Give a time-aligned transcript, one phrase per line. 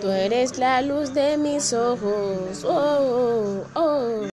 [0.00, 2.64] Tú eres la luz de mis ojos.
[2.64, 4.28] Oh, oh, oh.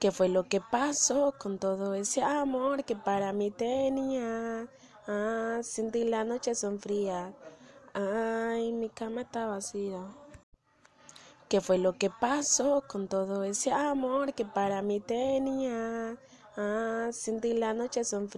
[0.00, 4.66] ¿Qué fue lo que pasó con todo ese amor que para mí tenía?
[5.06, 6.80] Ah, sin ti las noches son.
[7.94, 10.00] Ay, mi cama está vacía.
[11.48, 16.16] ¿Qué fue lo que pasó con todo ese amor que para mí tenía?
[16.56, 18.28] Ah, sin ti las noches son.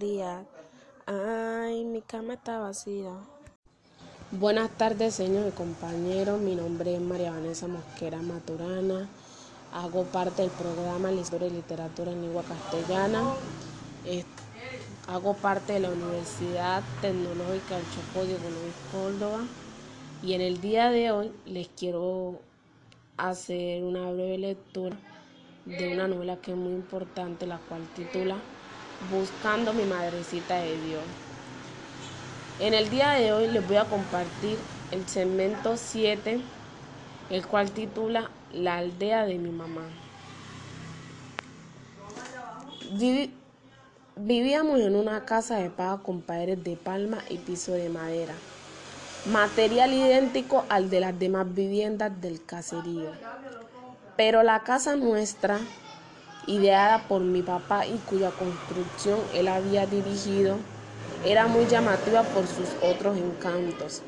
[1.07, 3.11] Ay, mi cama está vacía.
[4.39, 6.39] Buenas tardes, señor y compañeros.
[6.39, 9.09] Mi nombre es María Vanessa Mosquera Maturana.
[9.73, 13.33] Hago parte del programa Historia y Literatura en Lengua Castellana.
[15.09, 19.39] hago parte de la Universidad Tecnológica del Chocó Diego Luis Córdoba.
[20.23, 22.39] Y en el día de hoy les quiero
[23.17, 24.95] hacer una breve lectura
[25.65, 28.37] de una novela que es muy importante, la cual titula
[29.11, 31.30] Buscando mi madrecita de Dios.
[32.61, 34.55] En el día de hoy les voy a compartir
[34.91, 36.39] el segmento 7,
[37.31, 39.81] el cual titula La aldea de mi mamá.
[44.15, 48.35] vivíamos en una casa de paga con paredes de palma y piso de madera,
[49.25, 53.09] material idéntico al de las demás viviendas del caserío.
[54.15, 55.59] Pero la casa nuestra,
[56.45, 60.57] ideada por mi papá y cuya construcción él había dirigido,
[61.25, 64.01] era muy llamativa por sus otros encantos.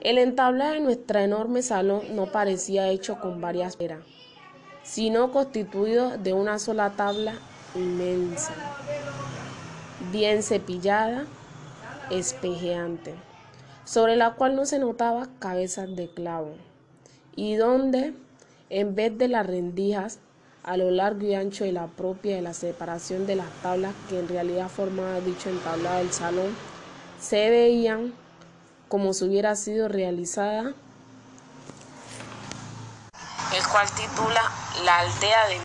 [0.00, 4.00] El entablado de nuestro enorme salón no parecía hecho con varias peras,
[4.82, 7.34] sino constituido de una sola tabla
[7.76, 8.52] inmensa,
[10.10, 11.24] bien cepillada,
[12.10, 13.14] espejeante,
[13.84, 16.54] sobre la cual no se notaba cabezas de clavo,
[17.36, 18.12] y donde,
[18.70, 20.18] en vez de las rendijas,
[20.62, 24.18] a lo largo y ancho de la propia de la separación de las tablas que
[24.18, 26.54] en realidad formaba dicho entablado del salón,
[27.20, 28.12] se veían
[28.88, 30.74] como si hubiera sido realizada,
[33.54, 34.42] el cual titula
[34.84, 35.62] La aldea de...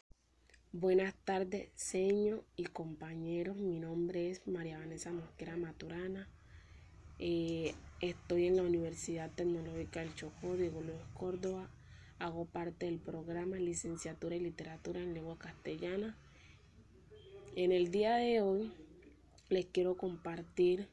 [0.71, 3.57] Buenas tardes, señor y compañeros.
[3.57, 6.27] Mi nombre es María Vanessa Mosquera Maturana.
[7.19, 11.67] Eh, estoy en la Universidad Tecnológica del Chocó de Gómez Córdoba
[12.19, 16.17] Hago parte del programa Licenciatura y Literatura en Lengua Castellana.
[17.55, 18.71] En el día de hoy
[19.49, 20.87] les quiero compartir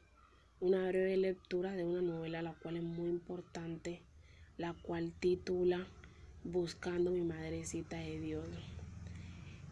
[0.60, 4.02] una breve lectura de una novela la cual es muy importante,
[4.58, 5.86] la cual titula
[6.44, 8.46] Buscando mi madrecita de Dios.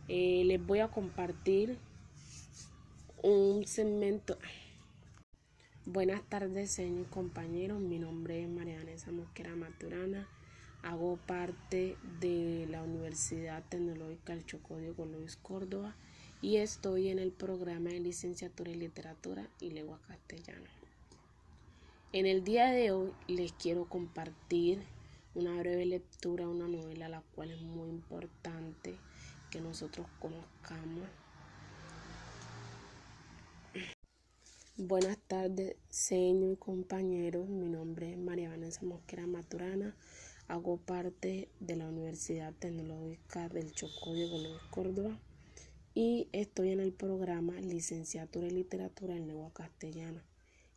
[0.09, 1.77] Eh, les voy a compartir
[3.23, 4.39] un segmento.
[5.85, 7.79] Buenas tardes, señor compañeros.
[7.79, 10.27] Mi nombre es María Vanessa Mosquera Maturana.
[10.83, 15.95] Hago parte de la Universidad Tecnológica del Chocó Diego Luis Córdoba
[16.41, 20.69] y estoy en el programa de licenciatura en literatura y lengua castellana.
[22.13, 24.83] En el día de hoy les quiero compartir
[25.35, 28.97] una breve lectura, una novela la cual es muy importante
[29.51, 31.09] que nosotros conozcamos.
[34.77, 37.49] Buenas tardes, señor y compañeros.
[37.49, 39.95] Mi nombre es María Vanessa Mosquera Maturana.
[40.53, 45.19] Hago parte de la Universidad Tecnológica del Chocó de Luis Córdoba
[45.95, 50.23] y estoy en el programa Licenciatura en Literatura en Lengua Castellana.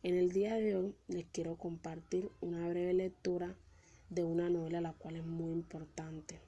[0.02, 3.54] En el día de hoy les quiero compartir una breve lectura
[4.08, 6.40] de una novela la cual es muy importante,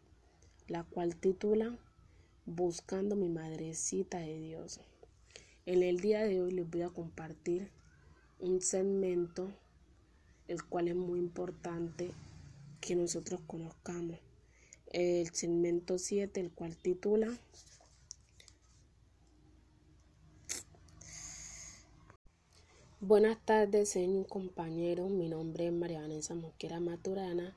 [0.66, 1.76] la cual titula
[2.46, 4.80] Buscando mi madrecita de Dios.
[5.66, 7.68] En el día de hoy les voy a compartir
[8.40, 9.50] un segmento
[10.46, 12.14] el cual es muy importante
[12.80, 14.18] que nosotros conozcamos.
[14.86, 17.28] El segmento 7, el cual titula
[23.00, 25.08] Buenas tardes, señor compañeros.
[25.10, 27.54] Mi nombre es María Vanessa Mosquera Maturana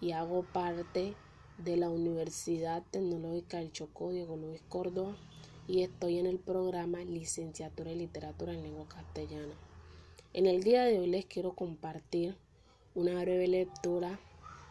[0.00, 1.14] y hago parte
[1.58, 5.16] de la Universidad Tecnológica del Chocó Diego Luis Córdoba
[5.66, 9.54] y estoy en el programa Licenciatura en Literatura en Lengua Castellana.
[10.32, 12.36] En el día de hoy les quiero compartir
[12.94, 14.20] una breve lectura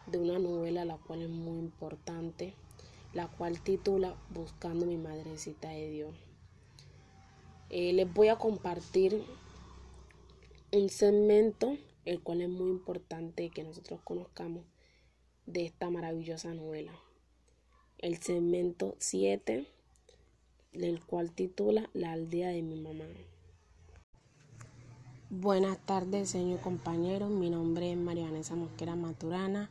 [0.06, 2.54] de una novela la cual es muy importante,
[3.12, 6.14] la cual titula Buscando mi madrecita de Dios.
[7.70, 9.24] Eh, les voy a compartir
[10.72, 14.64] un segmento, el cual es muy importante que nosotros conozcamos
[15.46, 16.92] de esta maravillosa novela.
[17.98, 19.66] El segmento 7,
[20.72, 23.06] del cual titula La aldea de mi mamá.
[25.30, 27.28] Buenas tardes, señor compañero.
[27.28, 29.70] Mi nombre es María Vanessa Mosquera Maturana.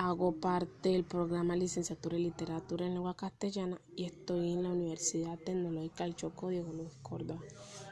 [0.00, 5.36] Hago parte del programa Licenciatura en Literatura en Lengua Castellana y estoy en la Universidad
[5.40, 7.40] Tecnológica del Chocó Diego Luis Córdoba.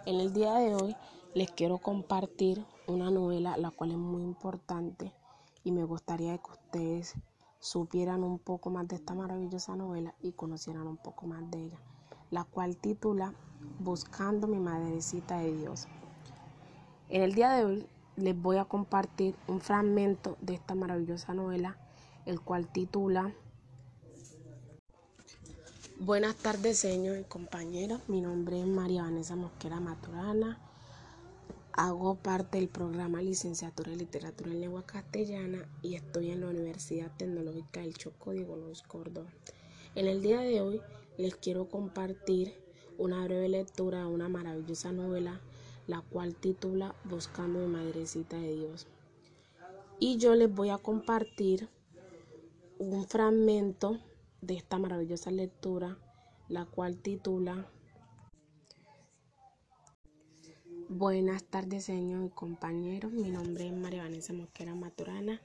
[0.06, 0.94] En el día de hoy
[1.35, 5.12] les quiero compartir una novela la cual es muy importante
[5.64, 7.14] y me gustaría que ustedes
[7.58, 11.81] supieran un poco más de esta maravillosa novela y conocieran un poco más de ella,
[12.31, 13.35] la cual titula
[13.81, 15.88] Buscando mi madrecita de Dios.
[17.08, 21.76] En el día de hoy les voy a compartir un fragmento de esta maravillosa novela,
[22.26, 23.34] el cual titula
[25.99, 28.02] Buenas tardes, señor y compañeros.
[28.06, 30.61] Mi nombre es María Vanessa Mosquera Maturana.
[31.73, 37.11] Hago parte del programa Licenciatura en Literatura en Lengua Castellana y estoy en la Universidad
[37.17, 39.31] Tecnológica del Choco Diego Luis Córdoba.
[39.94, 40.82] En el día de hoy
[41.17, 42.55] les quiero compartir
[42.99, 45.40] una breve lectura de una maravillosa novela,
[45.87, 48.87] la cual titula Buscando mi Madrecita de Dios.
[49.99, 51.70] Y yo les voy a compartir
[52.78, 53.99] un fragmento
[54.43, 55.99] de esta maravillosa lectura,
[56.49, 57.70] la cual titula
[60.88, 63.12] Buenas tardes, señor y compañeros.
[63.12, 65.40] Mi nombre es María Vanessa Mosquera Maturana.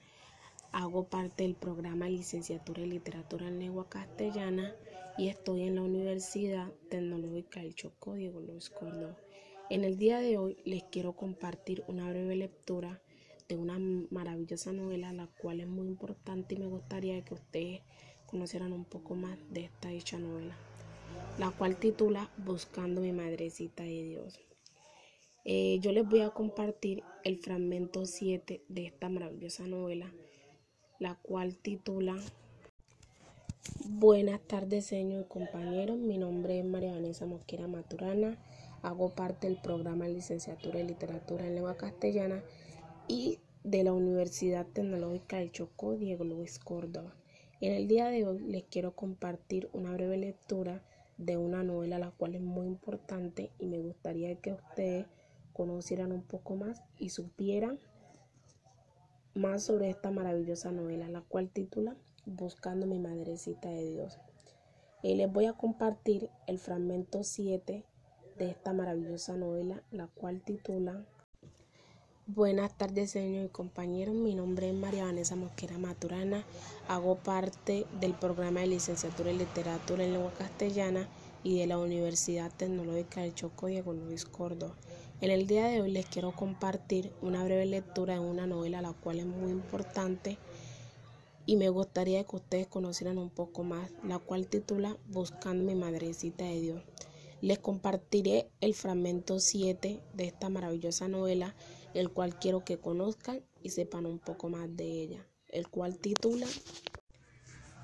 [0.71, 4.75] Hago parte del programa Licenciatura en Literatura en Lengua Castellana
[5.17, 9.17] y estoy en la Universidad Tecnológica del Chocó Diego Luis Córdoba.
[9.69, 13.01] En el día de hoy les quiero compartir una breve lectura
[13.51, 13.77] de una
[14.11, 17.81] maravillosa novela, la cual es muy importante y me gustaría que ustedes
[18.25, 20.55] conocieran un poco más de esta dicha novela,
[21.37, 24.39] la cual titula Buscando mi madrecita de Dios.
[25.43, 30.13] Eh, yo les voy a compartir el fragmento 7 de esta maravillosa novela,
[30.99, 32.15] la cual titula
[33.83, 35.97] Buenas tardes, señor compañeros.
[35.97, 38.37] Mi nombre es María Vanessa Mosquera Maturana.
[38.81, 42.41] Hago parte del programa de licenciatura en literatura en lengua castellana
[43.11, 47.13] y de la Universidad Tecnológica del Chocó Diego Luis Córdoba.
[47.59, 50.81] En el día de hoy les quiero compartir una breve lectura
[51.17, 55.07] de una novela la cual es muy importante y me gustaría que ustedes
[55.51, 57.79] conocieran un poco más y supieran
[59.33, 64.19] más sobre esta maravillosa novela, la cual titula Buscando mi madrecita de Dios.
[65.03, 67.83] Y les voy a compartir el fragmento 7
[68.37, 71.05] de esta maravillosa novela, la cual titula
[72.27, 74.13] Buenas tardes, señor y compañeros.
[74.13, 76.45] Mi nombre es María Vanessa Mosquera Maturana.
[76.87, 81.09] Hago parte del programa de licenciatura en literatura en lengua castellana
[81.43, 84.75] y de la Universidad Tecnológica del Choco Diego Luis Córdoba.
[85.19, 88.93] En el día de hoy les quiero compartir una breve lectura de una novela la
[88.93, 90.37] cual es muy importante
[91.47, 96.45] y me gustaría que ustedes conocieran un poco más, la cual titula Buscando mi madrecita
[96.45, 96.83] de Dios.
[97.41, 101.55] Les compartiré el fragmento 7 de esta maravillosa novela
[101.93, 106.47] el cual quiero que conozcan y sepan un poco más de ella, el cual titula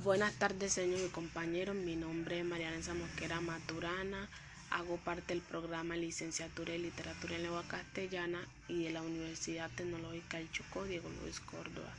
[0.04, 1.75] Buenas tardes, señores y compañeros.
[1.75, 4.30] Mi nombre es Mariana Mosquera Maturana.
[4.69, 10.38] Hago parte del programa Licenciatura en Literatura en Lengua Castellana y de la Universidad Tecnológica
[10.38, 11.92] del Chocó Diego Luis Córdoba.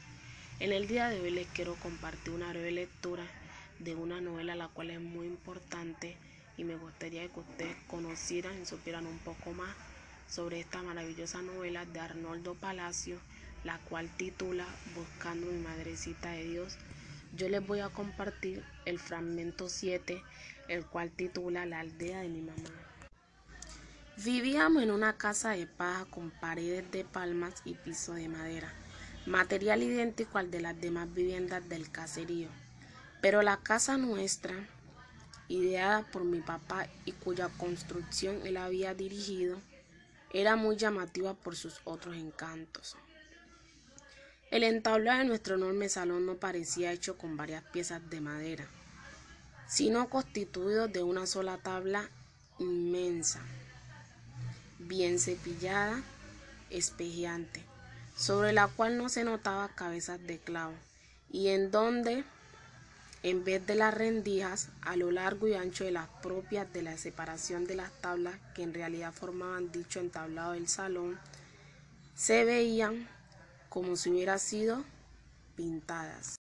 [0.61, 3.25] En el día de hoy les quiero compartir una breve lectura
[3.79, 6.17] de una novela la cual es muy importante
[6.57, 9.75] y me gustaría que ustedes conocieran y supieran un poco más
[10.29, 13.19] sobre esta maravillosa novela de Arnoldo Palacio,
[13.65, 16.77] la cual titula Buscando mi madrecita de Dios.
[17.37, 20.23] Yo les voy a compartir el fragmento 7,
[20.69, 22.71] el cual titula La aldea de mi mamá.
[24.25, 28.73] Vivíamos en una casa de paja con paredes de palmas y piso de madera,
[29.27, 32.49] material idéntico al de las demás viviendas del caserío.
[33.21, 34.55] Pero la casa nuestra,
[35.49, 39.59] ideada por mi papá y cuya construcción él había dirigido,
[40.33, 42.97] era muy llamativa por sus otros encantos.
[44.51, 48.67] El entablado de nuestro enorme salón no parecía hecho con varias piezas de madera,
[49.67, 52.11] sino constituido de una sola tabla
[52.59, 53.41] inmensa,
[54.79, 56.03] bien cepillada,
[56.71, 57.63] espejeante,
[58.17, 60.75] sobre la cual no se notaba cabezas de clavo,
[61.31, 62.25] y en donde
[63.23, 66.97] en vez de las rendijas a lo largo y ancho de las propias de la
[66.97, 71.19] separación de las tablas que en realidad formaban dicho entablado del salón,
[72.15, 73.09] se veían
[73.69, 74.85] como si hubieran sido
[75.57, 76.37] pintadas.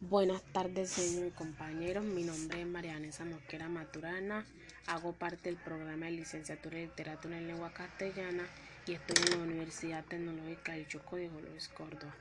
[0.00, 2.04] Buenas tardes, señor y compañeros.
[2.04, 4.44] Mi nombre es María Vanessa Mosquera Maturana.
[4.86, 8.44] Hago parte del programa de licenciatura en literatura en lengua castellana
[8.84, 12.14] y estoy en la Universidad Tecnológica del Chocó de Luis Córdoba.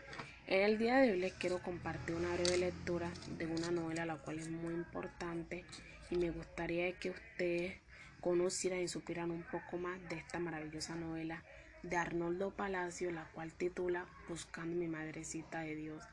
[0.47, 4.17] En el día de hoy les quiero compartir una breve lectura de una novela la
[4.17, 5.63] cual es muy importante
[6.09, 7.77] y me gustaría que ustedes
[8.19, 11.43] conocieran y supieran un poco más de esta maravillosa novela
[11.83, 16.03] de Arnoldo Palacio, la cual titula Buscando mi madrecita de Dios.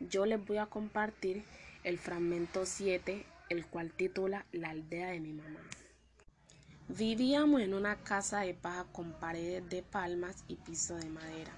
[0.00, 1.44] Yo les voy a compartir
[1.82, 5.60] el fragmento 7, el cual titula La aldea de mi mamá.
[6.88, 11.52] Vivíamos en una casa de paja con paredes de palmas y piso de madera,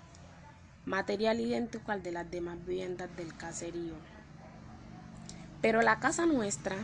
[0.87, 3.93] material idéntico al de las demás viviendas del caserío.
[5.61, 6.77] Pero la casa nuestra,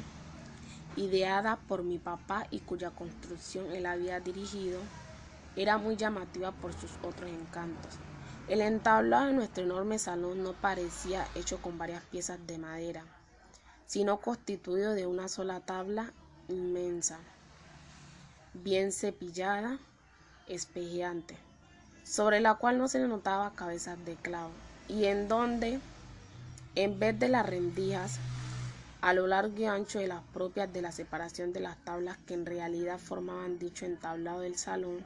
[0.97, 4.79] ideada por mi papá y cuya construcción él había dirigido,
[5.57, 7.95] era muy llamativa por sus otros encantos.
[8.49, 13.05] El entablado de nuestro enorme salón no parecía hecho con varias piezas de madera,
[13.87, 16.13] sino constituido de una sola tabla
[16.49, 17.19] inmensa
[18.55, 19.79] bien cepillada,
[20.47, 21.37] espejeante,
[22.13, 24.51] sobre la cual no se le notaba cabezas de clavo,
[24.87, 25.81] y en donde,
[26.75, 28.19] en vez de las rendijas,
[29.01, 32.35] a lo largo y ancho de las propias de la separación de las tablas que
[32.35, 34.99] en realidad formaban dicho entablado del salón,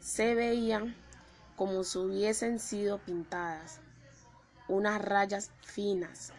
[0.00, 0.96] se veían
[1.54, 3.78] como si hubiesen sido pintadas,
[4.66, 6.32] unas rayas finas.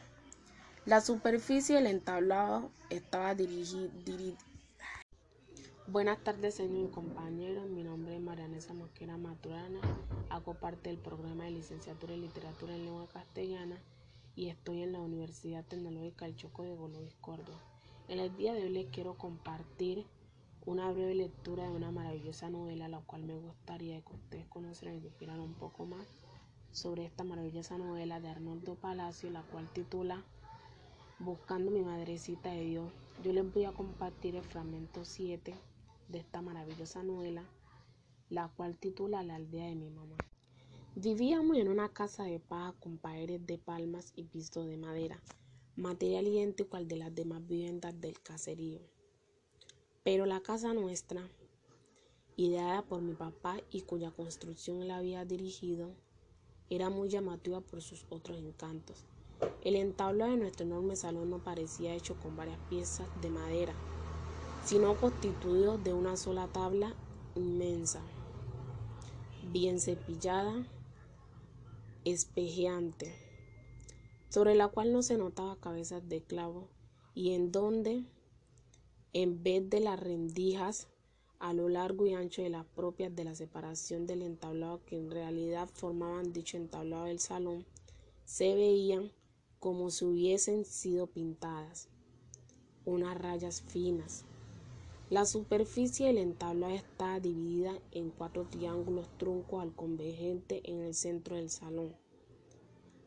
[0.86, 3.88] La superficie del entablado estaba dirigida
[5.92, 7.70] Buenas tardes, señor y compañeros.
[7.70, 9.82] Mi nombre es Marianesa Mosquera Maturana.
[10.30, 13.78] Hago parte del programa de licenciatura en literatura en lengua castellana
[14.34, 17.60] y estoy en la Universidad Tecnológica del Choco de Golovis, Córdoba.
[18.08, 20.06] En el día de hoy les quiero compartir
[20.66, 25.02] una breve lectura de una maravillosa novela, la cual me gustaría que ustedes conocieran y
[25.02, 26.08] supieran un poco más
[26.72, 30.24] sobre esta maravillosa novela de Arnoldo Palacio, la cual titula
[31.20, 32.94] Buscando mi madrecita de Dios.
[33.26, 35.54] Yo les voy a compartir el fragmento 7
[36.12, 37.44] de esta maravillosa novela,
[38.30, 40.18] la cual titula La aldea de mi mamá.
[40.96, 45.22] Vivíamos en una casa de paja con paredes de palmas y piso de madera,
[45.76, 48.82] material idéntico al de las demás viviendas del caserío.
[50.04, 51.30] Pero la casa nuestra,
[52.36, 55.92] ideada por mi papá y cuya construcción él había dirigido,
[56.70, 59.06] era muy llamativa por sus otros encantos.
[59.64, 63.74] El entablado de nuestro enorme salón no parecía hecho con varias piezas de madera,
[64.64, 66.96] sino constituido de una sola tabla
[67.36, 68.02] inmensa,
[69.52, 70.66] bien cepillada,
[72.06, 73.14] espejeante,
[74.30, 76.70] sobre la cual no se notaba cabezas de clavo
[77.14, 78.06] y en donde,
[79.14, 80.88] en vez de las rendijas
[81.40, 85.10] a lo largo y ancho de las propias de la separación del entablado que en
[85.10, 87.66] realidad formaban dicho entablado del salón,
[88.26, 89.12] se veían
[89.60, 91.90] como si hubiesen sido pintadas
[92.86, 94.26] unas rayas finas
[95.12, 101.36] la superficie del entablado está dividida en cuatro triángulos truncos al convergente en el centro
[101.36, 101.94] del salón,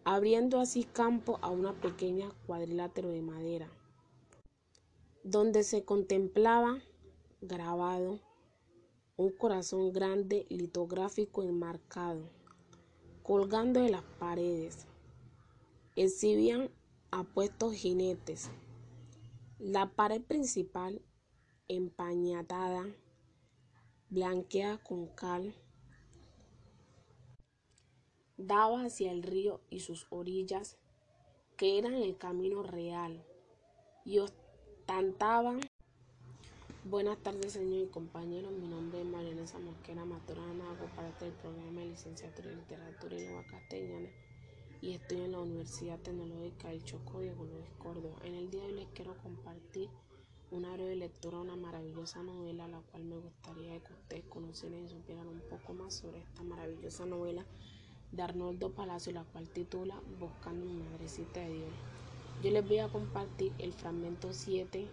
[0.04, 3.70] abriendo así campo a una pequeña cuadrilátero de madera,
[5.22, 6.78] donde se contemplaba
[7.40, 8.20] grabado
[9.16, 12.28] un corazón grande litográfico enmarcado,
[13.22, 14.86] colgando de las paredes.
[15.96, 16.68] Exhibían
[17.10, 18.50] apuestos jinetes.
[19.58, 21.00] La pared principal
[21.68, 22.86] empañatada,
[24.10, 25.54] blanqueada con cal,
[28.36, 30.76] daba hacia el río y sus orillas,
[31.56, 33.24] que eran el camino real,
[34.04, 35.60] y ostantaban.
[36.84, 38.52] Buenas tardes, señor y compañeros.
[38.52, 43.20] Mi nombre es Marianesa Mosquera Maturana, hago parte del programa de licenciatura en literatura y
[43.20, 44.10] lengua castellana
[44.84, 48.16] y estoy en la Universidad Tecnológica del Chocó de Luis Córdoba.
[48.22, 49.88] En el día de hoy les quiero compartir
[50.54, 55.26] una breve lectura una maravillosa novela, la cual me gustaría que ustedes conocieran y supieran
[55.26, 57.44] un poco más sobre esta maravillosa novela
[58.12, 61.72] de Arnoldo Palacio, la cual titula Buscando mi madrecita de Dios.
[62.42, 64.86] Yo les voy a compartir el fragmento 7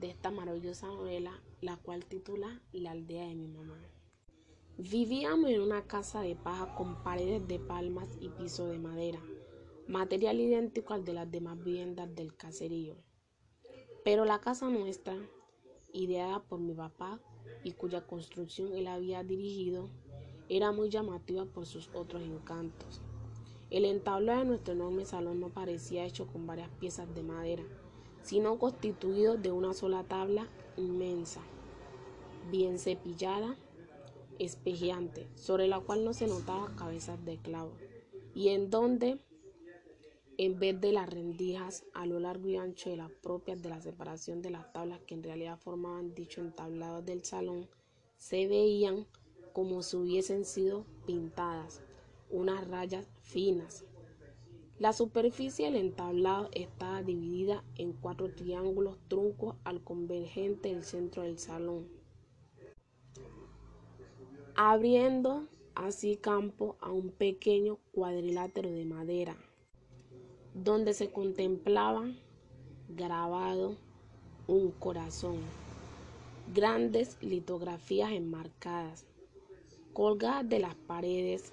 [0.00, 3.78] de esta maravillosa novela, la cual titula La aldea de mi mamá.
[4.78, 9.20] Vivíamos en una casa de paja con paredes de palmas y piso de madera,
[9.86, 12.96] material idéntico al de las demás viviendas del caserío.
[14.04, 15.14] Pero la casa nuestra,
[15.92, 17.20] ideada por mi papá
[17.62, 19.88] y cuya construcción él había dirigido,
[20.48, 23.00] era muy llamativa por sus otros encantos.
[23.70, 27.62] El entablado de nuestro enorme salón no parecía hecho con varias piezas de madera,
[28.22, 31.40] sino constituido de una sola tabla inmensa,
[32.50, 33.56] bien cepillada,
[34.38, 37.72] espejeante, sobre la cual no se notaba cabezas de clavo,
[38.34, 39.18] y en donde
[40.44, 43.80] en vez de las rendijas a lo largo y ancho de las propias de la
[43.80, 47.68] separación de las tablas que en realidad formaban dicho entablado del salón,
[48.16, 49.06] se veían
[49.52, 51.80] como si hubiesen sido pintadas,
[52.28, 53.84] unas rayas finas.
[54.80, 61.38] La superficie del entablado estaba dividida en cuatro triángulos truncos al convergente del centro del
[61.38, 61.86] salón,
[64.56, 65.46] abriendo
[65.76, 69.36] así campo a un pequeño cuadrilátero de madera
[70.54, 72.10] donde se contemplaba
[72.88, 73.76] grabado
[74.46, 75.38] un corazón
[76.48, 79.06] Grandes litografías enmarcadas,
[79.94, 81.52] colgadas de las paredes,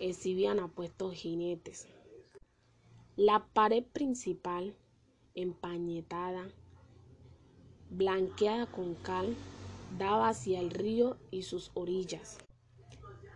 [0.00, 1.86] exhibían apuestos jinetes.
[3.16, 4.74] La pared principal,
[5.34, 6.48] empañetada,
[7.90, 9.36] blanqueada con cal,
[9.98, 12.38] daba hacia el río y sus orillas,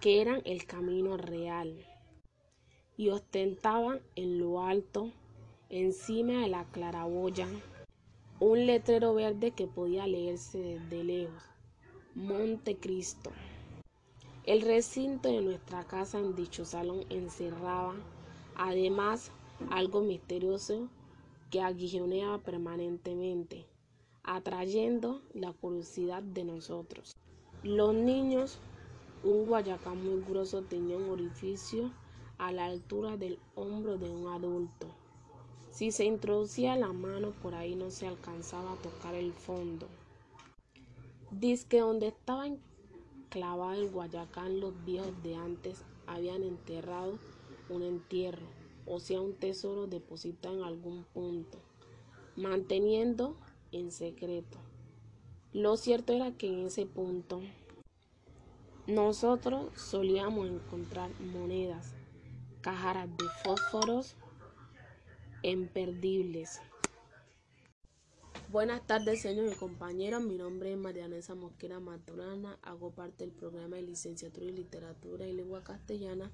[0.00, 1.76] que eran el camino real,
[2.96, 5.10] y ostentaban en lo alto,
[5.68, 7.48] encima de la claraboya,
[8.40, 11.42] un letrero verde que podía leerse desde lejos,
[12.14, 13.30] Montecristo.
[14.44, 17.94] El recinto de nuestra casa en dicho salón encerraba,
[18.56, 19.30] además,
[19.70, 20.88] algo misterioso
[21.50, 23.66] que aguijoneaba permanentemente
[24.24, 27.14] atrayendo la curiosidad de nosotros.
[27.62, 28.58] Los niños,
[29.22, 31.90] un guayacán muy grueso tenía un orificio
[32.46, 34.86] a la altura del hombro de un adulto.
[35.70, 39.88] Si se introducía la mano por ahí no se alcanzaba a tocar el fondo.
[41.30, 42.46] Dice donde estaba
[43.30, 47.18] clavado el guayacán los viejos de antes habían enterrado
[47.70, 48.46] un entierro,
[48.86, 51.58] o sea un tesoro depositado en algún punto,
[52.36, 53.36] manteniendo
[53.72, 54.58] en secreto.
[55.54, 57.40] Lo cierto era que en ese punto
[58.86, 61.93] nosotros solíamos encontrar monedas,
[62.64, 64.16] cajaras de fósforos
[65.42, 66.62] imperdibles.
[68.50, 70.23] Buenas tardes, señores y compañeros.
[70.23, 72.59] Mi nombre es Marianesa Mosquera Maturana.
[72.62, 76.33] Hago parte del programa de licenciatura en literatura y lengua castellana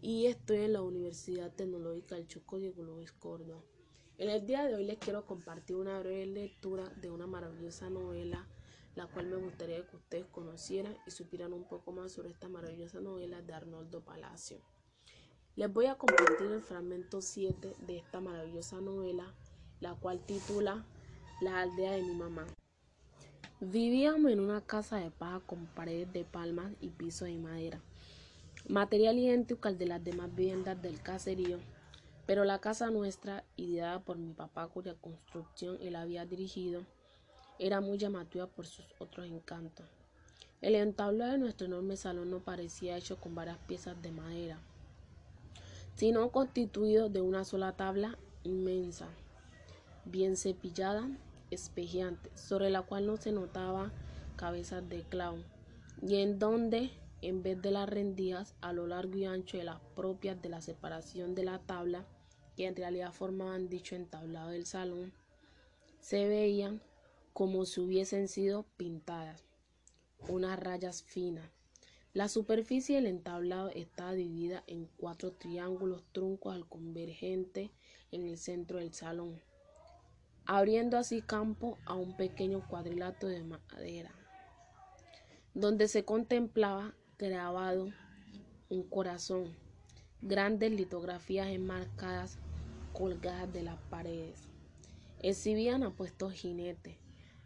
[0.00, 3.60] y estoy en la Universidad Tecnológica del Choco de Luis Córdoba.
[4.18, 8.46] En el día de hoy les quiero compartir una breve lectura de una maravillosa novela,
[8.94, 13.00] la cual me gustaría que ustedes conocieran y supieran un poco más sobre esta maravillosa
[13.00, 14.75] novela de Arnoldo Palacio.
[15.56, 19.34] Les voy a compartir el fragmento 7 de esta maravillosa novela,
[19.80, 20.84] la cual titula
[21.40, 22.46] La aldea de mi mamá.
[23.60, 27.80] Vivíamos en una casa de paja con paredes de palmas y piso de madera,
[28.68, 31.58] material idéntico al de las demás viviendas del caserío
[32.26, 36.82] pero la casa nuestra, ideada por mi papá cuya construcción él había dirigido,
[37.58, 39.86] era muy llamativa por sus otros encantos.
[40.60, 44.58] El entablado de nuestro enorme salón no parecía hecho con varias piezas de madera,
[45.96, 49.08] sino constituido de una sola tabla inmensa,
[50.04, 51.08] bien cepillada,
[51.50, 53.92] espejeante, sobre la cual no se notaba
[54.36, 55.38] cabezas de clavo,
[56.02, 56.90] y en donde
[57.22, 60.60] en vez de las rendijas a lo largo y ancho de las propias de la
[60.60, 62.04] separación de la tabla,
[62.56, 65.12] que en realidad formaban dicho entablado del salón,
[66.00, 66.82] se veían
[67.32, 69.44] como si hubiesen sido pintadas,
[70.28, 71.55] unas rayas finas.
[72.16, 77.70] La superficie del entablado estaba dividida en cuatro triángulos truncos al convergente
[78.10, 79.38] en el centro del salón,
[80.46, 84.12] abriendo así campo a un pequeño cuadrilátero de madera,
[85.52, 87.92] donde se contemplaba grabado
[88.70, 89.54] un corazón,
[90.22, 92.38] grandes litografías enmarcadas
[92.94, 94.48] colgadas de las paredes.
[95.20, 96.96] Exhibían apuestos jinetes.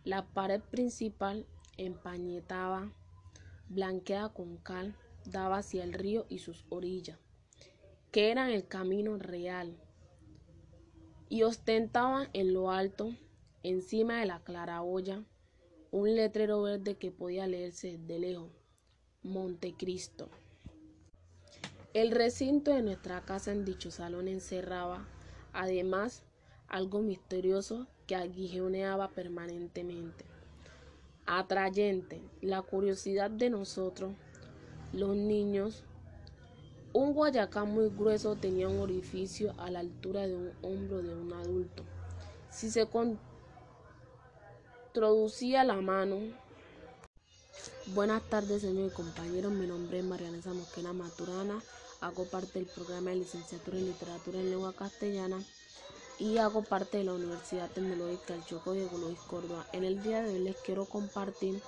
[0.04, 1.44] La pared principal,
[1.76, 2.92] empañetaba,
[3.70, 7.18] blanqueada con cal, daba hacia el río y sus orillas,
[8.10, 9.80] que eran el camino real,
[11.28, 13.14] y ostentaba en lo alto,
[13.62, 15.24] encima de la claraboya,
[15.92, 18.50] un letrero verde que podía leerse de lejos,
[19.22, 20.28] Montecristo.
[21.94, 25.06] El recinto de nuestra casa en dicho salón encerraba
[25.52, 26.24] además
[26.68, 30.24] algo misterioso que aguijoneaba permanentemente.
[31.32, 34.14] Atrayente, la curiosidad de nosotros,
[34.92, 35.84] los niños.
[36.92, 41.32] Un guayacán muy grueso tenía un orificio a la altura de un hombro de un
[41.32, 41.84] adulto.
[42.50, 42.88] Si se
[44.88, 46.16] introducía la mano,
[47.94, 49.52] Buenas tardes, señores y compañeros.
[49.52, 51.62] Mi nombre es Marianesa Mosquena Maturana.
[52.00, 55.40] Hago parte del programa de licenciatura en literatura en lengua castellana
[56.20, 59.66] y hago parte de la Universidad Tecnológica del Choco de Luis Córdoba.
[59.72, 61.60] En el día de hoy les quiero compartir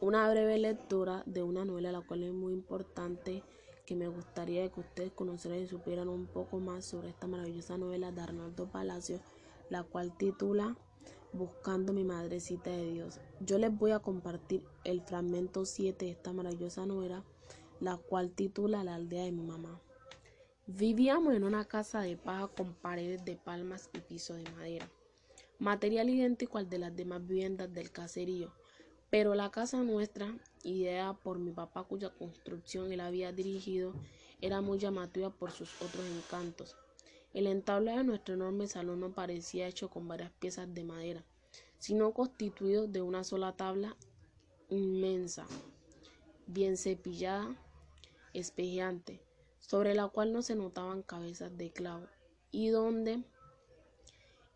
[0.00, 3.42] una breve lectura de una novela la cual es muy importante
[3.84, 8.12] que me gustaría que ustedes conocieran y supieran un poco más sobre esta maravillosa novela
[8.12, 9.20] de Arnaldo Palacio,
[9.68, 10.76] la cual titula
[11.32, 13.20] Buscando mi madrecita de Dios.
[13.40, 17.24] Yo les voy a compartir el fragmento 7 de esta maravillosa novela
[17.80, 19.80] la cual titula La aldea de mi mamá.
[20.70, 24.86] Vivíamos en una casa de paja con paredes de palmas y piso de madera,
[25.58, 28.52] material idéntico al de las demás viviendas del caserío,
[29.08, 33.94] pero la casa nuestra, ideada por mi papá cuya construcción él había dirigido,
[34.42, 36.76] era muy llamativa por sus otros encantos.
[37.32, 41.24] El entablado de nuestro enorme salón no parecía hecho con varias piezas de madera,
[41.78, 43.96] sino constituidos de una sola tabla
[44.68, 45.46] inmensa,
[46.46, 47.56] bien cepillada,
[48.34, 49.22] espejeante,
[49.68, 52.06] sobre la cual no se notaban cabezas de clavo,
[52.50, 53.22] y donde,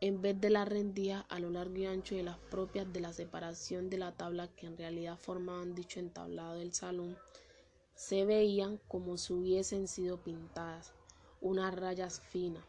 [0.01, 3.13] en vez de la rendija a lo largo y ancho de las propias de la
[3.13, 7.19] separación de la tabla que en realidad formaban dicho entablado del salón,
[7.95, 10.95] se veían como si hubiesen sido pintadas
[11.43, 12.65] unas rayas finas.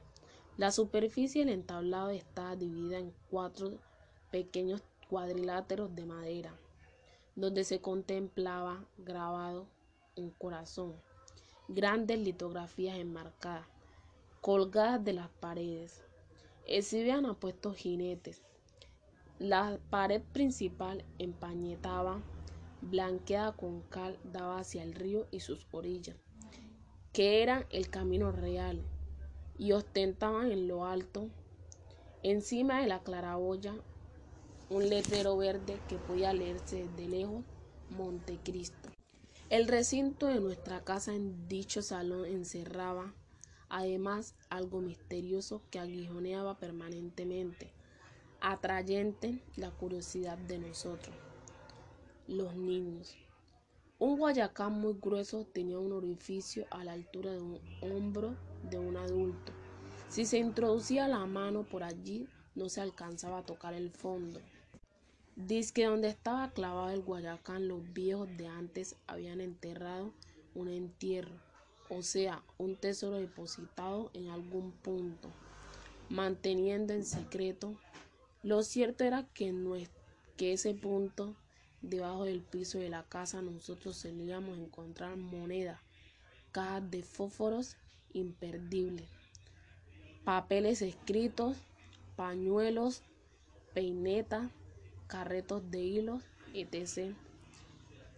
[0.58, 3.80] La superficie del entablado estaba dividida en cuatro
[4.32, 6.60] pequeños cuadriláteros de madera,
[7.36, 9.66] donde se contemplaba grabado
[10.18, 10.94] un corazón,
[11.74, 13.68] grandes litografías enmarcadas,
[14.42, 16.04] colgadas de las paredes.
[16.68, 18.42] Exhibían apuestos jinetes.
[19.40, 22.22] La pared principal empañetaba,
[22.82, 26.16] blanqueada con cal, daba hacia el río y sus orillas,
[27.12, 28.82] que eran el camino real,
[29.58, 31.30] y ostentaban en lo alto,
[32.22, 33.74] encima de la claraboya,
[34.70, 37.44] un letrero verde que podía leerse de lejos
[37.90, 38.93] Montecristo.
[39.54, 43.14] El recinto de nuestra casa en dicho salón encerraba
[43.70, 47.72] además algo misterioso que aguijoneaba permanentemente,
[48.42, 51.16] atrayente la curiosidad de nosotros,
[52.28, 53.16] los niños.
[54.00, 58.36] Un guayacán muy grueso tenía un orificio a la altura de un hombro
[58.72, 59.52] de un adulto.
[60.10, 64.42] Si se introducía la mano por allí, no se alcanzaba a tocar el fondo.
[65.36, 70.14] Dice que donde estaba clavado el Guayacán, los viejos de antes habían enterrado
[70.54, 71.34] un entierro,
[71.90, 75.32] o sea, un tesoro depositado en algún punto,
[76.10, 77.76] manteniendo en secreto.
[78.44, 79.90] Lo cierto era que, no es,
[80.38, 81.36] que ese punto,
[81.82, 85.80] debajo del piso de la casa, nosotros solíamos encontrar monedas,
[86.52, 87.76] cajas de fósforos
[88.14, 89.10] imperdibles,
[90.24, 91.58] papeles escritos,
[92.16, 93.02] pañuelos,
[93.74, 94.52] peinetas,
[95.14, 96.24] carretos de hilos,
[96.56, 97.14] etc.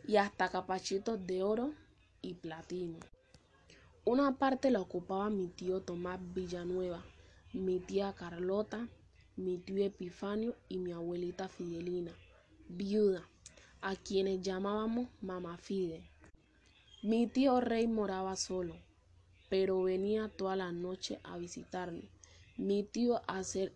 [0.08, 1.74] Y hasta capachitos de oro
[2.22, 3.00] y platino.
[4.06, 7.04] Una parte la ocupaba mi tío Tomás Villanueva,
[7.52, 8.88] mi tía Carlota,
[9.36, 12.14] mi tío Epifanio y mi abuelita Fidelina,
[12.70, 13.28] viuda,
[13.82, 16.02] a quienes llamábamos Mamá Fide.
[17.04, 18.74] Mi tío Rey moraba solo,
[19.50, 22.10] pero venía toda la noche a visitarme.
[22.56, 23.74] Mi tío a hacer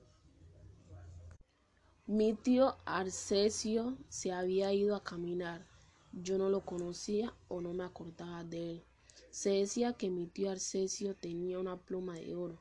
[2.09, 5.63] mi tío Arcesio se había ido a caminar.
[6.11, 8.83] Yo no lo conocía o no me acordaba de él.
[9.29, 12.57] Se decía que mi tío Arcesio tenía una pluma de oro.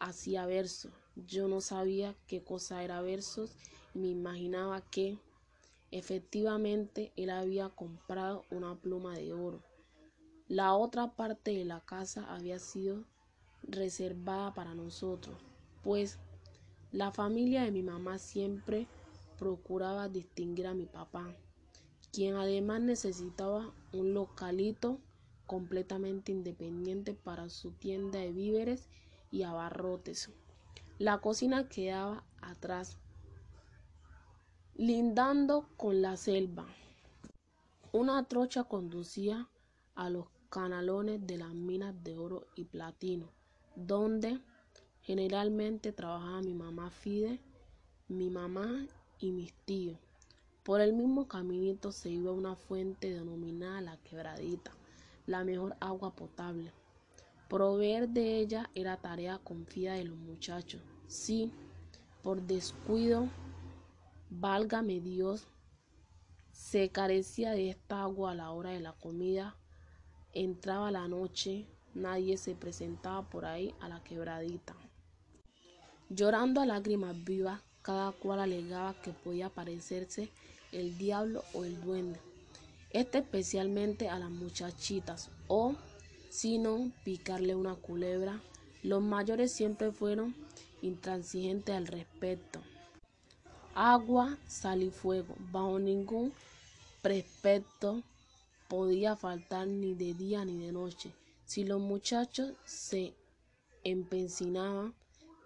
[0.00, 0.90] Hacía versos.
[1.14, 3.54] Yo no sabía qué cosa era versos
[3.94, 5.20] y me imaginaba que
[5.92, 9.62] efectivamente él había comprado una pluma de oro.
[10.48, 13.04] La otra parte de la casa había sido
[13.62, 15.36] reservada para nosotros,
[15.84, 16.18] pues
[16.92, 18.86] la familia de mi mamá siempre
[19.38, 21.34] procuraba distinguir a mi papá,
[22.12, 24.98] quien además necesitaba un localito
[25.46, 28.88] completamente independiente para su tienda de víveres
[29.30, 30.30] y abarrotes.
[30.98, 32.98] La cocina quedaba atrás,
[34.74, 36.66] lindando con la selva.
[37.92, 39.48] Una trocha conducía
[39.94, 43.30] a los canalones de las minas de oro y platino,
[43.76, 44.40] donde
[45.10, 47.40] Generalmente trabajaba mi mamá Fide,
[48.06, 48.86] mi mamá
[49.18, 49.98] y mis tíos.
[50.62, 54.70] Por el mismo caminito se iba una fuente denominada la quebradita,
[55.26, 56.72] la mejor agua potable.
[57.48, 60.80] Proveer de ella era tarea confía de los muchachos.
[61.08, 61.50] Si,
[62.22, 63.28] por descuido,
[64.30, 65.48] válgame Dios,
[66.52, 69.56] se carecía de esta agua a la hora de la comida,
[70.32, 74.76] entraba la noche, nadie se presentaba por ahí a la quebradita.
[76.12, 80.28] Llorando a lágrimas vivas, cada cual alegaba que podía parecerse
[80.72, 82.18] el diablo o el duende,
[82.90, 85.76] este especialmente a las muchachitas, o
[86.28, 88.40] si no, picarle una culebra.
[88.82, 90.34] Los mayores siempre fueron
[90.82, 92.60] intransigentes al respecto.
[93.76, 96.32] Agua, sal y fuego, bajo ningún
[97.02, 98.02] prespecto
[98.68, 101.12] podía faltar ni de día ni de noche.
[101.44, 103.14] Si los muchachos se
[103.84, 104.92] empecinaban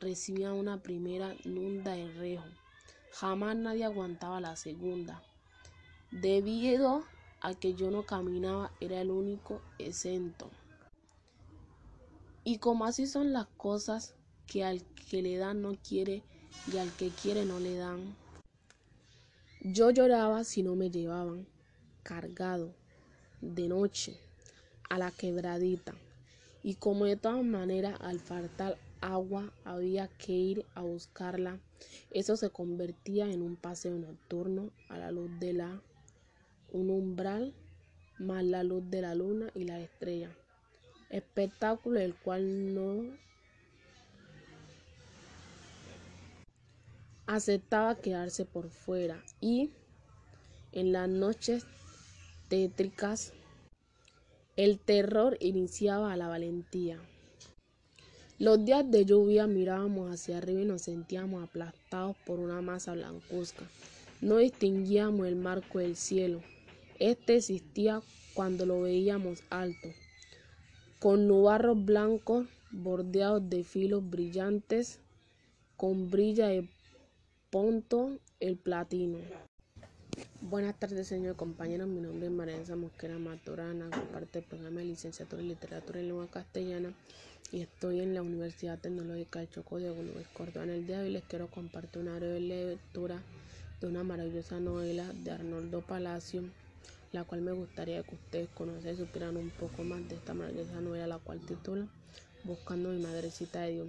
[0.00, 2.44] recibía una primera nunda de rejo.
[3.12, 5.22] Jamás nadie aguantaba la segunda.
[6.10, 7.04] Debido
[7.40, 10.50] a que yo no caminaba, era el único exento.
[12.42, 14.14] Y como así son las cosas,
[14.46, 16.22] que al que le dan no quiere
[16.72, 18.16] y al que quiere no le dan.
[19.60, 21.46] Yo lloraba si no me llevaban,
[22.02, 22.74] cargado,
[23.40, 24.18] de noche,
[24.90, 25.94] a la quebradita.
[26.62, 31.60] Y como de todas maneras al faltar agua había que ir a buscarla.
[32.10, 35.82] Eso se convertía en un paseo nocturno a la luz de la
[36.72, 37.54] un umbral
[38.18, 40.30] más la luz de la luna y la estrella.
[41.10, 43.04] Espectáculo el cual no
[47.26, 49.70] aceptaba quedarse por fuera y
[50.72, 51.66] en las noches
[52.48, 53.32] tétricas
[54.56, 57.00] el terror iniciaba a la valentía.
[58.40, 63.64] Los días de lluvia mirábamos hacia arriba y nos sentíamos aplastados por una masa blancuzca.
[64.20, 66.42] No distinguíamos el marco del cielo.
[66.98, 68.02] Este existía
[68.34, 69.88] cuando lo veíamos alto,
[70.98, 74.98] con nubarros blancos bordeados de filos brillantes,
[75.76, 76.68] con brilla de
[77.50, 79.18] ponto el platino.
[80.54, 81.88] Buenas tardes, señor compañeros.
[81.88, 86.28] Mi nombre es María Mosquera Maturana, parte del programa de licenciatura en literatura en lengua
[86.30, 86.92] castellana
[87.50, 89.92] y estoy en la Universidad Tecnológica del Chocó de
[90.32, 90.64] Córdoba.
[90.64, 93.20] En el día de hoy les quiero compartir una breve lectura
[93.80, 96.44] de una maravillosa novela de Arnoldo Palacio,
[97.10, 100.80] la cual me gustaría que ustedes conocieran y supieran un poco más de esta maravillosa
[100.80, 101.88] novela, la cual titula
[102.44, 103.88] Buscando mi madrecita de Dios.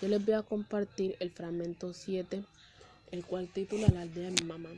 [0.00, 2.42] Yo les voy a compartir el fragmento 7,
[3.10, 4.70] el cual titula La aldea de mi mamá.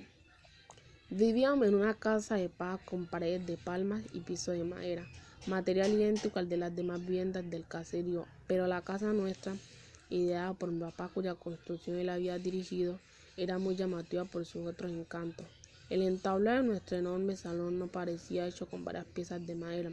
[1.10, 5.06] Vivíamos en una casa de paz con paredes de palmas y piso de madera,
[5.46, 9.56] material idéntico al de las demás viviendas del caserío, pero la casa nuestra,
[10.10, 12.98] ideada por mi papá cuya construcción él había dirigido,
[13.38, 15.46] era muy llamativa por sus otros encantos.
[15.88, 19.92] El entablado de nuestro enorme salón no parecía hecho con varias piezas de madera,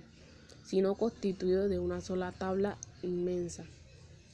[0.65, 3.63] sino constituido de una sola tabla inmensa,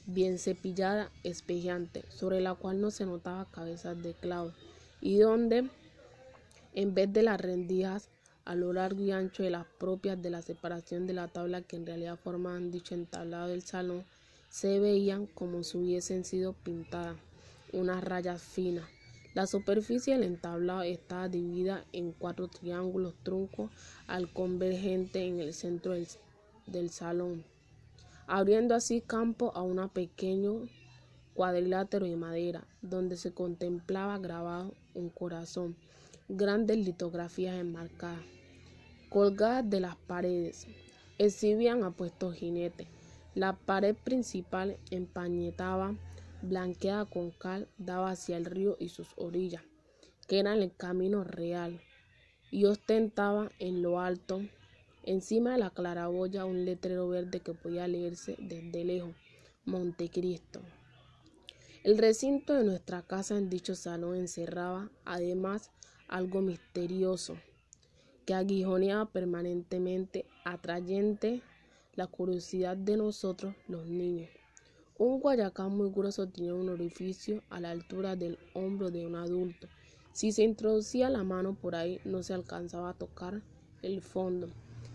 [0.08, 4.54] bien cepillada, espejeante, sobre la cual no se notaba cabezas de clavos,
[5.00, 5.70] y donde
[6.74, 8.10] en vez de las rendijas
[8.46, 11.76] a lo largo y ancho de las propias de la separación de la tabla que
[11.76, 14.06] en realidad formaban dicho entablado del salón,
[14.50, 17.18] se veían como si hubiesen sido pintadas
[17.74, 18.86] unas rayas finas.
[19.34, 23.72] La superficie del entablado estaba dividida en cuatro triángulos truncos
[24.08, 26.08] al convergente en el centro del,
[26.68, 27.46] del salón,
[28.28, 30.68] abriendo así campo a un pequeño
[31.34, 35.78] cuadrilátero de madera, donde se contemplaba grabado un corazón
[36.38, 38.24] grandes litografías enmarcadas,
[39.10, 40.66] colgadas de las paredes,
[41.18, 42.88] exhibían apuestos jinetes.
[43.36, 45.96] La pared principal, empañetaba,
[46.42, 49.64] blanqueada con cal, daba hacia el río y sus orillas,
[50.28, 51.82] que eran el camino real,
[52.50, 54.42] y ostentaba en lo alto,
[55.04, 59.16] encima de la claraboya, un letrero verde que podía leerse desde lejos,
[59.66, 60.62] Montecristo.
[61.84, 65.72] El recinto de nuestra casa en dicho salón encerraba, además,
[66.12, 67.38] algo misterioso
[68.26, 71.42] que aguijoneaba permanentemente, atrayente
[71.96, 74.30] la curiosidad de nosotros los niños.
[74.98, 79.68] Un guayacán muy grueso tenía un orificio a la altura del hombro de un adulto.
[80.14, 83.42] Si se introducía la mano por ahí, no se alcanzaba a tocar
[83.82, 84.50] el fondo.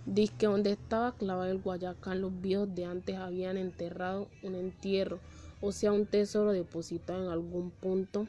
[0.04, 5.18] Dice que donde estaba clavado el guayacán, los viejos de antes habían enterrado un entierro,
[5.60, 8.28] o sea, un tesoro depositado en algún punto,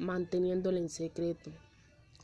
[0.00, 1.52] manteniéndolo en secreto.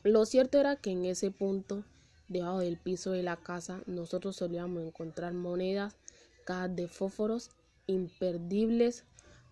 [0.03, 1.83] Lo cierto era que en ese punto,
[2.29, 5.97] debajo del piso de la casa, nosotros solíamos encontrar monedas,
[6.45, 7.49] cajas de fósforos
[7.85, 9.03] imperdibles,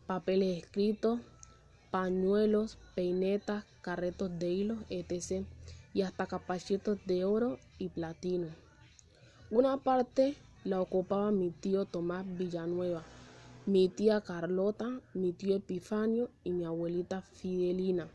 [0.06, 1.20] papeles escritos,
[1.92, 5.46] pañuelos, peinetas, carretos de hilo, etc.
[5.94, 8.48] y hasta capachitos de oro y platino.
[9.52, 13.04] Una parte la ocupaba mi tío Tomás Villanueva,
[13.66, 18.08] mi tía Carlota, mi tío Epifanio y mi abuelita Fidelina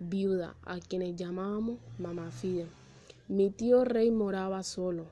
[0.00, 2.66] viuda, a quienes llamábamos mamá Fide.
[3.28, 5.04] Mi tío Rey moraba solo,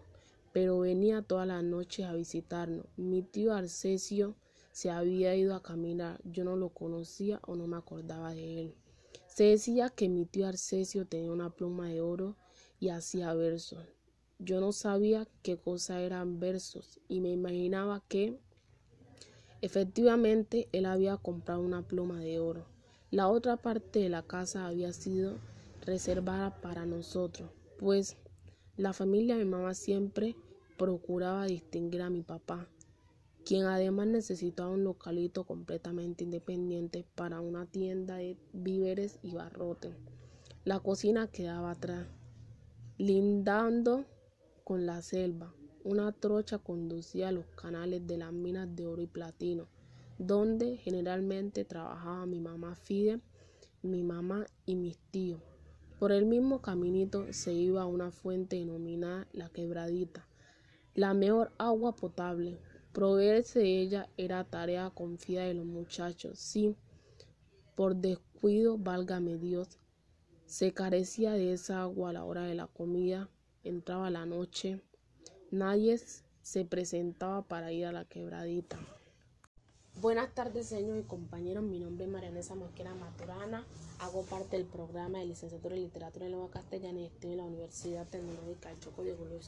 [0.52, 2.86] pero venía todas las noches a visitarnos.
[2.96, 4.34] Mi tío Arcesio
[4.72, 8.74] se había ido a caminar, yo no lo conocía o no me acordaba de él.
[9.26, 12.36] Se decía que mi tío Arcesio tenía una pluma de oro
[12.80, 13.84] y hacía versos.
[14.38, 18.38] Yo no sabía qué cosa eran versos y me imaginaba que
[19.60, 22.77] efectivamente él había comprado una pluma de oro.
[23.10, 25.38] La otra parte de la casa había sido
[25.80, 28.18] reservada para nosotros, pues
[28.76, 30.36] la familia de mi mamá siempre
[30.76, 32.68] procuraba distinguir a mi papá,
[33.46, 39.94] quien además necesitaba un localito completamente independiente para una tienda de víveres y barrotes.
[40.66, 42.06] La cocina quedaba atrás,
[42.98, 44.04] lindando
[44.64, 45.54] con la selva.
[45.82, 49.66] Una trocha conducía a los canales de las minas de oro y platino
[50.18, 53.20] donde generalmente trabajaba mi mamá Fide,
[53.82, 55.40] mi mamá y mis tíos.
[55.98, 60.26] Por el mismo caminito se iba a una fuente denominada La Quebradita,
[60.94, 62.58] la mejor agua potable,
[62.92, 66.38] Proveerse de ella era tarea confiada de los muchachos.
[66.38, 66.74] Sí,
[67.76, 69.78] por descuido, válgame Dios,
[70.46, 73.28] se carecía de esa agua a la hora de la comida,
[73.62, 74.80] entraba la noche,
[75.52, 76.00] nadie
[76.42, 78.78] se presentaba para ir a la quebradita.
[80.00, 81.64] Buenas tardes, señor y compañeros.
[81.64, 83.66] Mi nombre es Marianesa Mosquera Maturana.
[83.98, 87.42] Hago parte del programa de licenciatura en literatura en lengua castellana y estoy en la
[87.42, 89.40] Universidad Tecnológica del Choco de Julio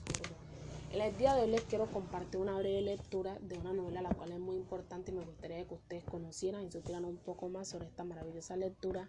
[0.92, 4.08] En el día de hoy les quiero compartir una breve lectura de una novela la
[4.08, 7.68] cual es muy importante y me gustaría que ustedes conocieran y supieran un poco más
[7.68, 9.08] sobre esta maravillosa lectura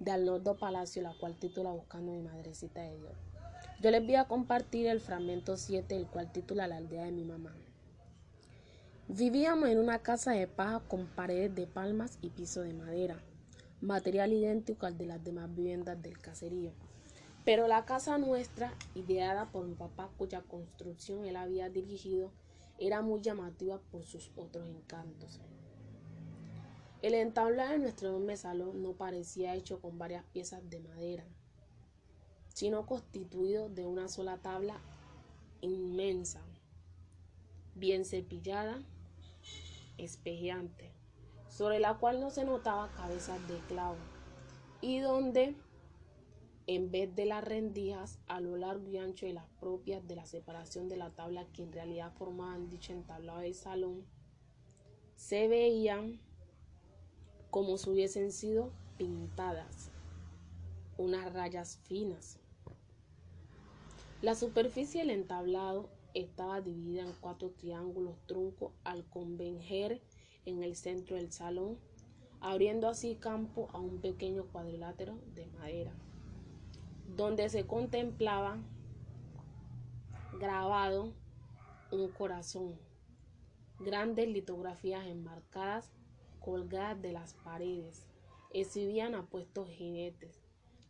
[0.00, 3.16] de Arnoldo Palacio, la cual titula Buscando mi madrecita de Dios.
[3.80, 7.24] Yo les voy a compartir el fragmento 7, el cual titula La aldea de mi
[7.24, 7.54] mamá.
[9.10, 13.22] Vivíamos en una casa de paja con paredes de palmas y piso de madera,
[13.80, 16.72] material idéntico al de las demás viviendas del caserío.
[17.42, 22.32] Pero la casa nuestra, ideada por mi papá, cuya construcción él había dirigido,
[22.78, 25.40] era muy llamativa por sus otros encantos.
[27.00, 31.24] El entablado de nuestro enorme salón no parecía hecho con varias piezas de madera,
[32.48, 34.82] sino constituido de una sola tabla
[35.62, 36.42] inmensa,
[37.74, 38.82] bien cepillada,
[39.98, 40.92] espejeante,
[41.48, 43.96] sobre la cual no se notaba cabezas de clavo,
[44.80, 45.54] y donde,
[46.66, 50.26] en vez de las rendijas a lo largo y ancho de las propias de la
[50.26, 54.06] separación de la tabla que en realidad formaban dicho entablado del salón,
[55.16, 56.20] se veían
[57.50, 59.90] como si hubiesen sido pintadas
[60.96, 62.38] unas rayas finas.
[64.20, 70.00] La superficie del entablado estaba dividida en cuatro triángulos trunco al convenjer
[70.44, 71.78] en el centro del salón,
[72.40, 75.92] abriendo así campo a un pequeño cuadrilátero de madera,
[77.16, 78.58] donde se contemplaba
[80.38, 81.12] grabado
[81.90, 82.78] un corazón,
[83.80, 85.90] grandes litografías enmarcadas
[86.40, 88.06] colgadas de las paredes,
[88.52, 90.40] exhibían apuestos jinetes.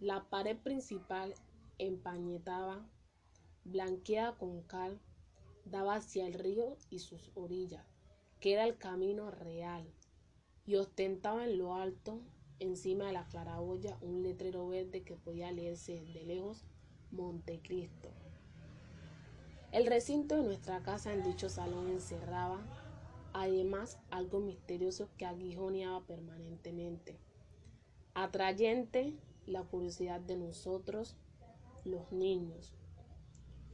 [0.01, 1.35] La pared principal
[1.79, 2.87] empañetaba,
[3.65, 5.01] blanqueada con cal,
[5.71, 7.87] daba hacia el río y sus orillas,
[8.41, 9.93] que era el camino real,
[10.67, 12.21] y ostentaba en lo alto,
[12.59, 16.65] encima de la claraboya, un letrero verde que podía leerse desde lejos
[17.11, 18.11] Montecristo.
[19.73, 22.61] El recinto de nuestra casa en dicho salón encerraba,
[23.33, 27.19] además, algo misterioso que aguijoneaba permanentemente,
[28.15, 29.15] atrayente
[29.47, 31.17] la curiosidad de nosotros,
[31.85, 32.75] los niños,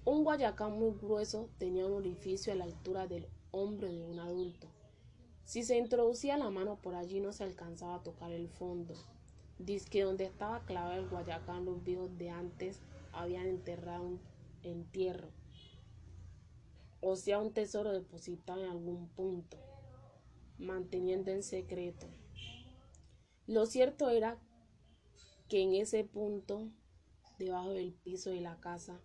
[0.05, 4.69] un guayacán muy grueso tenía un orificio a la altura del hombro de un adulto.
[5.45, 8.95] Si se introducía la mano por allí no se alcanzaba a tocar el fondo.
[9.59, 12.81] Dice que donde estaba clavado el guayacán los viejos de antes
[13.13, 14.21] habían enterrado un
[14.63, 15.29] entierro,
[17.01, 19.57] o sea un tesoro depositado en algún punto,
[20.59, 22.07] manteniendo en secreto.
[23.47, 24.39] Lo cierto era
[25.49, 26.69] que en ese punto,
[27.39, 29.01] debajo del piso de la casa,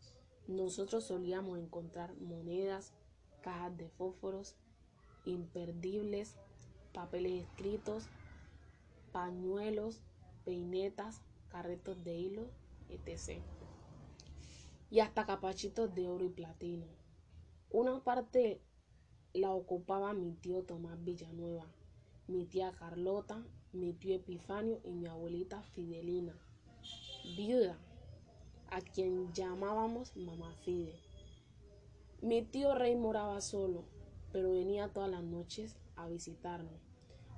[0.49, 2.91] nosotros solíamos encontrar monedas,
[3.41, 4.55] cajas de fósforos,
[5.25, 6.37] imperdibles,
[6.91, 8.07] papeles escritos,
[9.11, 10.01] pañuelos,
[10.45, 12.49] peinetas, carretos de hilo,
[12.89, 13.43] etc.
[14.89, 16.87] Y hasta capachitos de oro y platino.
[17.69, 18.59] Una parte
[19.33, 21.67] la ocupaba mi tío Tomás Villanueva,
[22.27, 26.35] mi tía Carlota, mi tío Epifanio y mi abuelita Fidelina,
[27.37, 27.77] viuda
[28.71, 30.93] a quien llamábamos Mamá Fide.
[32.21, 33.85] Mi tío Rey moraba solo,
[34.31, 36.89] pero venía todas las noches a visitarnos.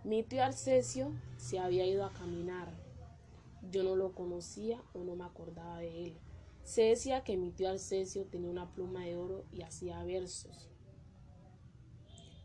[0.04, 2.74] Mi tío Arcesio se había ido a caminar.
[3.72, 6.18] Yo no lo conocía o no me acordaba de él.
[6.64, 10.70] Se decía que mi tío Arcesio tenía una pluma de oro y hacía versos.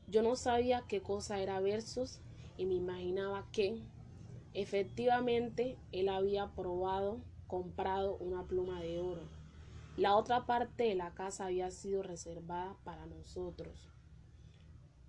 [0.08, 2.20] Yo no sabía qué cosa era versos
[2.56, 3.82] y me imaginaba que
[4.54, 9.22] efectivamente él había probado comprado una pluma de oro.
[9.96, 13.88] La otra parte de la casa había sido reservada para nosotros.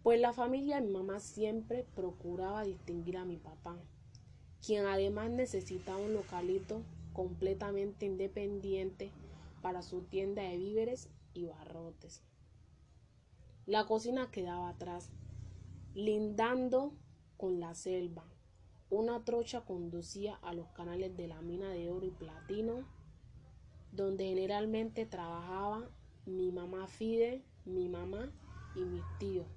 [0.03, 3.77] Pues la familia mi mamá siempre procuraba distinguir a mi papá,
[4.65, 9.11] quien además necesitaba un localito completamente independiente
[9.61, 12.23] para su tienda de víveres y barrotes.
[13.65, 15.11] La cocina quedaba atrás,
[15.93, 16.93] lindando
[17.35, 18.23] con la selva.
[18.89, 22.85] Una trocha conducía a los canales de la mina de oro y platino,
[23.91, 25.89] donde generalmente trabajaba
[26.25, 28.31] mi mamá Fide, mi mamá
[28.75, 29.47] y mis tíos.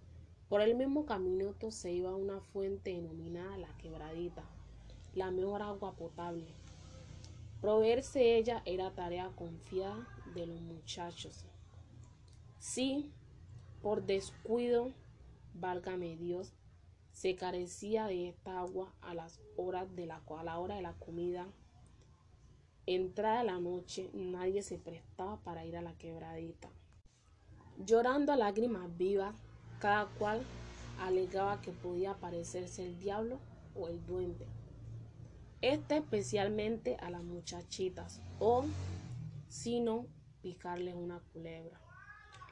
[0.49, 4.43] Por el mismo camino se iba a una fuente denominada la quebradita,
[5.15, 6.49] la mejor agua potable.
[7.61, 11.45] Proveerse ella era tarea confiada de los muchachos.
[12.59, 13.13] Si
[13.81, 14.93] por descuido
[15.55, 16.53] válgame Dios,
[17.13, 20.95] se carecía de esta agua a las horas de la, a la hora de la
[20.95, 21.47] comida.
[22.87, 26.71] Entrada la noche, nadie se prestaba para ir a la quebradita.
[27.85, 29.35] Llorando a lágrimas vivas,
[29.79, 30.43] cada cual
[30.99, 33.39] alegaba que podía parecerse el diablo
[33.75, 34.47] o el duende.
[35.63, 38.65] Este especialmente a las muchachitas o,
[39.49, 40.07] si no,
[40.43, 41.81] picarles una culebra.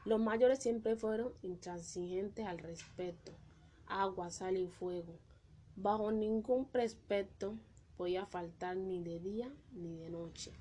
[0.04, 3.32] Los mayores siempre fueron intransigentes al respecto.
[3.88, 5.18] Agua, sal y fuego.
[5.76, 7.54] Bajo ningún precepto
[7.96, 10.52] podía faltar ni de día ni de noche.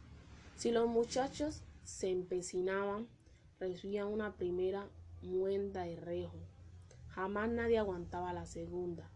[0.55, 3.07] Si los muchachos se empecinaban,
[3.59, 4.87] recibían una primera
[5.21, 6.37] muenda de rejo.
[7.09, 9.09] Jamás nadie aguantaba la segunda.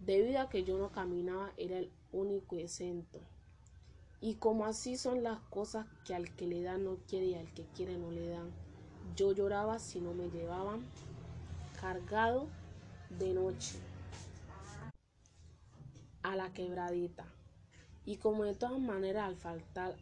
[0.00, 3.20] Debido a que yo no caminaba, era el único exento.
[4.20, 7.52] Y como así son las cosas que al que le da no quiere y al
[7.54, 8.50] que quiere no le dan,
[9.14, 10.80] yo lloraba si no me llevaban
[11.80, 12.48] cargado
[13.10, 13.78] de noche
[16.22, 17.24] a la quebradita.
[18.04, 19.96] Y como de todas maneras al faltar,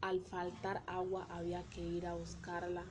[0.00, 2.84] al faltar agua había que ir a buscarla,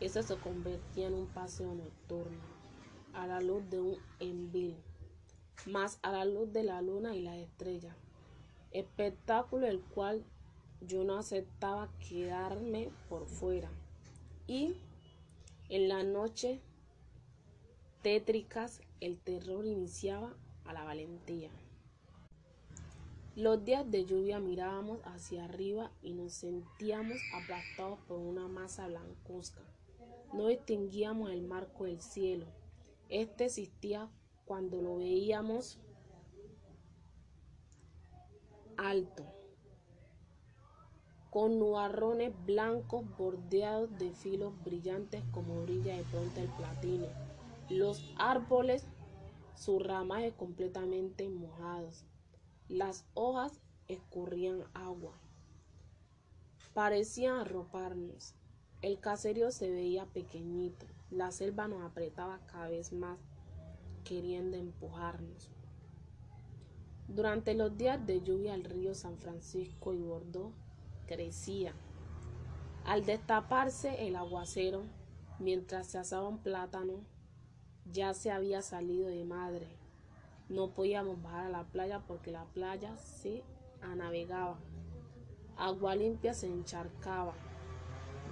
[0.00, 2.38] eso se convertía en un paseo nocturno,
[3.12, 4.76] a la luz de un envil,
[5.66, 7.94] más a la luz de la luna y la estrella.
[8.72, 10.24] Espectáculo el cual
[10.80, 13.70] yo no aceptaba quedarme por fuera.
[14.46, 14.74] Y
[15.68, 16.60] en la noche
[18.02, 20.34] tétricas el terror iniciaba
[20.64, 21.50] a la valentía.
[23.36, 29.62] Los días de lluvia mirábamos hacia arriba y nos sentíamos aplastados por una masa blancuzca.
[30.34, 32.46] No distinguíamos el marco del cielo.
[33.08, 34.10] Este existía
[34.44, 35.78] cuando lo veíamos
[38.76, 39.24] alto,
[41.30, 47.29] con nubarrones blancos bordeados de filos brillantes como brilla de pronto el platino.
[47.70, 48.84] Los árboles,
[49.54, 52.04] sus ramajes completamente mojados
[52.70, 55.12] las hojas escurrían agua.
[56.72, 58.36] Parecían arroparnos.
[58.80, 60.86] El caserío se veía pequeñito.
[61.10, 63.18] La selva nos apretaba cada vez más,
[64.04, 65.50] queriendo empujarnos.
[67.08, 70.54] Durante los días de lluvia el río San Francisco y Bordeaux
[71.06, 71.74] crecía.
[72.84, 74.84] Al destaparse el aguacero,
[75.40, 77.00] mientras se asaba un plátano,
[77.92, 79.80] ya se había salido de madre
[80.50, 83.44] no podíamos bajar a la playa porque la playa se
[83.96, 84.58] navegaba.
[85.56, 87.34] Agua limpia se encharcaba.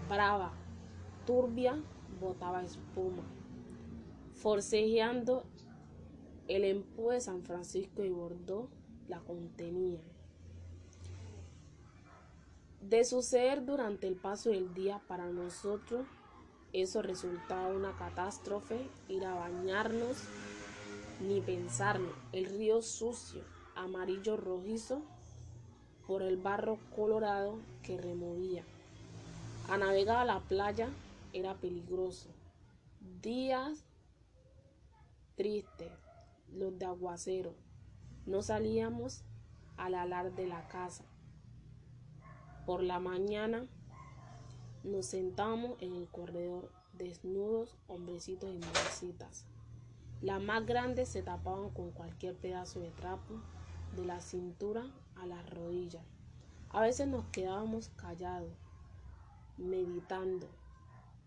[0.09, 0.52] Brava,
[1.26, 1.80] turbia,
[2.20, 3.22] botaba espuma.
[4.32, 5.44] Forcejeando,
[6.48, 8.68] el empuje de San Francisco y Bordeaux
[9.06, 10.00] la contenía.
[12.80, 16.04] De suceder durante el paso del día para nosotros,
[16.73, 20.16] eso resultaba una catástrofe, ir a bañarnos
[21.21, 23.43] ni pensarlo, el río sucio,
[23.75, 25.03] amarillo rojizo,
[26.07, 28.64] por el barro colorado que removía.
[29.69, 30.89] A navegar a la playa
[31.35, 32.31] era peligroso.
[33.21, 33.85] Días
[35.37, 35.93] tristes,
[36.51, 37.55] los de aguacero.
[38.25, 39.23] No salíamos
[39.77, 41.05] al alar de la casa.
[42.64, 43.66] Por la mañana
[44.89, 49.45] nos sentábamos en el corredor, desnudos, hombrecitos y mujercitas.
[50.20, 53.34] Las más grandes se tapaban con cualquier pedazo de trapo,
[53.95, 54.84] de la cintura
[55.16, 56.05] a las rodillas.
[56.70, 58.53] A veces nos quedábamos callados,
[59.57, 60.49] meditando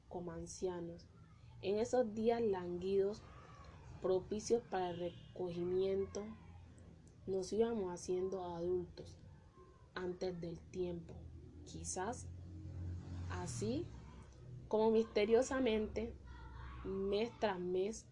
[0.09, 1.05] como ancianos.
[1.61, 3.21] En esos días languidos,
[4.01, 6.23] propicios para el recogimiento,
[7.27, 9.15] nos íbamos haciendo adultos
[9.95, 11.13] antes del tiempo.
[11.65, 12.27] Quizás
[13.31, 13.85] así
[14.67, 16.13] como misteriosamente,
[16.83, 18.05] mes tras mes,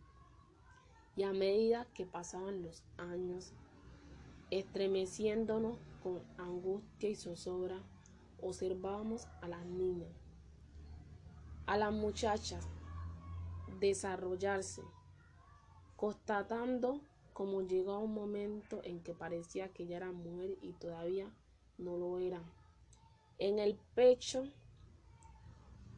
[1.15, 3.53] y a medida que pasaban los años,
[4.51, 7.81] estremeciéndonos con angustia y zozobra,
[8.41, 10.09] observábamos a las niñas,
[11.65, 12.67] a las muchachas
[13.79, 14.81] desarrollarse,
[15.95, 17.01] constatando
[17.33, 21.31] como llegó un momento en que parecía que ya era mujer y todavía
[21.77, 22.41] no lo era.
[23.37, 24.43] En el pecho,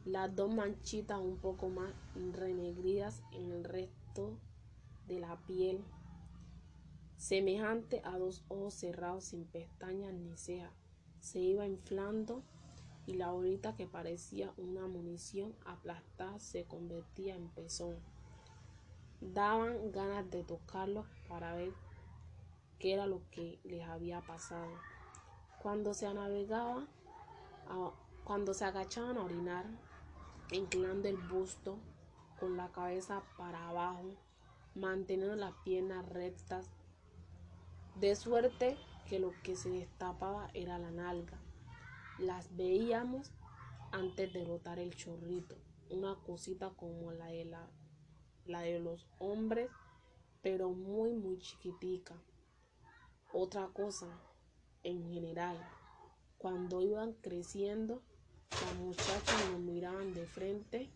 [0.04, 1.92] las dos manchitas un poco más
[2.32, 4.36] renegridas en el resto
[5.06, 5.84] de la piel,
[7.16, 10.72] semejante a dos ojos cerrados sin pestañas ni cejas,
[11.20, 12.42] se iba inflando
[13.06, 17.96] y la bolita que parecía una munición aplastada se convertía en pezón.
[19.20, 21.72] Daban ganas de tocarlos para ver
[22.80, 24.72] qué era lo que les había pasado.
[25.62, 26.88] Cuando se navegaba,
[28.24, 29.64] cuando se agachaban a orinar,
[30.52, 31.78] inclinando el busto
[32.38, 34.16] con la cabeza para abajo,
[34.74, 36.70] manteniendo las piernas rectas,
[37.96, 38.76] de suerte
[39.08, 41.38] que lo que se destapaba era la nalga.
[42.18, 43.32] Las veíamos
[43.90, 45.56] antes de botar el chorrito,
[45.90, 47.68] una cosita como la de, la,
[48.46, 49.70] la de los hombres,
[50.42, 52.14] pero muy, muy chiquitica.
[53.32, 54.08] Otra cosa,
[54.82, 55.58] en general,
[56.38, 58.02] cuando iban creciendo,
[58.60, 60.90] las muchachas nos miraban de frente,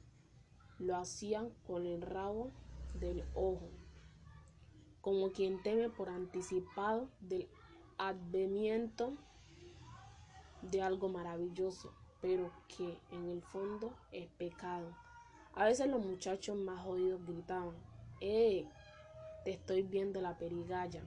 [0.78, 2.50] lo hacían con el rabo
[3.00, 3.68] del ojo,
[5.00, 7.48] como quien teme por anticipado del
[7.98, 9.14] advenimiento
[10.62, 14.94] de algo maravilloso, pero que en el fondo es pecado.
[15.54, 17.74] A veces los muchachos más jodidos gritaban,
[18.20, 18.68] ¡eh!
[19.44, 21.02] Te estoy viendo la perigalla.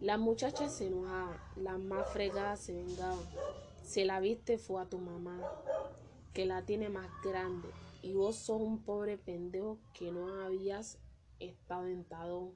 [0.00, 3.18] Las muchachas se enojaban, las más fregadas se vengaban.
[3.84, 5.38] Se la viste fue a tu mamá,
[6.32, 7.68] que la tiene más grande,
[8.00, 10.98] y vos sos un pobre pendejo que no habías
[11.38, 12.52] estado entado.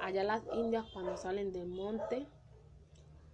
[0.00, 2.28] Allá las indias cuando salen del monte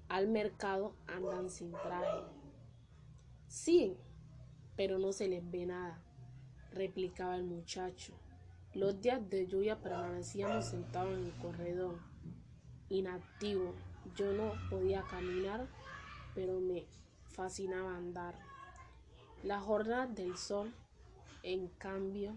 [0.09, 2.25] al mercado andan sin traje.
[3.49, 3.99] Sí,
[4.75, 6.03] pero no se les ve nada,
[6.73, 8.15] replicaba el muchacho.
[8.73, 11.99] Los días de lluvia permanecíamos sentados en el corredor,
[12.89, 13.75] inactivo.
[14.15, 15.69] Yo no podía caminar,
[16.35, 16.87] pero me
[17.37, 18.35] fascinaba andar.
[19.43, 20.73] La jornada del sol
[21.47, 22.33] en cambio,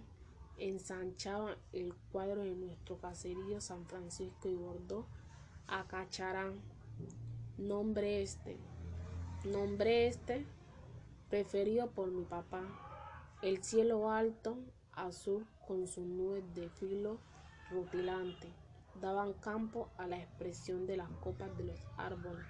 [0.60, 5.08] ensanchaba el cuadro de nuestro caserío San Francisco y Bordeaux
[5.68, 6.62] a Cacharán.
[7.58, 8.60] Nombre este,
[9.46, 10.46] nombre este,
[11.28, 12.62] preferido por mi papá.
[13.42, 14.60] El cielo alto,
[14.92, 17.18] azul, con sus nubes de filo
[17.72, 18.48] rutilante,
[19.02, 22.46] daban campo a la expresión de las copas de los árboles.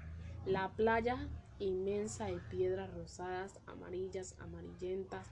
[0.46, 1.30] La playa
[1.60, 5.28] inmensa de piedras rosadas, amarillas, amarillentas,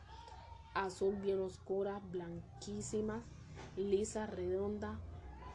[0.73, 3.23] azul bien oscura, blanquísimas,
[3.75, 4.99] lisa, redonda,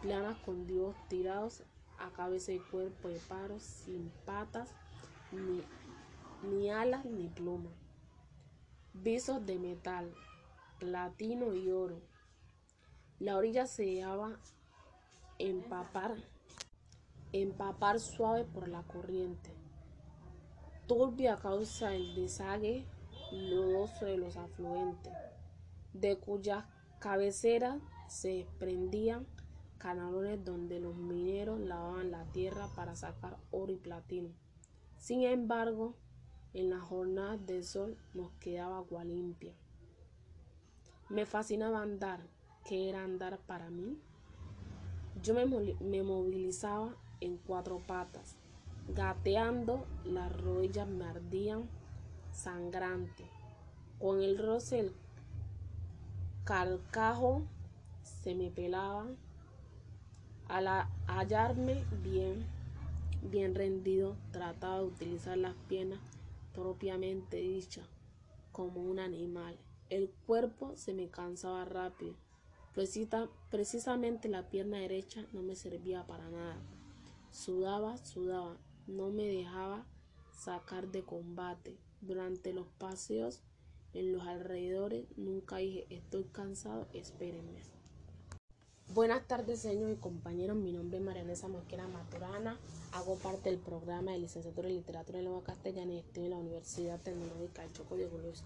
[0.01, 1.63] planas con dios tirados
[1.99, 4.75] a cabeza y cuerpo de paros, sin patas,
[5.31, 5.63] ni,
[6.49, 7.71] ni alas ni pluma.
[8.95, 10.13] Visos de metal,
[10.79, 12.01] platino y oro.
[13.21, 14.41] La orilla se dejaba
[15.39, 16.17] empapar,
[17.33, 19.62] empapar suave por la corriente.
[20.87, 22.85] Turbia causa del desague
[23.31, 25.13] lodoso de los afluentes,
[25.93, 26.65] de cuyas
[26.99, 29.27] cabeceras se desprendían
[29.79, 34.31] canalones donde los mineros lavaban la tierra para sacar oro y platino.
[34.99, 35.95] Sin embargo,
[36.53, 39.55] en las jornadas de sol nos quedaba agua limpia.
[41.09, 42.21] Me fascinaba andar.
[42.65, 43.99] ¿Qué era andar para mí?
[45.23, 48.37] Yo me movilizaba en cuatro patas.
[48.89, 51.69] Gateando, las rodillas me ardían
[52.33, 53.25] sangrante.
[53.99, 54.93] Con el roce el
[56.45, 57.43] carcajo
[58.03, 59.07] se me pelaba.
[60.49, 60.67] Al
[61.07, 62.45] hallarme bien,
[63.23, 66.01] bien rendido, trataba de utilizar las piernas
[66.53, 67.87] propiamente dichas
[68.51, 69.57] como un animal.
[69.89, 72.15] El cuerpo se me cansaba rápido.
[73.51, 76.57] precisamente la pierna derecha no me servía para nada.
[77.31, 78.57] Sudaba, sudaba,
[78.87, 79.87] no me dejaba
[80.33, 81.77] sacar de combate.
[82.01, 83.43] Durante los paseos
[83.95, 87.61] en los alrededores nunca dije estoy cansado, espérenme.
[88.95, 90.55] Buenas tardes, señores y compañeros.
[90.55, 92.59] Mi nombre es Marianesa Mosquera Maturana.
[92.93, 96.37] Hago parte del programa de licenciatura en literatura en lengua castellana y estoy en la
[96.37, 98.43] Universidad Tecnológica del Choco de Luis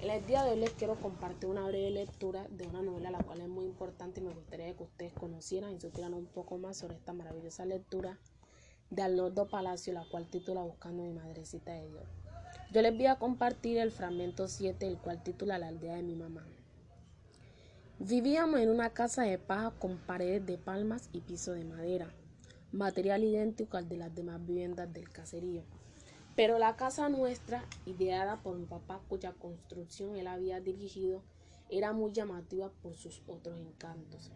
[0.00, 3.18] En el día de hoy les quiero compartir una breve lectura de una novela la
[3.18, 6.78] cual es muy importante y me gustaría que ustedes conocieran y supieran un poco más
[6.78, 8.18] sobre esta maravillosa lectura
[8.90, 12.04] de Arnoldo Palacio, la cual titula Buscando mi madrecita de Dios.
[12.72, 16.14] Yo les voy a compartir el fragmento 7, el cual titula La aldea de mi
[16.14, 16.44] mamá.
[17.98, 22.12] Vivíamos en una casa de paja con paredes de palmas y piso de madera,
[22.72, 25.62] material idéntico al de las demás viviendas del caserío.
[26.34, 31.22] Pero la casa nuestra, ideada por mi papá, cuya construcción él había dirigido,
[31.68, 34.30] era muy llamativa por sus otros encantos.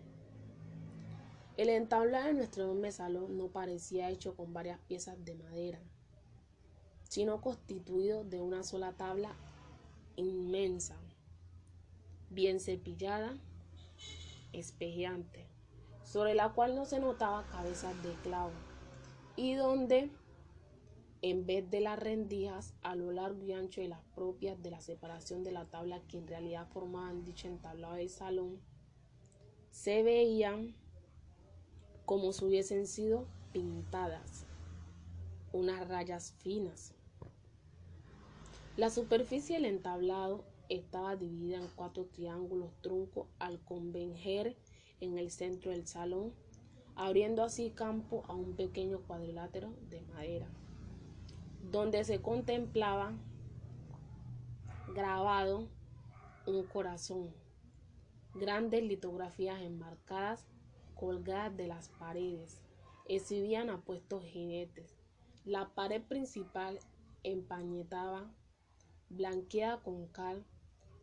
[1.56, 5.78] El entablado de nuestro enorme salón no parecía hecho con varias piezas de madera,
[7.04, 9.36] sino constituido de una sola tabla
[10.16, 10.96] inmensa,
[12.28, 13.38] bien cepillada,
[14.52, 15.46] espejeante,
[16.02, 18.50] sobre la cual no se notaba cabezas de clavo,
[19.36, 20.10] y donde,
[21.22, 24.80] en vez de las rendijas a lo largo y ancho de las propias de la
[24.80, 28.60] separación de la tabla que en realidad formaban dicho entablado del salón,
[29.70, 30.74] se veían
[32.06, 34.46] como si hubiesen sido pintadas
[35.52, 36.94] unas rayas finas.
[38.76, 44.56] La superficie del entablado estaba dividida en cuatro triángulos truncos al converger
[45.00, 46.32] en el centro del salón,
[46.96, 50.48] abriendo así campo a un pequeño cuadrilátero de madera,
[51.70, 53.12] donde se contemplaba
[54.92, 55.68] grabado
[56.46, 57.30] un corazón,
[58.34, 60.46] grandes litografías enmarcadas
[60.94, 62.62] colgadas de las paredes,
[63.06, 64.96] exhibían apuestos jinetes.
[65.44, 66.78] La pared principal
[67.22, 68.32] empañetaba,
[69.10, 70.44] blanqueada con cal,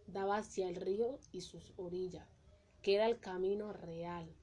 [0.07, 2.27] daba hacia el río y sus orillas,
[2.81, 4.33] que era el camino real,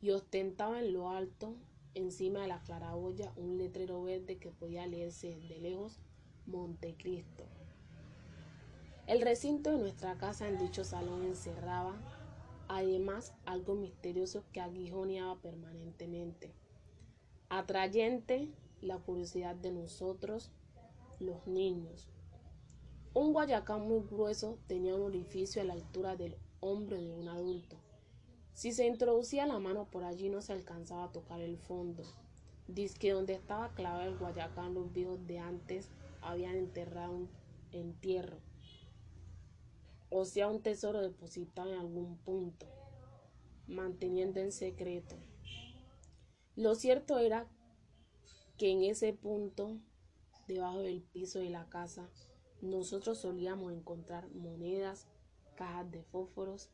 [0.00, 1.56] y ostentaba en lo alto,
[1.94, 6.00] encima de la claraboya, un letrero verde que podía leerse desde lejos
[6.46, 7.44] Montecristo.
[9.06, 11.94] El recinto de nuestra casa en dicho salón encerraba,
[12.68, 16.52] además, algo misterioso que aguijoneaba permanentemente,
[17.48, 18.50] atrayente
[18.80, 20.50] la curiosidad de nosotros,
[21.20, 22.08] los niños.
[23.14, 27.76] Un guayacán muy grueso tenía un orificio a la altura del hombro de un adulto.
[28.54, 32.02] Si se introducía la mano por allí no se alcanzaba a tocar el fondo.
[32.66, 35.90] Dice que donde estaba clavado el guayacán los viejos de antes
[36.22, 37.28] habían enterrado un
[37.72, 38.38] entierro,
[40.16, 42.66] o sea un tesoro depositado en algún punto,
[43.66, 45.16] manteniendo en secreto.
[46.54, 47.48] Lo cierto era
[48.56, 49.76] que en ese punto,
[50.46, 52.08] debajo del piso de la casa,
[52.60, 55.08] nosotros solíamos encontrar monedas,
[55.56, 56.70] cajas de fósforos,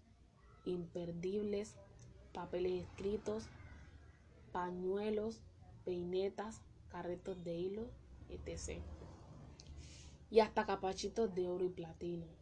[0.67, 1.79] imperdibles,
[2.35, 3.45] papeles escritos,
[4.53, 5.41] pañuelos,
[5.87, 6.61] peinetas,
[6.91, 7.91] carretos de hilo,
[8.29, 8.83] etc.
[10.29, 12.40] Y hasta capachitos de oro y platino.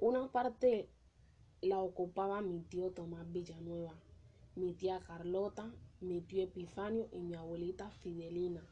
[0.00, 0.88] Una parte
[1.60, 3.92] la ocupaba mi tío Tomás Villanueva,
[4.54, 8.62] mi tía Carlota, mi tío Epifanio y mi abuelita Fidelina,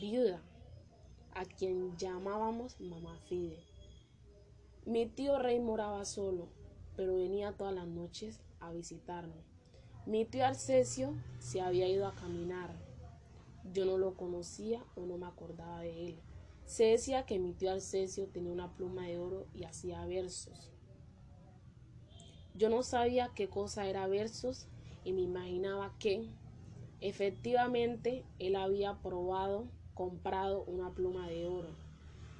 [0.00, 0.42] viuda
[1.34, 3.62] a quien llamábamos Mamá Fide.
[4.84, 6.48] Mi tío Rey moraba solo,
[6.96, 9.44] pero venía todas las noches a visitarnos.
[10.04, 12.74] Mi tío Arcesio se había ido a caminar.
[13.72, 16.18] Yo no lo conocía o no me acordaba de él.
[16.66, 20.72] Se decía que mi tío Arcesio tenía una pluma de oro y hacía versos.
[22.54, 24.66] Yo no sabía qué cosa era versos
[25.04, 26.28] y me imaginaba que
[27.00, 31.68] efectivamente él había probado comprado una pluma de oro.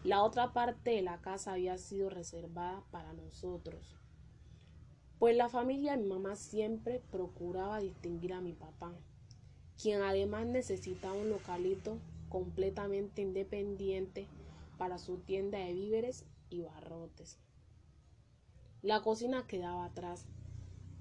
[0.05, 3.97] La otra parte de la casa había sido reservada para nosotros.
[5.19, 8.93] Pues la familia de mi mamá siempre procuraba distinguir a mi papá,
[9.81, 11.99] quien además necesitaba un localito
[12.35, 14.27] completamente independiente
[14.77, 17.39] para su tienda de víveres y barrotes.
[18.83, 20.27] La cocina quedaba atrás,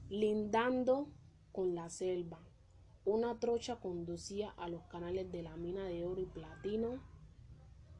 [0.09, 1.07] lindando
[1.51, 2.37] con la selva.
[3.03, 7.01] Una trocha conducía a los canales de la mina de oro y platino,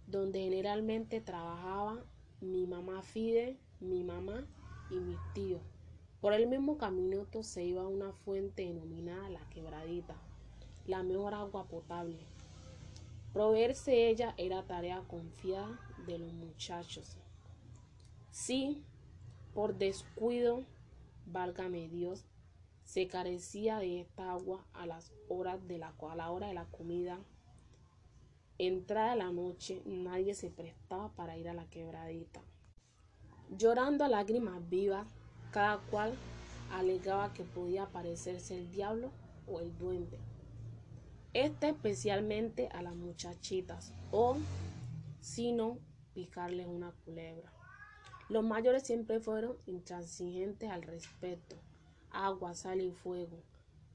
[0.06, 2.06] donde generalmente trabajaba
[2.40, 4.46] mi mamá Fide, mi mamá
[4.92, 5.64] y mis tíos.
[6.22, 10.18] Por el mismo camino se iba a una fuente denominada La Quebradita,
[10.86, 12.33] la mejor agua potable.
[13.34, 17.18] Proveerse ella era tarea confiada de los muchachos.
[18.30, 18.84] Si,
[19.56, 20.64] por descuido,
[21.26, 22.26] válgame Dios,
[22.84, 26.66] se carecía de esta agua a las horas de la, a la hora de la
[26.66, 27.18] comida.
[28.60, 32.42] Entrada la noche, nadie se prestaba para ir a la quebradita.
[33.50, 35.08] Llorando a lágrimas vivas,
[35.52, 36.14] cada cual
[36.72, 39.10] alegaba que podía parecerse el diablo
[39.48, 40.20] o el duende.
[41.34, 44.38] Este especialmente a las muchachitas, o
[45.20, 45.80] si no,
[46.14, 47.52] picarles una culebra.
[48.30, 51.58] Los mayores siempre fueron intransigentes al respecto
[52.14, 53.42] agua, sal y fuego.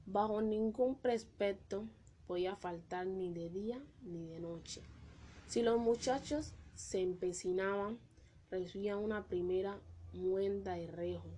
[0.05, 1.85] Bajo ningún precepto
[2.27, 4.81] podía faltar ni de día ni de noche.
[5.47, 7.97] Si los muchachos se empecinaban,
[8.51, 9.79] recibían una primera
[10.13, 11.29] muenda de rejo.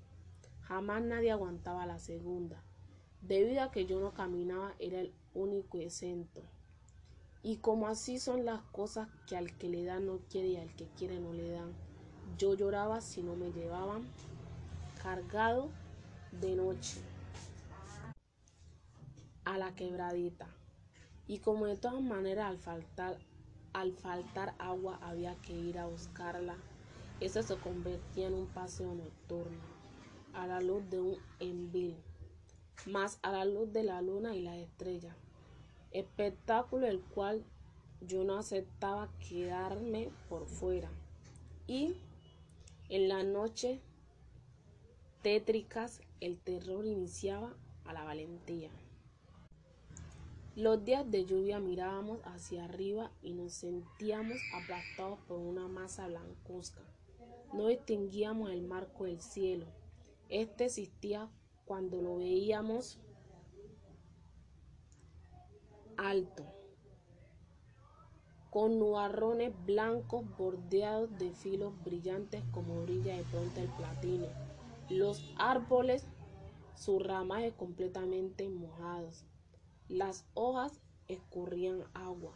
[0.61, 2.63] Jamás nadie aguantaba la segunda.
[3.21, 6.41] Debido a que yo no caminaba, era el único exento.
[7.43, 10.75] Y como así son las cosas que al que le da no quiere y al
[10.75, 11.73] que quiere no le dan,
[12.37, 14.07] yo lloraba si no me llevaban
[15.01, 15.69] cargado
[16.31, 17.01] de noche
[19.45, 20.47] a la quebradita.
[21.27, 23.17] Y como de todas maneras al faltar,
[23.73, 26.55] al faltar agua había que ir a buscarla,
[27.19, 29.59] eso se convertía en un paseo nocturno,
[30.33, 31.95] a la luz de un envil,
[32.85, 35.15] más a la luz de la luna y la estrella.
[35.91, 37.43] Espectáculo el cual
[38.01, 40.89] yo no aceptaba quedarme por fuera.
[41.67, 41.95] Y
[42.89, 43.79] en la noche
[45.21, 47.53] tétricas el terror iniciaba
[47.85, 48.69] a la valentía.
[50.55, 56.81] Los días de lluvia mirábamos hacia arriba y nos sentíamos aplastados por una masa blancuzca.
[57.53, 59.65] No distinguíamos el marco del cielo.
[60.27, 61.29] Este existía
[61.65, 62.99] cuando lo veíamos
[65.97, 66.45] alto,
[68.49, 74.27] con nubarrones blancos bordeados de filos brillantes como brilla de pronto el platino.
[74.89, 76.05] Los árboles,
[76.75, 79.23] sus ramajes completamente mojados.
[79.87, 82.33] Las hojas escurrían agua.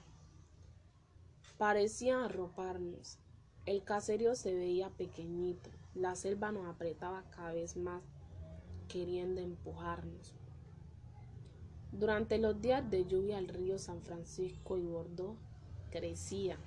[1.57, 3.19] Parecían arroparnos.
[3.65, 5.69] El caserío se veía pequeñito.
[5.95, 8.03] La selva nos apretaba cada vez más,
[8.87, 10.33] queriendo empujarnos.
[11.91, 15.37] Durante los días de lluvia el río San Francisco y Bordeaux
[15.91, 16.57] crecía.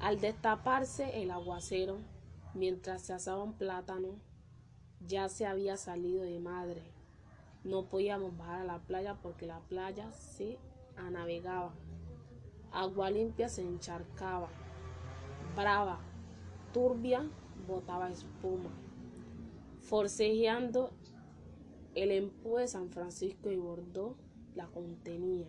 [0.00, 1.98] Al destaparse el aguacero,
[2.54, 4.16] mientras se asaba un plátano,
[5.06, 6.82] ya se había salido de madre.
[7.62, 10.58] No podíamos bajar a la playa porque la playa se
[10.96, 11.72] anavegaba.
[12.72, 14.48] Agua limpia se encharcaba.
[15.54, 16.00] Brava,
[16.72, 17.30] turbia,
[17.66, 18.70] botaba espuma.
[19.80, 20.90] Forcejeando
[21.96, 24.16] el empuje de San Francisco y Bordeaux
[24.54, 25.48] la contenía.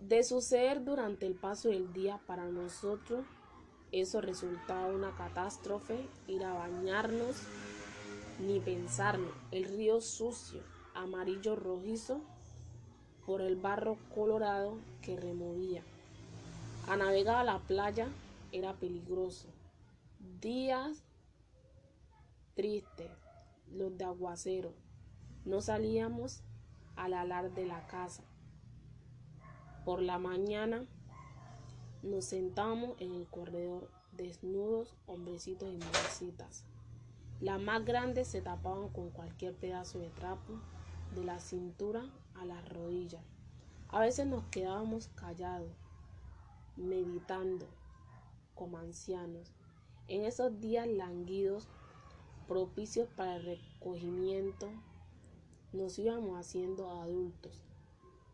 [0.00, 3.26] De suceder durante el paso del día para nosotros,
[3.92, 7.36] eso resultaba una catástrofe, ir a bañarnos,
[8.40, 9.32] ni pensarlo.
[9.50, 10.62] El río sucio,
[10.94, 12.22] amarillo rojizo,
[13.26, 15.82] por el barro colorado que removía.
[16.88, 18.08] A navegar a la playa
[18.50, 19.48] era peligroso.
[20.40, 21.04] Días
[22.54, 23.10] tristes,
[23.72, 24.72] los de aguacero.
[25.44, 26.42] No salíamos
[26.96, 28.24] al alar de la casa.
[29.84, 30.84] Por la mañana
[32.02, 36.64] nos sentamos en el corredor, desnudos, hombrecitos y mujercitas.
[37.40, 40.60] Las más grandes se tapaban con cualquier pedazo de trapo,
[41.14, 42.02] de la cintura
[42.34, 43.22] a las rodillas.
[43.88, 45.70] A veces nos quedábamos callados,
[46.76, 47.66] meditando
[48.54, 49.52] como ancianos.
[50.08, 51.68] En esos días languidos
[52.48, 54.68] propicios para el recogimiento,
[55.72, 57.62] nos íbamos haciendo adultos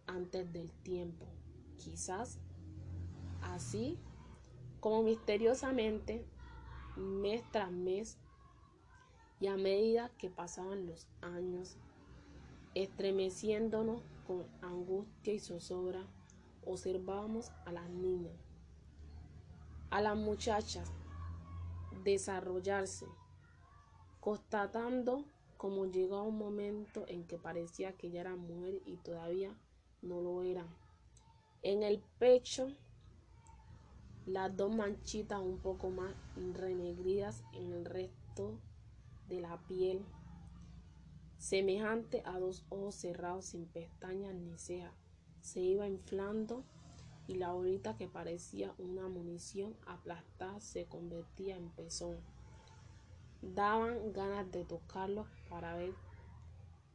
[0.06, 1.26] antes del tiempo.
[1.76, 2.38] Quizás
[3.42, 3.98] así
[4.80, 6.24] como misteriosamente,
[6.96, 8.16] mes tras mes,
[9.40, 11.76] y a medida que pasaban los años,
[12.74, 16.06] estremeciéndonos con angustia y zozobra,
[16.64, 18.36] observábamos a las niñas,
[19.90, 20.90] a las muchachas
[22.04, 23.06] desarrollarse
[24.24, 25.22] constatando
[25.58, 29.54] como llegó un momento en que parecía que ya era mujer y todavía
[30.00, 30.64] no lo era.
[31.62, 32.68] En el pecho,
[34.24, 36.14] las dos manchitas un poco más
[36.54, 38.58] renegridas en el resto
[39.28, 40.02] de la piel,
[41.36, 44.94] semejante a dos ojos cerrados sin pestañas ni cejas,
[45.42, 46.64] se iba inflando
[47.26, 52.16] y la bolita que parecía una munición aplastada se convertía en pezón
[53.52, 55.92] daban ganas de tocarlos para ver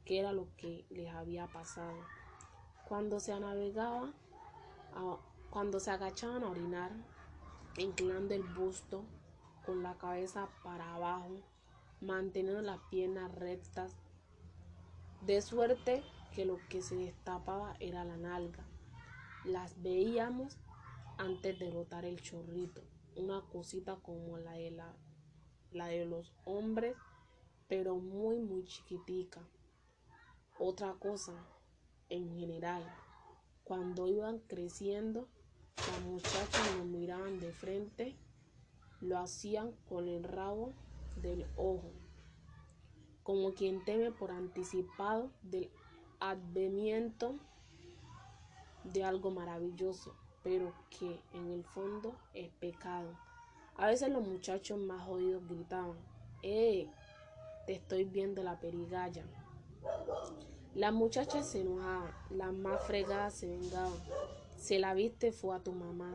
[0.06, 1.98] qué era lo que les había pasado.
[2.88, 4.12] Cuando se navegaba,
[5.52, 6.92] cuando se agachaban a orinar,
[7.78, 9.04] inclinando el busto
[9.66, 11.36] con la cabeza para abajo,
[12.02, 13.96] manteniendo las piernas rectas,
[15.22, 18.64] de suerte que lo que se destapaba era la nalga.
[19.46, 20.58] Las veíamos
[21.18, 22.82] antes de botar el chorrito,
[23.16, 24.94] una cosita como la de la
[25.72, 26.96] la de los hombres,
[27.68, 29.42] pero muy, muy chiquitica.
[30.58, 31.34] Otra cosa,
[32.10, 32.84] en general,
[33.64, 35.28] cuando iban creciendo,
[35.78, 38.16] las muchachas nos miraban de frente,
[39.00, 40.74] lo hacían con el rabo
[41.22, 41.92] del ojo,
[43.24, 45.70] como quien teme por anticipado del
[46.20, 47.36] advenimiento
[48.84, 53.18] de algo maravilloso, pero que en el fondo es pecado.
[53.80, 55.96] A veces los muchachos más jodidos gritaban,
[56.44, 56.90] ¡eh!
[57.66, 59.24] Te estoy viendo la perigalla.
[60.76, 63.98] Las muchachas se enojaban, las más fregadas se vengaban.
[64.58, 66.14] Se la viste fue a tu mamá,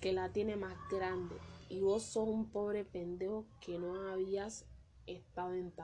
[0.00, 1.36] que la tiene más grande,
[1.68, 4.64] y vos sos un pobre pendejo que no habías
[5.06, 5.74] estado en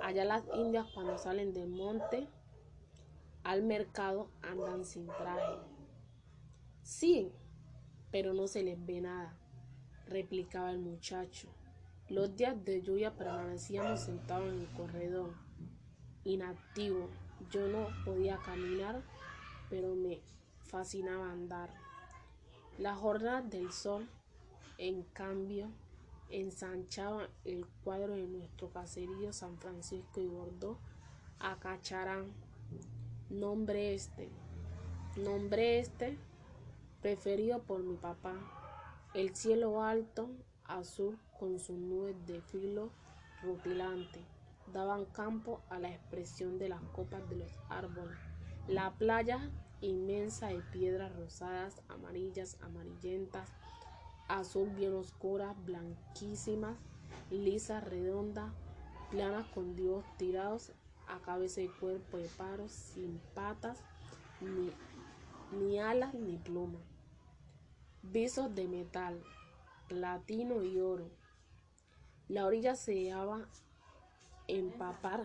[0.00, 2.28] Allá las indias cuando salen del monte
[3.44, 5.58] al mercado andan sin traje.
[6.82, 7.30] Sí,
[8.10, 9.38] pero no se les ve nada
[10.12, 11.48] replicaba el muchacho.
[12.08, 15.32] Los días de lluvia permanecíamos sentados en el corredor,
[16.24, 17.08] inactivo.
[17.50, 19.02] Yo no podía caminar,
[19.70, 20.20] pero me
[20.64, 21.70] fascinaba andar.
[22.78, 24.08] La jornada del sol,
[24.78, 25.68] en cambio,
[26.30, 30.78] ensanchaba el cuadro de nuestro caserío San Francisco y Bordeaux
[31.38, 32.32] a Cacharán.
[33.30, 34.28] Nombre este,
[35.16, 36.18] nombre este,
[37.00, 38.61] preferido por mi papá
[39.14, 40.30] el cielo alto,
[40.64, 42.90] azul, con sus nubes de filo
[43.42, 44.22] rutilantes
[44.72, 48.16] daban campo a la expresión de las copas de los árboles.
[48.68, 49.50] La playa
[49.82, 53.50] inmensa de piedras rosadas, amarillas, amarillentas,
[54.28, 56.78] azul bien oscuras, blanquísimas,
[57.30, 58.50] lisas, redondas,
[59.10, 60.72] planas con dios tirados
[61.06, 63.78] a cabeza y cuerpo de paros, sin patas,
[64.40, 64.72] ni,
[65.58, 66.91] ni alas ni plumas.
[68.02, 69.22] Visos de metal,
[69.88, 71.10] platino y oro.
[72.28, 73.48] La orilla se dejaba
[74.48, 75.24] empapar,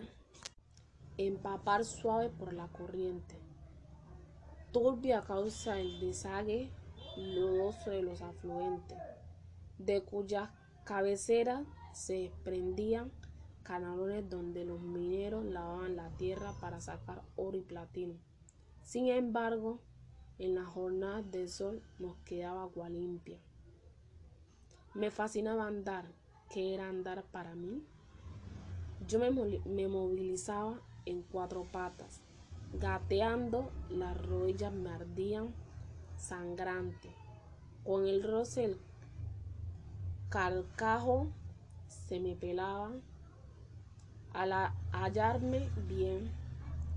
[1.16, 3.48] empapar suave por la corriente
[4.72, 6.70] turbia a causa del desague
[7.16, 8.98] lodoso de los afluentes,
[9.78, 10.50] de cuyas
[10.84, 13.10] cabeceras se desprendían
[13.62, 18.14] canalones donde los mineros lavaban la tierra para sacar oro y platino.
[18.82, 19.80] Sin embargo,
[20.38, 23.38] en las jornadas de sol nos quedaba agua limpia.
[24.94, 26.06] Me fascinaba andar.
[26.50, 27.82] ¿Qué era andar para mí?
[29.06, 32.20] Yo me, me movilizaba en cuatro patas,
[32.74, 35.54] Gateando, las rodillas me ardían
[36.16, 37.10] sangrante.
[37.84, 38.80] Con el roce el
[40.28, 41.28] carcajo
[41.88, 42.92] se me pelaba.
[44.32, 44.52] Al
[44.92, 46.30] hallarme bien,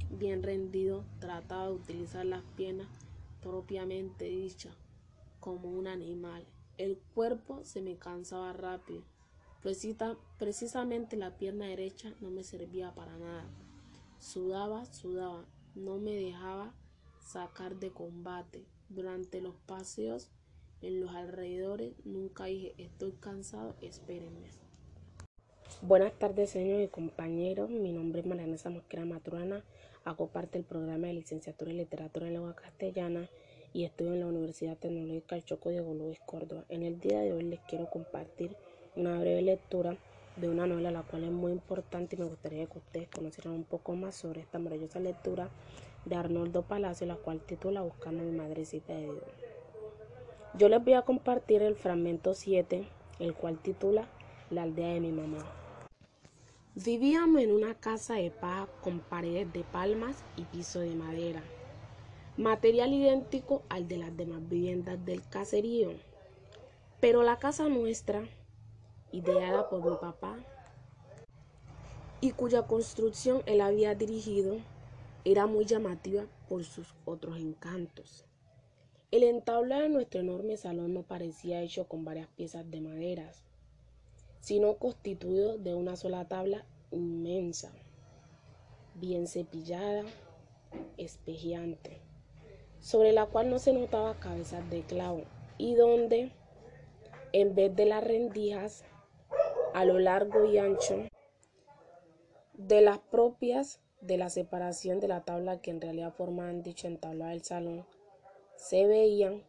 [0.10, 2.88] bien rendido, trataba de utilizar las piernas
[3.42, 4.76] propiamente dichas
[5.39, 6.46] como un animal.
[6.78, 9.04] El cuerpo se me cansaba rápido.
[10.38, 13.50] precisamente la pierna derecha no me servía para nada.
[14.20, 16.74] Sudaba, sudaba no me dejaba
[17.20, 18.66] sacar de combate.
[18.89, 20.30] Durante los paseos
[20.82, 24.50] en los alrededores nunca dije estoy cansado, espérenme.
[25.82, 27.70] Buenas tardes, señores y compañeros.
[27.70, 29.64] Mi nombre es Mariana Mosquera Maturana.
[30.04, 33.30] Hago parte del programa de licenciatura en literatura en lengua castellana
[33.72, 36.64] y estudio en la Universidad Tecnológica del Choco Diego Luis Córdoba.
[36.70, 38.56] En el día de hoy les quiero compartir
[38.95, 39.97] una breve lectura
[40.38, 43.64] de una novela la cual es muy importante y me gustaría que ustedes conocieran un
[43.64, 45.49] poco más sobre esta maravillosa lectura
[46.06, 49.24] de Arnoldo Palacio, la cual titula Buscando mi madrecita de Dios.
[50.58, 52.88] Yo les voy a compartir el fragmento 7,
[53.20, 54.08] el cual titula
[54.49, 55.61] La aldea de mi mamá.
[56.76, 61.43] Vivíamos en una casa de paja con paredes de palmas y piso de madera,
[62.38, 65.91] material idéntico al de las demás viviendas del caserío.
[67.01, 68.24] Pero la casa nuestra
[69.11, 70.38] ideada por mi papá
[72.22, 74.55] y cuya construcción él había dirigido,
[75.26, 78.26] era muy llamativa por sus otros encantos.
[79.11, 83.30] El entablado de nuestro enorme salón no parecía hecho con varias piezas de madera,
[84.42, 87.72] sino constituido de una sola tabla inmensa,
[88.96, 90.04] bien cepillada,
[90.98, 92.02] espejeante,
[92.80, 95.22] sobre la cual no se notaba cabezas de clavo
[95.58, 96.32] y donde,
[97.34, 98.84] en vez de las rendijas,
[99.74, 101.06] a lo largo y ancho
[102.56, 107.30] de las propias de la separación de la tabla que en realidad formaban dicho entablado
[107.30, 107.86] del salón,
[108.56, 109.44] se veían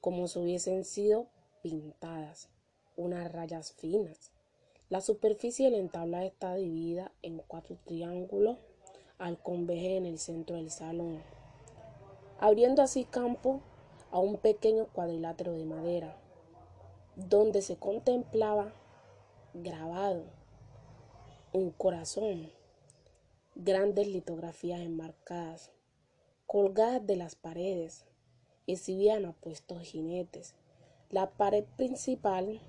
[0.00, 1.28] como si hubiesen sido
[1.62, 2.50] pintadas
[2.96, 4.30] unas rayas finas.
[4.88, 8.58] La superficie del entablado está dividida en cuatro triángulos
[9.18, 11.22] al conveje en el centro del salón,
[12.38, 13.60] abriendo así campo
[14.10, 16.16] a un pequeño cuadrilátero de madera,
[17.16, 18.72] donde se contemplaba
[19.54, 20.24] grabado,
[21.52, 22.50] un corazón,
[23.54, 25.70] grandes litografías enmarcadas,
[26.46, 28.04] colgadas de las paredes,
[28.66, 30.54] exhibían apuestos jinetes.
[31.10, 32.60] La pared principal,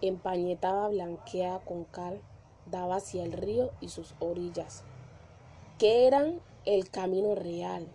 [0.00, 2.20] empañetada blanqueada con cal,
[2.70, 4.82] daba hacia el río y sus orillas,
[5.78, 7.86] que eran el camino real,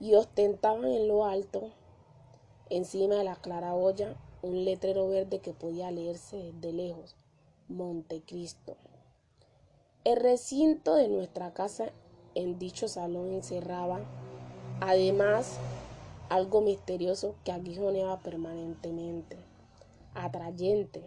[0.00, 1.70] y ostentaban en lo alto,
[2.70, 7.16] encima de la claraboya, un letrero verde que podía leerse desde lejos,
[7.68, 8.76] Montecristo.
[10.04, 11.92] El recinto de nuestra casa
[12.34, 14.00] en dicho salón encerraba,
[14.80, 15.58] además,
[16.28, 19.36] algo misterioso que aguijoneaba permanentemente,
[20.14, 21.02] atrayente,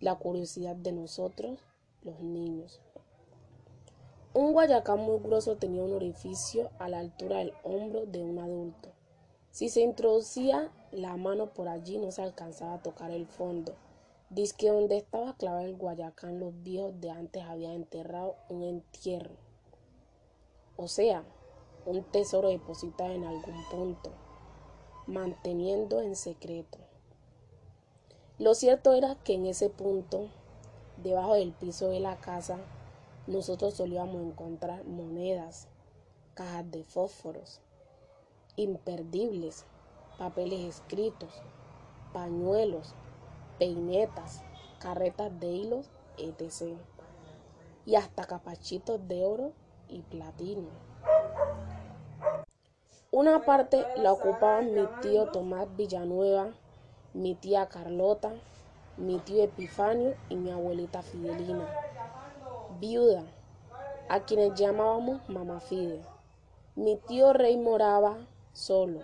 [0.00, 1.58] la curiosidad de nosotros,
[2.02, 2.80] los niños.
[4.34, 8.90] Un guayacán muy grueso tenía un orificio a la altura del hombro de un adulto.
[9.50, 13.74] Si se introducía la mano por allí no se alcanzaba a tocar el fondo.
[14.30, 19.36] Dice que donde estaba clavado el Guayacán los viejos de antes habían enterrado un entierro.
[20.76, 21.24] O sea,
[21.84, 24.10] un tesoro depositado en algún punto,
[25.06, 26.78] manteniendo en secreto.
[28.38, 30.28] Lo cierto era que en ese punto,
[31.02, 32.58] debajo del piso de la casa,
[33.26, 35.68] nosotros solíamos encontrar monedas,
[36.34, 37.60] cajas de fósforos,
[38.56, 39.64] imperdibles,
[40.18, 41.30] papeles escritos,
[42.12, 42.94] pañuelos,
[43.58, 44.42] peinetas,
[44.78, 46.76] carretas de hilos etc.
[47.84, 49.52] Y hasta capachitos de oro
[49.88, 50.68] y platino.
[53.10, 56.52] Una parte la ocupaban mi tío Tomás Villanueva,
[57.16, 58.34] mi tía Carlota,
[58.98, 61.66] mi tío Epifanio y mi abuelita Fidelina,
[62.78, 63.24] viuda,
[64.10, 66.02] a quienes llamábamos Mamá Fide.
[66.74, 68.18] Mi tío Rey moraba
[68.52, 69.00] solo,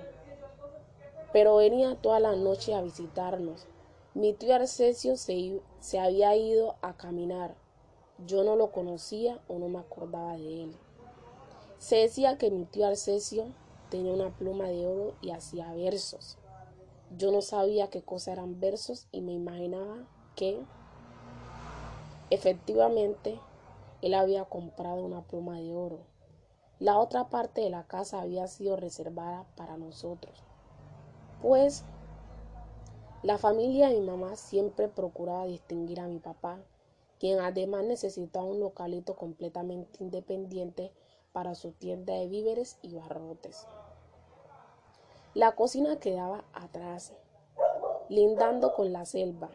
[1.32, 3.66] pero venía toda la noche a visitarnos.
[4.12, 7.54] Mi tío Arcesio se, se había ido a caminar.
[8.26, 10.76] Yo no lo conocía o no me acordaba de él.
[11.78, 13.46] Se decía que mi tío Arcesio
[13.88, 16.36] tenía una pluma de oro y hacía versos.
[17.18, 20.60] Yo no sabía qué cosa eran versos y me imaginaba que
[22.30, 23.38] efectivamente
[24.00, 25.98] él había comprado una pluma de oro.
[26.78, 30.42] La otra parte de la casa había sido reservada para nosotros,
[31.42, 31.84] pues
[33.22, 36.58] la familia de mi mamá siempre procuraba distinguir a mi papá,
[37.20, 40.90] quien además necesitaba un localito completamente independiente
[41.32, 43.66] para su tienda de víveres y barrotes.
[45.34, 47.14] La cocina quedaba atrás,
[48.10, 49.48] lindando con la selva.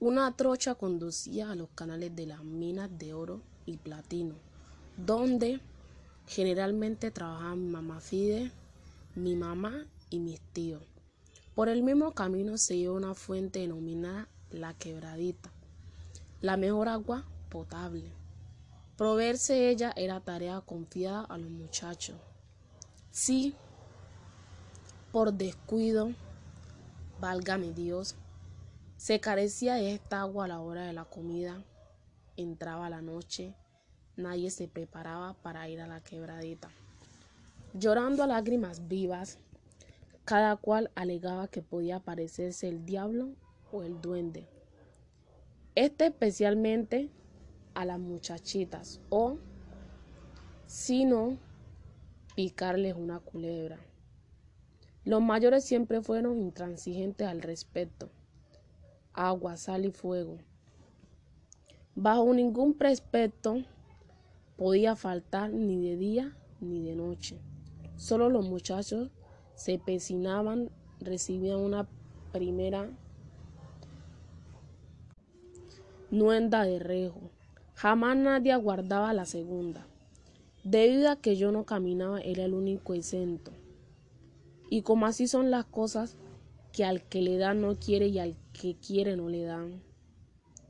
[0.00, 4.34] Una trocha conducía a los canales de las minas de oro y platino,
[4.96, 5.60] donde
[6.26, 8.50] generalmente trabajaban mamá Fide,
[9.14, 10.82] mi mamá y mis tíos.
[11.54, 15.52] Por el mismo camino se iba una fuente denominada La Quebradita,
[16.40, 18.10] la mejor agua potable.
[18.96, 22.16] Proveerse ella era tarea confiada a los muchachos.
[23.10, 23.54] Sí,
[25.14, 26.10] por descuido,
[27.20, 28.16] válgame Dios,
[28.96, 31.62] se carecía de esta agua a la hora de la comida,
[32.36, 33.54] entraba la noche,
[34.16, 36.68] nadie se preparaba para ir a la quebradita.
[37.74, 39.38] Llorando a lágrimas vivas,
[40.24, 43.36] cada cual alegaba que podía parecerse el diablo
[43.70, 44.48] o el duende.
[45.76, 47.08] Este especialmente
[47.74, 49.38] a las muchachitas o,
[50.66, 51.38] si no,
[52.34, 53.78] picarles una culebra.
[55.04, 58.08] Los mayores siempre fueron intransigentes al respecto.
[59.12, 60.38] Agua, sal y fuego.
[61.94, 63.62] Bajo ningún precepto
[64.56, 67.38] podía faltar ni de día ni de noche.
[67.96, 69.10] Solo los muchachos
[69.54, 71.86] se pecinaban, recibían una
[72.32, 72.90] primera
[76.10, 77.30] nuenda de rejo.
[77.74, 79.86] Jamás nadie aguardaba la segunda.
[80.64, 83.52] Debido a que yo no caminaba, era el único exento.
[84.74, 86.16] Y como así son las cosas,
[86.72, 89.80] que al que le dan no quiere y al que quiere no le dan.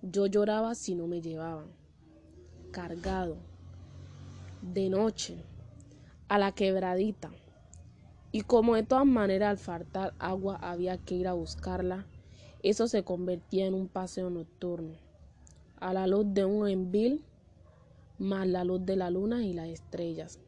[0.03, 1.69] Yo lloraba si no me llevaban.
[2.71, 3.39] Cargado.
[4.61, 5.43] De noche.
[6.29, 7.31] A la quebradita.
[8.31, 12.05] Y como de todas maneras al faltar agua había que ir a buscarla,
[12.63, 14.99] eso se convertía en un paseo nocturno.
[15.79, 17.25] A la luz de un envil,
[18.19, 20.44] más la luz de la luna y las estrellas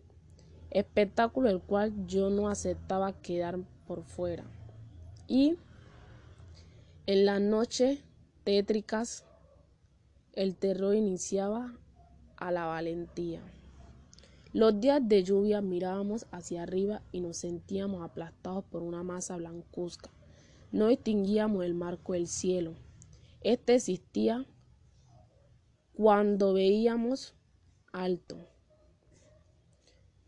[0.79, 4.45] espectáculo el cual yo no aceptaba quedar por fuera.
[5.27, 5.57] Y
[7.07, 8.01] en las noches
[8.45, 9.25] tétricas
[10.35, 11.73] el terror iniciaba
[12.37, 13.41] a la valentía.
[14.53, 20.11] Los días de lluvia mirábamos hacia arriba y nos sentíamos aplastados por una masa blancuzca.
[20.73, 22.75] No distinguíamos el marco del cielo.
[23.41, 24.45] Este existía
[25.95, 27.35] cuando veíamos
[27.93, 28.56] alto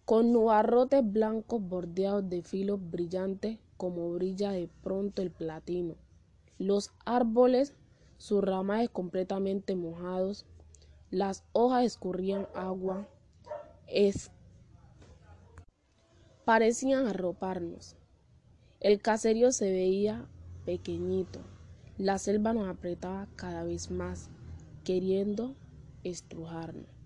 [0.09, 5.97] con nubarrotes blancos bordeados de filos brillantes como brilla de pronto el platino.
[6.57, 7.75] Los árboles,
[8.17, 10.47] sus ramajes completamente mojados,
[11.11, 13.07] las hojas escurrían agua,
[13.87, 14.31] es...
[16.47, 17.95] parecían arroparnos.
[18.81, 20.27] El caserío se veía
[20.65, 21.41] pequeñito,
[21.99, 24.31] la selva nos apretaba cada vez más,
[24.85, 25.55] queriendo
[26.03, 26.98] estrujarnos.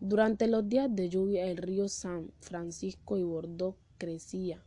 [0.00, 4.62] Durante los días de lluvia el río San Francisco y Bordeaux crecía.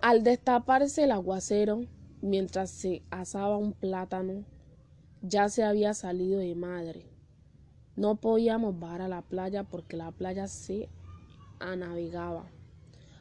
[0.00, 1.84] Al destaparse el aguacero,
[2.22, 4.44] mientras se asaba un plátano,
[5.20, 7.04] ya se había salido de madre.
[7.94, 10.88] No podíamos bajar a la playa porque la playa se
[11.60, 12.46] anavegaba.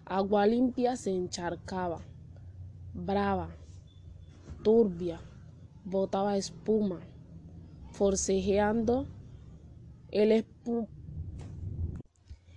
[0.05, 1.99] Agua limpia se encharcaba,
[2.93, 3.49] brava,
[4.63, 5.19] turbia,
[5.83, 7.01] botaba espuma
[7.91, 9.07] forcejeando
[10.11, 10.45] el,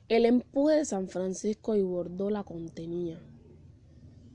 [0.08, 3.20] empuje de San Francisco y Bordó la contenía.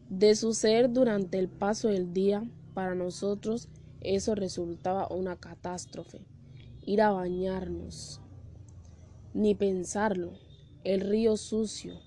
[0.09, 2.43] De suceder durante el paso del día,
[2.73, 3.69] para nosotros
[4.01, 6.21] eso resultaba una catástrofe.
[6.81, 8.21] Ir a bañarnos.
[9.33, 10.31] Ni pensarlo.
[10.83, 11.99] El río sucio,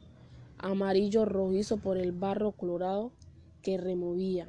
[0.58, 3.12] amarillo rojizo por el barro colorado
[3.60, 4.48] que removía.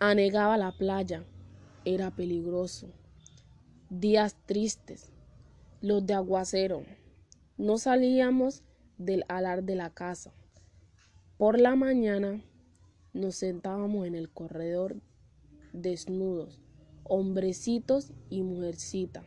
[0.00, 1.24] Anegaba la playa,
[1.84, 2.88] era peligroso.
[3.88, 5.10] Días tristes,
[5.80, 6.84] los de aguacero.
[7.56, 8.62] No salíamos
[8.98, 10.32] del alar de la casa.
[11.36, 12.42] Por la mañana
[13.12, 15.00] nos sentábamos en el corredor
[15.72, 16.60] desnudos,
[17.04, 19.24] hombrecitos y mujercita.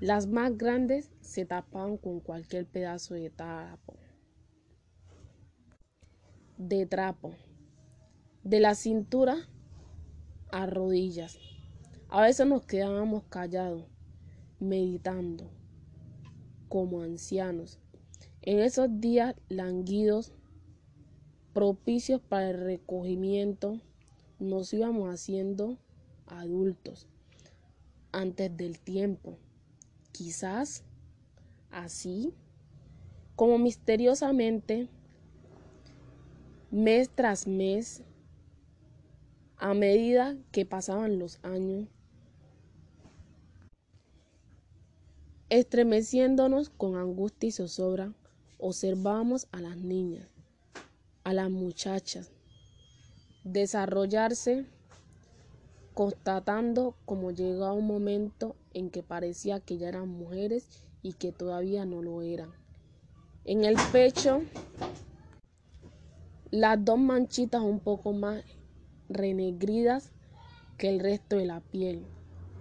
[0.00, 3.94] Las más grandes se tapaban con cualquier pedazo de trapo.
[6.58, 7.32] De trapo.
[8.42, 9.48] De la cintura
[10.50, 11.38] a rodillas.
[12.08, 13.84] A veces nos quedábamos callados,
[14.60, 15.50] meditando,
[16.68, 17.80] como ancianos.
[18.42, 20.32] En esos días languidos,
[21.52, 23.80] propicios para el recogimiento,
[24.38, 25.78] nos íbamos haciendo
[26.26, 27.08] adultos
[28.12, 29.36] antes del tiempo.
[30.12, 30.84] Quizás
[31.70, 32.32] así,
[33.34, 34.88] como misteriosamente,
[36.70, 38.04] mes tras mes,
[39.56, 41.88] a medida que pasaban los años,
[45.48, 48.12] estremeciéndonos con angustia y zozobra,
[48.58, 50.28] observábamos a las niñas,
[51.22, 52.32] a las muchachas,
[53.44, 54.66] desarrollarse,
[55.94, 61.84] constatando como llegaba un momento en que parecía que ya eran mujeres y que todavía
[61.84, 62.50] no lo eran.
[63.44, 64.42] En el pecho,
[66.50, 68.42] las dos manchitas un poco más
[69.08, 70.10] renegridas
[70.76, 72.04] que el resto de la piel,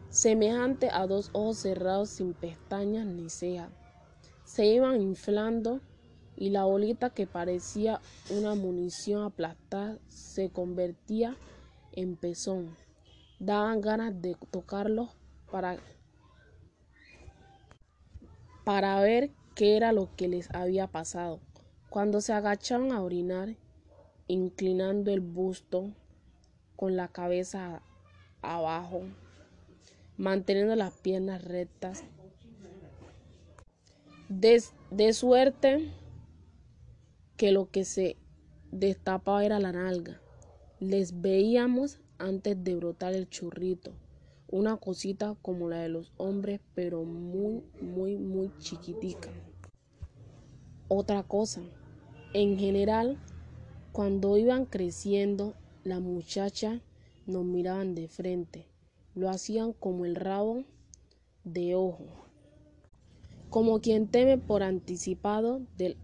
[0.10, 3.72] semejante a dos ojos cerrados sin pestañas ni cejas.
[4.44, 5.82] Se iban inflando
[6.36, 11.36] y la bolita que parecía una munición aplastada se convertía
[11.94, 12.76] en pezón.
[13.40, 15.10] Daban ganas de tocarlos
[15.52, 15.78] para,
[18.64, 21.40] para ver qué era lo que les había pasado.
[21.90, 23.56] Cuando se agachaban a orinar,
[24.28, 25.94] inclinando el busto,
[26.76, 27.82] con la cabeza
[28.42, 29.04] abajo,
[30.18, 32.04] manteniendo las piernas rectas.
[34.30, 35.92] De, suerte
[37.38, 38.18] que lo que se
[38.72, 40.20] destapaba era la nalga.
[40.80, 43.92] Les veíamos antes de brotar el churrito,
[44.50, 49.30] una cosita como la de los hombres, pero muy, muy, muy chiquitica.
[50.88, 51.62] Otra cosa,
[52.34, 53.18] en general,
[53.92, 55.54] cuando iban creciendo
[55.84, 56.82] la muchacha
[57.28, 58.68] nos miraban de frente,
[59.16, 60.64] lo hacían como el rabo
[61.44, 62.06] de ojo,
[63.50, 65.98] como quien teme por anticipado del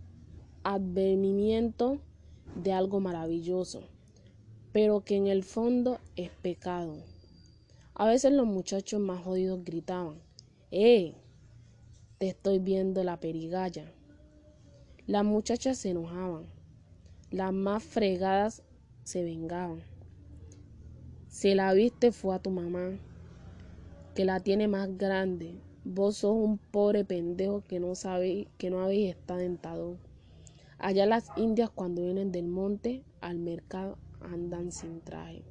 [0.63, 1.99] advenimiento
[2.55, 3.83] de algo maravilloso,
[4.71, 6.95] pero que en el fondo es pecado.
[7.93, 10.21] A veces los muchachos más jodidos gritaban,
[10.71, 11.15] ¡Eh!
[12.17, 13.91] Te estoy viendo la perigalla.
[15.05, 16.45] Las muchachas se enojaban.
[17.29, 18.63] Las más fregadas
[19.03, 19.90] se vengaban.
[21.31, 22.99] Si la viste fue a tu mamá,
[24.13, 25.55] que la tiene más grande.
[25.85, 27.93] Vos sos un pobre pendejo que no
[28.57, 29.97] que no habéis estado dentado.
[30.77, 35.41] Allá las indias cuando vienen del monte al mercado andan sin traje.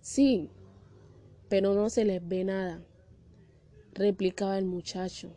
[0.00, 0.48] Sí,
[1.48, 2.80] pero no se les ve nada,
[3.94, 5.32] replicaba el muchacho.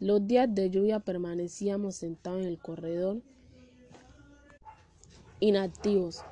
[0.00, 3.22] Los días de lluvia permanecíamos sentados en el corredor
[5.38, 6.24] inactivos.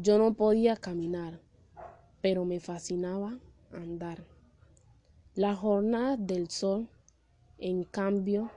[0.00, 1.40] Yo no podía caminar,
[2.20, 3.36] pero me fascinaba
[3.72, 4.24] andar.
[5.34, 6.88] Las jornadas del sol,
[7.58, 8.48] en cambio,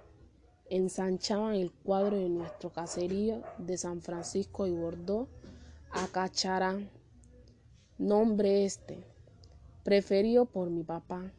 [0.70, 5.28] ensanchaban el cuadro de nuestro caserío de San Francisco y Bordeaux
[5.90, 6.92] a Cacharán,
[7.98, 9.04] nombre este,
[9.84, 11.32] preferido por mi papá.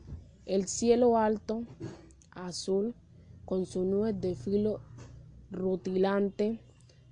[0.47, 1.63] El cielo alto,
[2.33, 2.97] azul,
[3.45, 4.81] con sus nubes de filo
[5.53, 6.59] rutilante,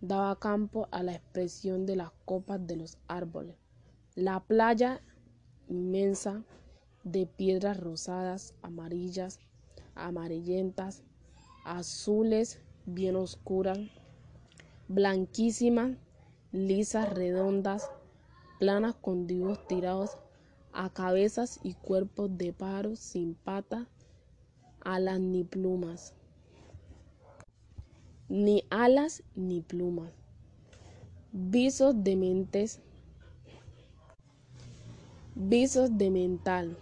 [0.01, 3.57] daba campo a la expresión de las copas de los árboles.
[4.15, 5.03] La playa
[5.69, 6.43] inmensa
[7.05, 9.39] de piedras rosadas, amarillas,
[9.95, 11.03] amarillentas,
[11.65, 13.79] azules, bien oscuras,
[14.89, 15.97] blanquísimas,
[16.53, 17.91] lisas, redondas,
[18.59, 20.17] planas con dibujos tirados
[20.73, 23.87] a cabezas y cuerpos de paros sin patas,
[24.81, 26.15] alas ni plumas
[28.31, 30.13] ni alas ni plumas.
[31.33, 32.81] Visos de mentes,
[35.35, 36.77] visos de mental,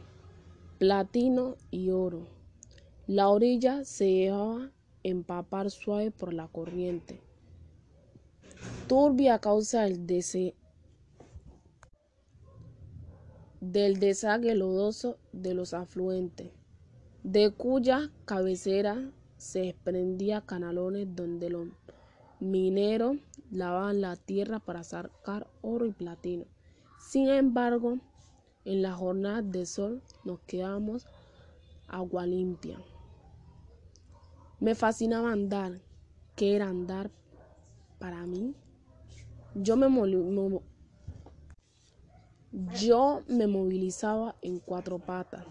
[0.78, 2.26] platino y oro.
[3.06, 4.70] La orilla se dejaba
[5.02, 7.18] empapar suave por la corriente,
[8.86, 10.54] turbia a causa del,
[13.62, 16.50] del desague lodoso de los afluentes,
[17.22, 21.68] de cuya cabecera se desprendía canalones donde los
[22.40, 23.16] mineros
[23.50, 26.44] lavaban la tierra para sacar oro y platino.
[27.00, 27.98] Sin embargo,
[28.64, 31.06] en la jornada de sol nos quedamos
[31.86, 32.78] agua limpia.
[34.60, 35.80] Me fascinaba andar.
[36.36, 37.10] ¿Qué era andar
[37.98, 38.54] para mí?
[39.54, 39.88] Yo me,
[42.80, 45.44] yo me movilizaba en cuatro patas,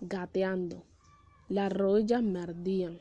[0.00, 0.82] gateando.
[1.48, 2.98] Las rodillas me ardían,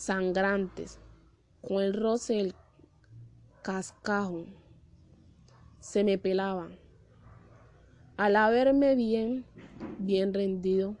[0.00, 0.98] sangrantes,
[1.60, 2.54] con el roce del
[3.60, 4.46] cascajo.
[5.78, 6.78] Se me pelaban.
[8.16, 9.44] Al haberme bien,
[9.98, 10.96] bien rendido,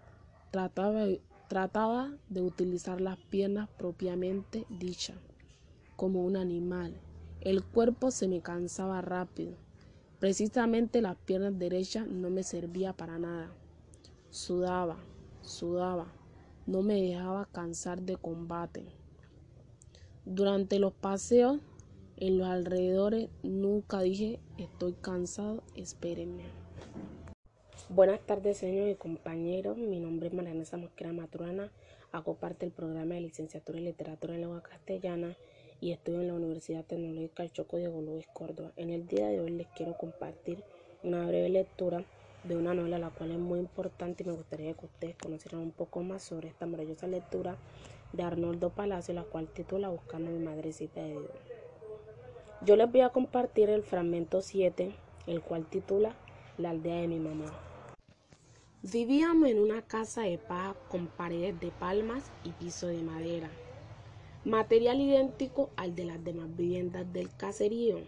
[0.50, 1.06] trataba,
[1.48, 5.16] trataba de utilizar las piernas propiamente dichas,
[5.96, 7.00] como un animal.
[7.40, 9.54] El cuerpo se me cansaba rápido.
[10.18, 13.50] Precisamente las piernas derechas no me servía para nada.
[14.28, 14.98] Sudaba,
[15.40, 16.12] sudaba,
[16.70, 18.84] no me dejaba cansar de combate.
[20.24, 21.58] Durante los paseos
[22.16, 26.44] en los alrededores nunca dije estoy cansado, espérenme.
[27.88, 29.78] Buenas tardes, señores y compañeros.
[29.78, 31.72] Mi nombre es Mariana Mosquera Maturana.
[32.12, 35.36] Hago parte del programa de licenciatura en literatura en lengua castellana
[35.80, 38.70] y estudio en la Universidad Tecnológica El Choco de Luis Córdoba.
[38.76, 40.62] En el día de hoy les quiero compartir
[41.02, 42.04] una breve lectura
[42.44, 45.72] de una novela la cual es muy importante y me gustaría que ustedes conocieran un
[45.72, 47.56] poco más sobre esta maravillosa lectura
[48.12, 51.30] de Arnoldo Palacio, la cual titula Buscando a mi madrecita de Dios.
[52.62, 54.94] Yo les voy a compartir el fragmento 7,
[55.26, 56.14] el cual titula
[56.58, 57.46] La aldea de mi mamá.
[58.82, 63.50] Vivíamos en una casa de paja con paredes de palmas y piso de madera,
[64.44, 67.98] material idéntico al de las demás viviendas del caserío.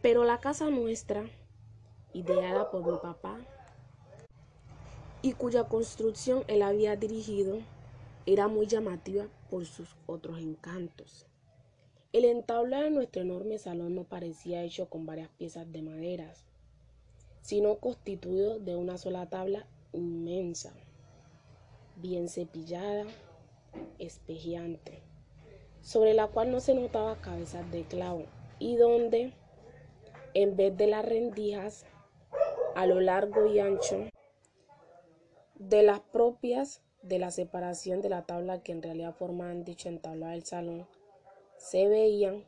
[0.00, 1.24] Pero la casa nuestra,
[2.14, 3.38] ideada por mi papá,
[5.20, 7.58] y cuya construcción él había dirigido,
[8.26, 11.26] era muy llamativa por sus otros encantos.
[12.12, 16.44] El entablado de nuestro enorme salón no parecía hecho con varias piezas de maderas,
[17.42, 20.72] sino constituido de una sola tabla inmensa,
[21.96, 23.04] bien cepillada,
[23.98, 25.02] espejeante,
[25.82, 28.24] sobre la cual no se notaba cabezas de clavo
[28.58, 29.32] y donde,
[30.34, 31.84] en vez de las rendijas,
[32.74, 34.08] a lo largo y ancho
[35.54, 40.32] de las propias de la separación de la tabla que en realidad formaban dicho entablado
[40.32, 40.86] del salón,
[41.56, 42.44] se veían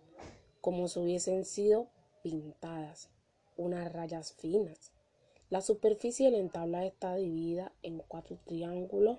[0.60, 1.88] como si hubiesen sido
[2.22, 3.10] pintadas
[3.56, 4.92] unas rayas finas.
[5.48, 9.18] La superficie del entablado está dividida en cuatro triángulos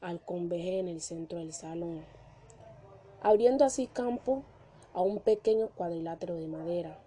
[0.00, 2.04] al converger en el centro del salón,
[3.20, 4.44] abriendo así campo
[4.94, 6.98] a un pequeño cuadrilátero de madera,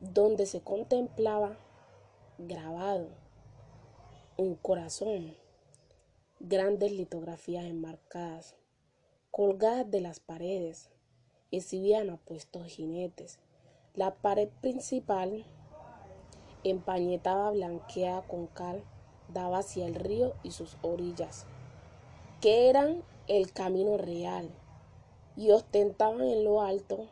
[0.00, 1.56] donde se contemplaba
[2.46, 3.08] grabado
[4.36, 5.36] un corazón,
[6.38, 8.56] grandes litografías enmarcadas,
[9.30, 10.88] colgadas de las paredes,
[11.50, 13.38] exhibían apuestos jinetes.
[13.94, 15.44] La pared principal,
[16.64, 18.82] empañetada blanqueada con cal,
[19.28, 21.44] daba hacia el río y sus orillas,
[22.40, 24.48] que eran el camino real,
[25.36, 27.08] y ostentaban en lo alto,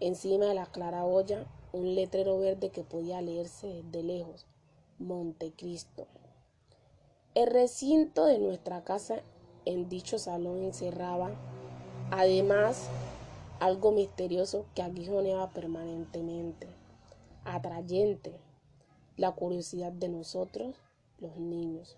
[0.00, 4.46] encima de la clara olla, un letrero verde que podía leerse desde lejos,
[5.00, 6.06] Montecristo.
[7.34, 9.22] El recinto de nuestra casa
[9.64, 11.32] en dicho salón encerraba,
[12.12, 12.88] además,
[13.58, 16.68] algo misterioso que aguijoneaba permanentemente,
[17.44, 18.38] atrayente,
[19.16, 20.76] la curiosidad de nosotros,
[21.18, 21.96] los niños.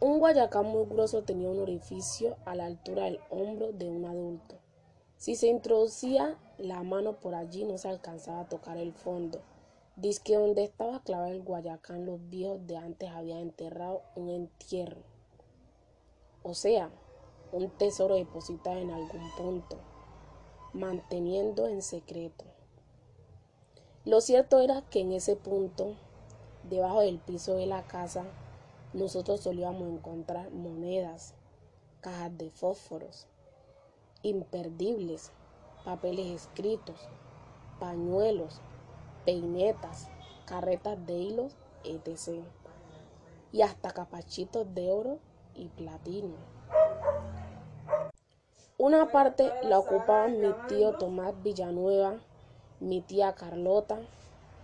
[0.00, 4.56] Un guayacán muy grueso tenía un orificio a la altura del hombro de un adulto.
[5.18, 9.40] Si se introducía la mano por allí no se alcanzaba a tocar el fondo.
[9.96, 15.02] Dice que donde estaba clavado el guayacán los viejos de antes habían enterrado un entierro.
[16.42, 16.90] O sea,
[17.52, 19.78] un tesoro depositado en algún punto
[20.74, 22.44] manteniendo en secreto.
[24.04, 25.94] Lo cierto era que en ese punto,
[26.68, 28.24] debajo del piso de la casa,
[28.92, 31.34] nosotros solíamos encontrar monedas,
[32.00, 33.28] cajas de fósforos,
[34.22, 35.30] imperdibles,
[35.84, 37.08] papeles escritos,
[37.78, 38.60] pañuelos,
[39.24, 40.08] peinetas,
[40.46, 42.44] carretas de hilos, etc.
[43.52, 45.18] Y hasta capachitos de oro
[45.54, 46.34] y platino.
[48.76, 52.16] Una parte la ocupaban mi tío Tomás Villanueva,
[52.80, 53.98] mi tía Carlota,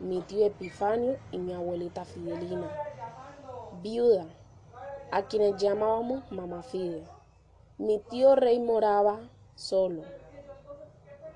[0.00, 2.68] mi tío Epifanio y mi abuelita Fidelina,
[3.82, 4.26] viuda,
[5.12, 7.04] a quienes llamábamos Mamá Fide.
[7.78, 9.20] Mi tío Rey moraba
[9.54, 10.02] solo,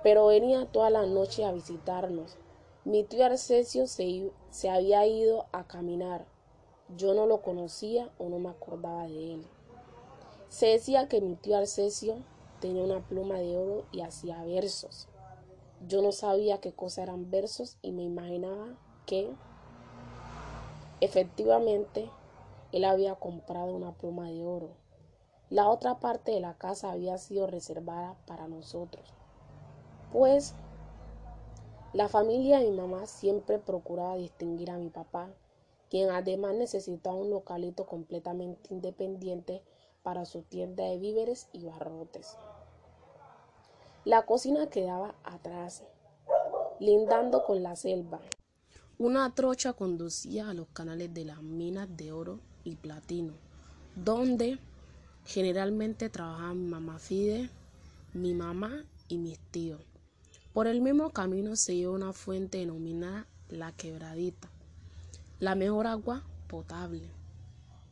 [0.05, 2.37] pero venía toda la noche a visitarnos.
[2.85, 4.31] Mi tío Arcesio se,
[4.69, 6.27] había ido a caminar.
[6.95, 9.47] Yo no lo conocía o no me acordaba de él.
[10.51, 12.17] Se decía que mi tío Arcesio
[12.61, 15.09] tenía una pluma de oro y hacía versos.
[15.89, 18.77] Yo no sabía qué cosa eran versos y me imaginaba
[19.07, 19.33] que
[21.01, 22.11] efectivamente
[22.73, 24.69] él había comprado una pluma de oro.
[25.49, 29.14] La otra parte de la casa había sido reservada para nosotros,
[30.15, 30.55] pues
[31.93, 35.29] la familia de mi mamá siempre procuraba distinguir a mi papá,
[35.91, 39.61] quien además necesitaba un localito completamente independiente
[40.05, 42.37] para su tienda de víveres y barrotes.
[44.05, 45.83] La cocina quedaba atrás,
[46.79, 48.21] lindando con la selva.
[48.99, 53.33] Una trocha conducía a los canales de las minas de oro y platino,
[53.97, 54.61] donde
[55.25, 57.51] generalmente trabajaban mamá Fide,
[58.13, 59.94] mi mamá y mis tíos.
[60.55, 64.49] Por el mismo camino se iba una fuente denominada La Quebradita,
[65.41, 67.11] la mejor agua potable.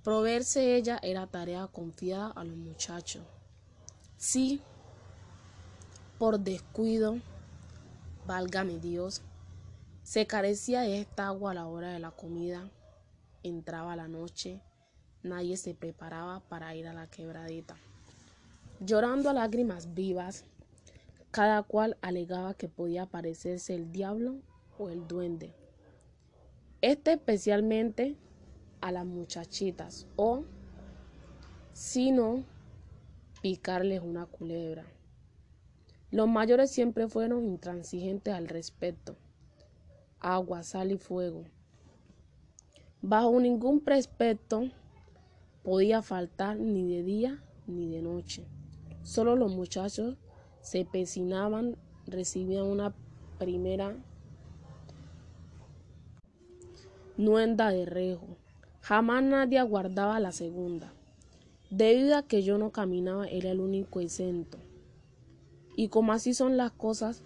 [0.05, 3.25] Proveerse ella era tarea confiada a los muchachos.
[4.17, 4.61] Si
[6.21, 7.19] por descuido,
[8.29, 9.23] válgame Dios,
[10.05, 12.71] se carecía de esta agua a la hora de la comida,
[13.43, 14.61] entraba la noche,
[15.25, 17.75] nadie se preparaba para ir a la quebradita.
[18.79, 20.45] Llorando a lágrimas vivas,
[21.33, 24.37] cada cual alegaba que podía parecerse el diablo
[24.79, 25.55] o el duende.
[26.83, 28.17] Este especialmente
[28.83, 30.45] a las muchachitas o,
[31.73, 32.45] si no,
[33.41, 34.85] picarles una culebra.
[36.11, 39.17] Los mayores siempre fueron intransigentes al respecto.
[40.21, 41.45] Agua, sal y fuego.
[43.01, 44.69] Bajo ningún precepto
[45.63, 48.45] podía faltar ni de día ni de noche.
[49.03, 50.19] Solo los muchachos
[50.63, 51.77] se pecinaban,
[52.07, 52.95] recibían una
[53.39, 53.97] primera
[57.17, 58.37] nuenda de rejo.
[58.81, 60.93] Jamás nadie aguardaba la segunda.
[61.71, 64.59] Debido a que yo no caminaba, era el único exento.
[65.77, 67.23] Y como así son las cosas,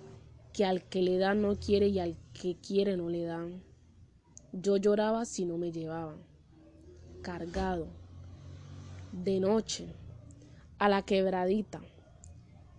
[0.53, 3.63] que al que le dan no quiere y al que quiere no le dan.
[4.53, 6.17] Yo lloraba si no me llevaban.
[7.23, 7.89] Cargado.
[9.13, 9.87] De noche.
[10.79, 11.81] A la quebradita.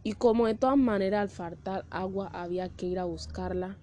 [0.08, 3.78] Y como de todas maneras al faltar agua había que ir a buscarla,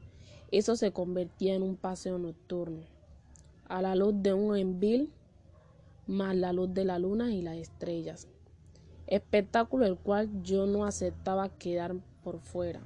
[0.50, 2.80] eso se convertía en un paseo nocturno,
[3.68, 5.12] a la luz de un envil,
[6.06, 8.26] más la luz de la luna y las estrellas,
[9.06, 12.80] espectáculo el cual yo no aceptaba quedar por fuera.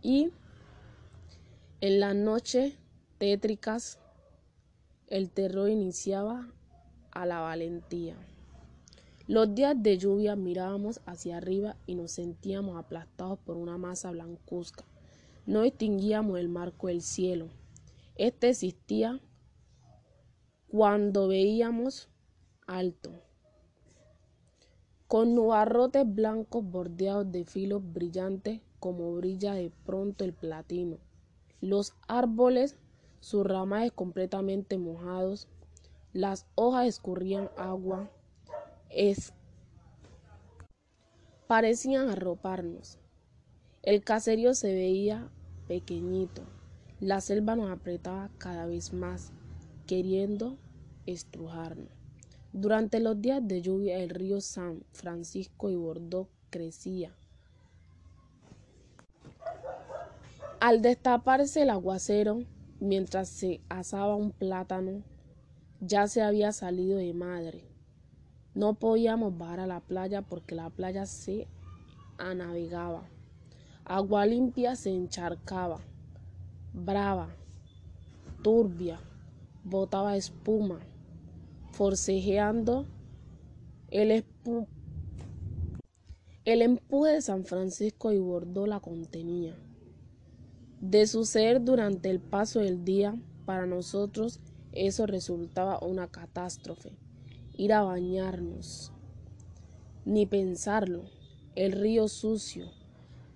[0.00, 0.30] Y
[1.80, 2.74] en las noches
[3.18, 3.98] tétricas
[5.08, 6.46] el terror iniciaba
[7.10, 8.14] a la valentía.
[9.32, 14.84] Los días de lluvia mirábamos hacia arriba y nos sentíamos aplastados por una masa blancuzca.
[15.46, 17.48] No distinguíamos el marco del cielo.
[18.16, 19.22] Este existía
[20.68, 22.10] cuando veíamos
[22.66, 23.10] alto,
[25.08, 30.98] con nubarrotes blancos bordeados de filos brillantes como brilla de pronto el platino.
[31.62, 32.76] Los árboles,
[33.20, 35.48] sus ramajes completamente mojados,
[36.12, 38.10] las hojas escurrían agua
[38.94, 39.32] es,
[41.46, 42.98] parecían arroparnos.
[43.82, 45.28] El caserío se veía
[45.66, 46.42] pequeñito.
[47.00, 49.32] La selva nos apretaba cada vez más,
[49.86, 50.56] queriendo
[51.06, 51.90] estrujarnos.
[52.52, 57.14] Durante los días de lluvia el río San Francisco y Bordeaux crecía.
[60.60, 62.44] Al destaparse el aguacero,
[62.78, 65.02] mientras se asaba un plátano,
[65.80, 67.71] ya se había salido de madre.
[68.54, 71.48] No podíamos bajar a la playa porque la playa se
[72.18, 73.08] anavegaba.
[73.84, 75.80] Agua limpia se encharcaba,
[76.74, 77.34] brava,
[78.42, 79.00] turbia,
[79.64, 80.80] botaba espuma,
[81.70, 82.86] forcejeando
[83.88, 84.24] el,
[86.44, 89.56] empuje de San Francisco y Bordó la contenía.
[90.80, 93.16] De suceder durante el paso del día,
[93.46, 94.40] para nosotros
[94.72, 97.01] eso resultaba una catástrofe
[97.54, 98.92] ir a bañarnos,
[100.04, 101.04] ni pensarlo.
[101.54, 102.70] El río sucio,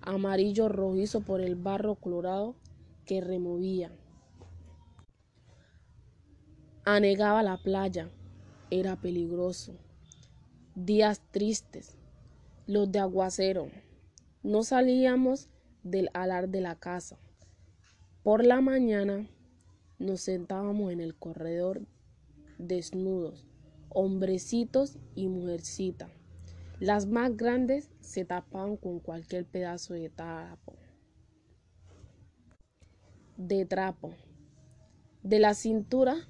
[0.01, 2.55] amarillo rojizo por el barro colorado
[3.05, 3.91] que removía.
[6.83, 8.09] Anegaba la playa,
[8.71, 9.73] era peligroso.
[10.73, 11.97] Días tristes,
[12.65, 13.69] los de aguacero.
[14.41, 15.49] No salíamos
[15.83, 17.19] del alar de la casa.
[18.23, 19.27] Por la mañana
[19.99, 21.81] nos sentábamos en el corredor
[22.57, 23.45] desnudos
[23.89, 26.09] hombrecitos y mujercita.
[26.79, 30.73] Las más grandes se tapaban con cualquier pedazo de trapo.
[33.35, 34.13] De trapo.
[35.23, 36.27] De la cintura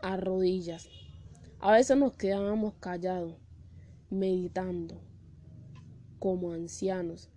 [0.00, 0.88] a rodillas.
[1.60, 3.34] A veces nos quedábamos callados,
[4.10, 5.00] meditando,
[6.18, 7.30] como ancianos,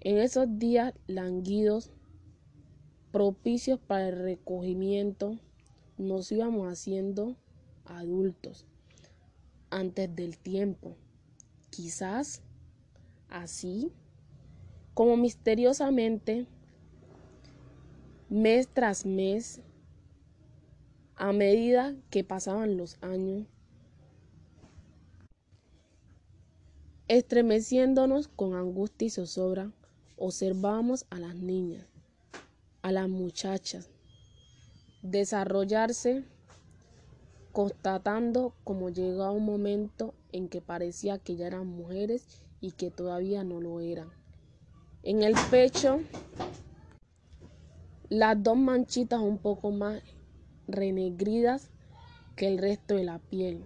[0.00, 1.90] En esos días languidos,
[3.10, 5.40] propicios para el recogimiento,
[5.98, 7.36] nos íbamos haciendo
[7.86, 8.66] adultos
[9.70, 10.96] antes del tiempo.
[11.70, 12.42] Quizás
[13.28, 13.92] así,
[14.94, 16.46] como misteriosamente,
[18.28, 19.60] mes tras mes,
[21.14, 23.46] a medida que pasaban los años,
[27.08, 29.72] estremeciéndonos con angustia y zozobra,
[30.16, 31.86] observábamos a las niñas,
[32.82, 33.90] a las muchachas,
[35.02, 36.24] desarrollarse,
[37.56, 43.44] constatando como llegaba un momento en que parecía que ya eran mujeres y que todavía
[43.44, 44.10] no lo eran.
[45.02, 46.00] En el pecho,
[48.10, 50.02] las dos manchitas un poco más
[50.68, 51.70] renegridas
[52.36, 53.64] que el resto de la piel,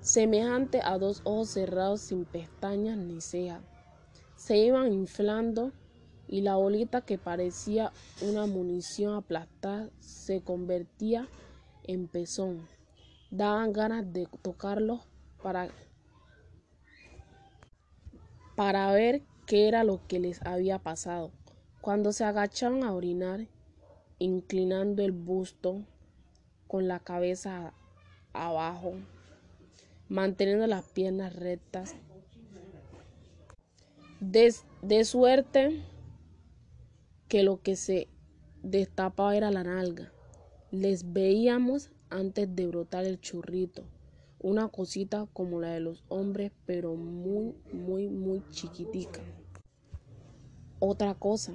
[0.00, 3.60] semejante a dos ojos cerrados sin pestañas ni cejas.
[4.36, 5.72] Se iban inflando
[6.28, 7.92] y la bolita que parecía
[8.22, 11.28] una munición aplastada se convertía
[11.84, 12.77] en pezón.
[13.30, 15.06] Daban ganas de tocarlos
[15.42, 15.68] para,
[18.56, 21.32] para ver qué era lo que les había pasado.
[21.80, 23.46] Cuando se agachaban a orinar,
[24.18, 25.84] inclinando el busto
[26.66, 27.72] con la cabeza
[28.32, 28.94] abajo,
[30.08, 31.94] manteniendo las piernas rectas,
[34.20, 35.82] de, de suerte
[37.28, 38.08] que lo que se
[38.62, 40.12] destapaba era la nalga.
[40.70, 43.84] Les veíamos antes de brotar el churrito,
[44.40, 49.20] una cosita como la de los hombres, pero muy, muy, muy chiquitica.
[50.80, 51.52] Otra cosa,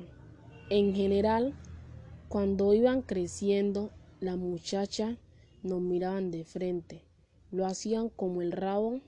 [0.70, 1.54] en general,
[2.28, 3.90] cuando iban creciendo,
[4.20, 5.18] la muchacha
[5.64, 7.04] nos miraban de frente,
[7.52, 9.00] lo hacían como el rabo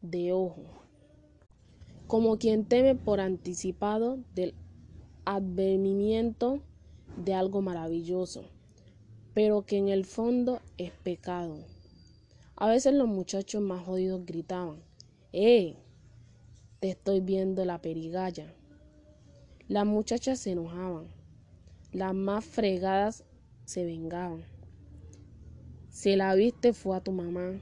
[0.00, 0.62] de ojo,
[2.06, 4.54] como quien teme por anticipado del
[5.24, 6.60] advenimiento
[7.16, 8.44] de algo maravilloso,
[9.34, 11.58] pero que en el fondo es pecado.
[12.56, 14.78] A veces los muchachos más jodidos gritaban,
[15.32, 15.76] ¡Eh!
[16.78, 18.54] Te estoy viendo la perigalla.
[19.66, 21.06] Las muchachas se enojaban,
[21.92, 23.24] las más fregadas
[23.64, 24.44] se vengaban.
[25.90, 27.58] Si la viste fue a tu mamá,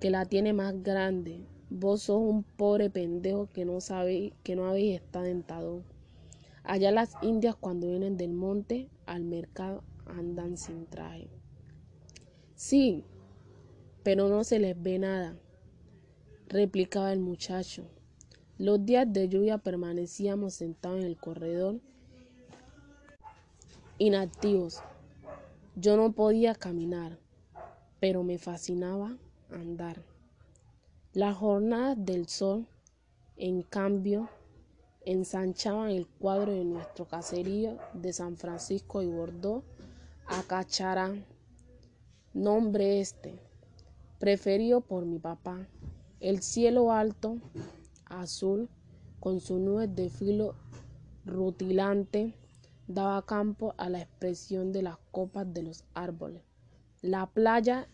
[0.00, 1.40] que la tiene más grande.
[1.70, 5.82] Vos sos un pobre pendejo que no sabe, que no habéis estado dentado.
[6.64, 11.28] Allá las indias cuando vienen del monte al mercado andan sin traje.
[12.54, 13.04] Sí,
[14.02, 15.36] pero no se les ve nada,
[16.48, 17.84] replicaba el muchacho.
[18.58, 21.80] Los días de lluvia permanecíamos sentados en el corredor,
[23.98, 24.80] inactivos.
[25.76, 27.18] Yo no podía caminar,
[28.00, 29.16] pero me fascinaba
[29.50, 30.02] andar.
[31.12, 32.66] Las jornadas del sol,
[33.36, 34.28] en cambio,
[35.04, 39.64] ensanchaban el cuadro de nuestro caserío de San Francisco y Bordeaux
[40.28, 41.24] a Cacharán,
[42.34, 43.40] nombre este,
[44.18, 45.66] preferido por mi papá.
[46.20, 47.38] El cielo alto,
[48.06, 48.68] azul,
[49.20, 50.54] con sus nubes de filo
[51.24, 52.34] rutilante,
[52.86, 56.42] daba campo a la expresión de las copas de los árboles.
[57.00, 57.88] La playa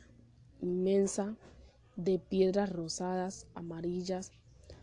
[0.60, 1.36] inmensa
[1.96, 4.32] de piedras rosadas, amarillas,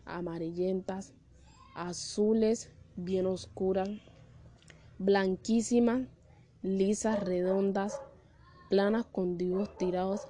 [0.04, 1.12] amarillentas,
[1.74, 3.90] azules bien oscuras,
[4.98, 6.08] blanquísimas,
[6.62, 8.00] lisas, redondas,
[8.70, 10.28] planas con dibujos tirados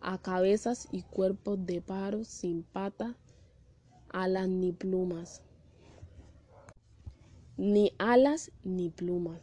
[0.00, 3.16] a cabezas y cuerpos de paros sin patas,
[4.10, 5.42] alas ni plumas,
[7.56, 9.40] ni alas ni plumas,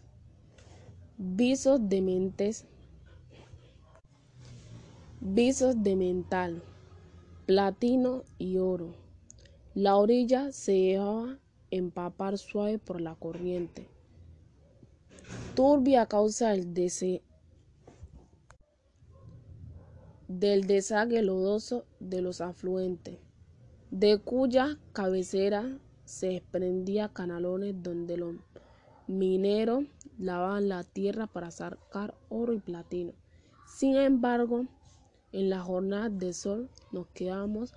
[1.18, 2.65] visos de mentes,
[5.19, 6.61] visos de mental,
[7.45, 8.93] platino y oro.
[9.73, 11.38] La orilla se dejaba
[11.69, 13.88] empapar suave por la corriente,
[15.55, 17.21] turbia a causa del, dese
[20.27, 23.17] del desague lodoso de los afluentes,
[23.91, 28.35] de cuya cabecera se desprendía canalones donde los
[29.07, 29.85] mineros
[30.17, 33.13] lavaban la tierra para sacar oro y platino.
[33.67, 34.65] Sin embargo,
[35.31, 37.73] en la jornada de sol nos quedamos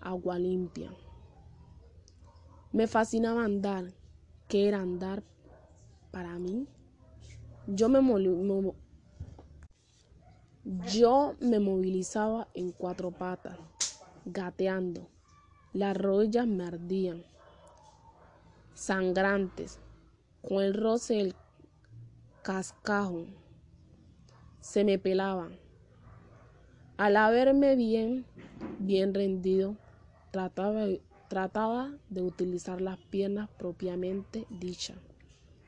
[0.00, 0.90] agua limpia.
[2.72, 3.92] Me fascinaba andar.
[4.48, 5.22] ¿Qué era andar
[6.12, 6.68] para mí?
[7.66, 8.00] Yo me,
[10.92, 13.58] yo me movilizaba en cuatro patas,
[14.24, 15.08] gateando.
[15.72, 17.24] Las rodillas me ardían,
[18.74, 19.80] sangrantes,
[20.46, 21.34] con el roce del
[22.42, 23.24] cascajo.
[24.60, 25.58] Se me pelaban.
[26.98, 28.26] Al haberme bien,
[28.78, 29.76] bien rendido,
[30.30, 30.86] trataba,
[31.32, 34.98] Trataba de utilizar las piernas propiamente dichas,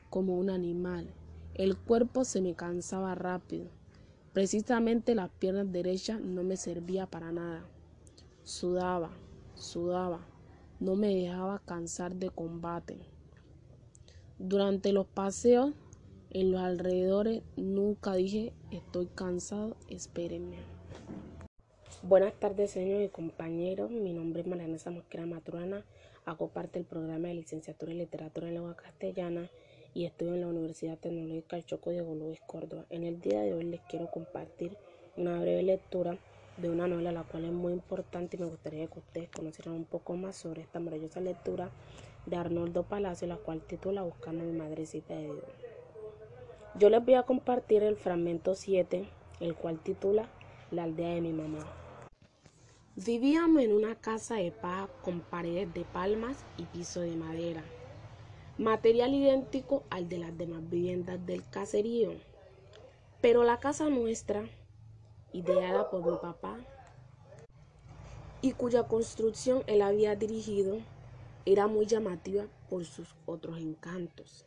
[0.09, 1.13] como un animal.
[1.53, 3.67] El cuerpo se me cansaba rápido.
[4.33, 7.63] Precisamente las piernas derechas no me servía para nada.
[8.43, 9.11] Sudaba,
[9.55, 10.19] sudaba,
[10.81, 12.97] no me dejaba cansar de combate.
[14.37, 15.71] Durante los paseos
[16.31, 20.57] en los alrededores nunca dije estoy cansado, espérenme.
[22.03, 23.89] Buenas tardes, señores y compañeros.
[23.89, 25.85] Mi nombre es Mariana Mosquera Maturana.
[26.25, 29.49] Hago parte del programa de licenciatura en literatura en lengua castellana
[29.95, 32.85] y estudio en la Universidad Tecnológica del Choco de Luis Córdoba.
[32.89, 34.77] En el día de hoy les quiero compartir
[35.15, 36.17] una breve lectura
[36.57, 39.85] de una novela la cual es muy importante y me gustaría que ustedes conocieran un
[39.85, 41.69] poco más sobre esta maravillosa lectura
[42.25, 45.45] de Arnoldo Palacio, la cual titula Buscando mi madrecita de Dios.
[46.77, 49.05] Yo les voy a compartir el fragmento 7,
[49.39, 50.27] el cual titula
[50.71, 51.65] La aldea de mi mamá.
[52.97, 57.63] Vivíamos en una casa de paja con paredes de palmas y piso de madera,
[58.57, 62.13] material idéntico al de las demás viviendas del caserío.
[63.21, 64.45] Pero la casa nuestra,
[65.33, 66.57] ideada por mi papá,
[68.41, 70.77] y cuya construcción él había dirigido,
[71.45, 74.45] era muy llamativa por sus otros encantos.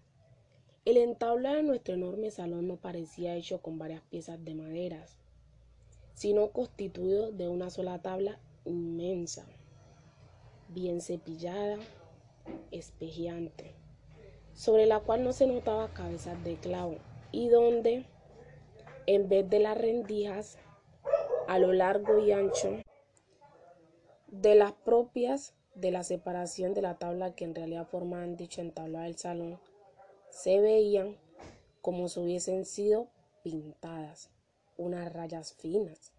[0.85, 5.19] El entablado de nuestro enorme salón no parecía hecho con varias piezas de maderas,
[6.15, 9.45] sino constituido de una sola tabla inmensa,
[10.69, 11.79] bien cepillada,
[12.71, 13.75] espejeante,
[14.59, 16.97] sobre la cual no se notaba cabezas de clavo
[17.31, 18.05] y donde,
[19.07, 20.59] en vez de las rendijas,
[21.47, 22.83] a lo largo y ancho
[24.27, 29.05] de las propias de la separación de la tabla que en realidad formaban dicho entablado
[29.05, 29.61] del salón,
[30.29, 31.17] se veían
[31.81, 33.07] como si hubiesen sido
[33.45, 34.29] pintadas,
[34.77, 36.13] unas rayas finas.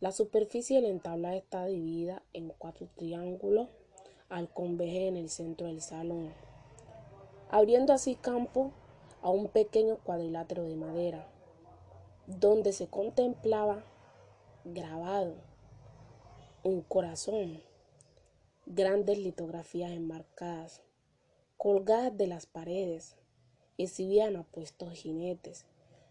[0.00, 3.70] La superficie del entablado está dividida en cuatro triángulos
[4.28, 6.34] al converger en el centro del salón,
[7.50, 8.72] abriendo así campo
[9.22, 11.26] a un pequeño cuadrilátero de madera,
[12.26, 13.82] donde se contemplaba
[14.64, 15.34] grabado
[16.62, 17.62] un corazón,
[18.66, 20.82] grandes litografías enmarcadas,
[21.56, 23.16] colgadas de las paredes,
[23.78, 25.64] exhibían apuestos jinetes.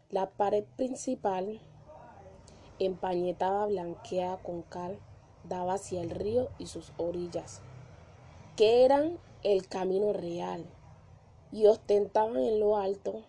[0.09, 1.59] La pared principal,
[2.79, 4.99] empañetada blanqueada con cal,
[5.43, 7.61] daba hacia el río y sus orillas,
[8.55, 10.65] que eran el camino real,
[11.51, 13.23] y ostentaban en lo alto,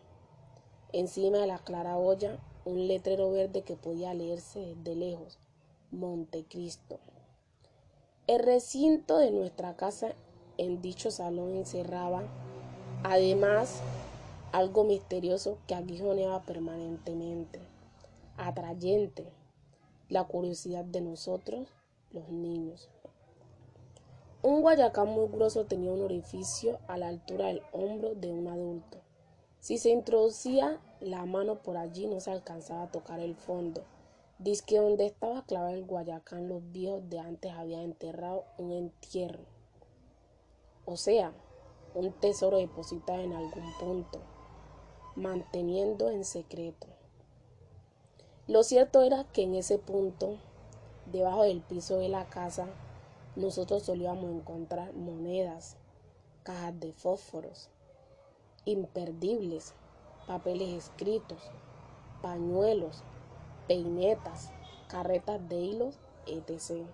[0.93, 5.39] encima de la claraboya, un letrero verde que podía leerse desde lejos,
[5.91, 6.99] Montecristo.
[8.27, 10.13] El recinto de nuestra casa
[10.59, 12.25] en dicho salón encerraba,
[13.05, 13.81] además,
[14.53, 17.61] algo misterioso que aguijoneaba permanentemente,
[18.37, 19.25] atrayente,
[20.09, 21.69] la curiosidad de nosotros,
[22.11, 22.89] los niños.
[24.41, 28.99] Un guayacán muy grueso tenía un orificio a la altura del hombro de un adulto.
[29.59, 33.83] Si se introducía la mano por allí no se alcanzaba a tocar el fondo.
[34.39, 39.45] Dice que donde estaba clavado el guayacán los viejos de antes habían enterrado un entierro.
[40.85, 41.33] O sea,
[41.95, 44.21] un tesoro depositado en algún punto
[45.17, 46.87] manteniendo en secreto.
[48.47, 50.37] Lo cierto era que en ese punto,
[51.07, 52.69] debajo del piso de la casa,
[53.39, 55.77] nosotros solíamos encontrar monedas,
[56.43, 57.71] cajas de fósforos,
[58.65, 59.75] imperdibles,
[60.27, 61.39] papeles escritos,
[62.21, 63.05] pañuelos,
[63.69, 64.51] peinetas,
[64.89, 66.85] carretas de hilos, etc.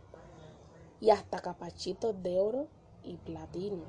[1.01, 2.66] Y hasta capachitos de oro
[3.03, 3.83] y platino.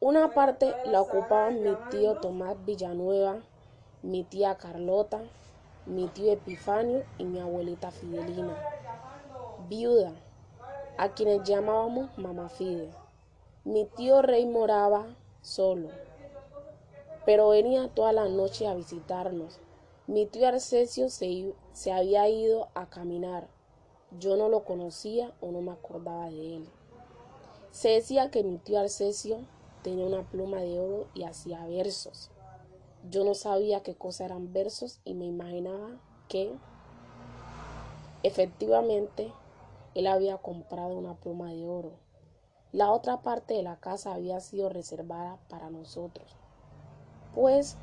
[0.00, 3.36] Una parte la ocupaban mi tío Tomás Villanueva,
[4.02, 5.20] mi tía Carlota,
[5.86, 8.56] mi tío Epifanio y mi abuelita Fidelina,
[9.68, 10.14] viuda,
[10.96, 12.90] a quienes llamábamos Mamá Fide.
[13.64, 15.90] Mi tío Rey moraba solo,
[17.26, 19.58] pero venía toda la noche a visitarnos.
[20.06, 23.46] Mi tío Arcesio se, se había ido a caminar.
[24.18, 26.68] Yo no lo conocía o no me acordaba de él.
[27.70, 29.38] Se decía que mi tío Arcesio
[29.82, 32.30] tenía una pluma de oro y hacía versos.
[33.10, 36.52] Yo no sabía qué cosa eran versos y me imaginaba que
[38.22, 39.32] efectivamente
[39.98, 41.90] él había comprado una pluma de oro.
[42.70, 46.36] La otra parte de la casa había sido reservada para nosotros,
[47.34, 47.76] pues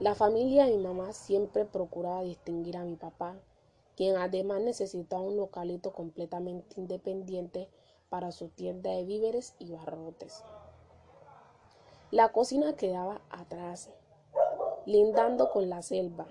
[0.00, 3.36] la familia de mi mamá siempre procuraba distinguir a mi papá,
[3.94, 7.68] quien además necesitaba un localito completamente independiente
[8.08, 10.42] para su tienda de víveres y barrotes.
[12.10, 13.88] La cocina quedaba atrás,
[14.84, 16.26] lindando con la selva.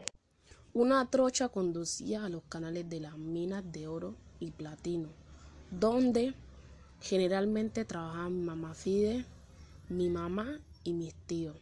[0.73, 5.07] Una trocha conducía a los canales de las minas de oro y platino,
[5.69, 6.34] donde
[6.99, 9.26] generalmente trabajaban mi mamá Fide,
[9.88, 11.55] mi mamá y mis tíos.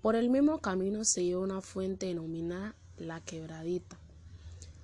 [0.00, 3.98] Por el mismo camino se lleva una fuente denominada La Quebradita,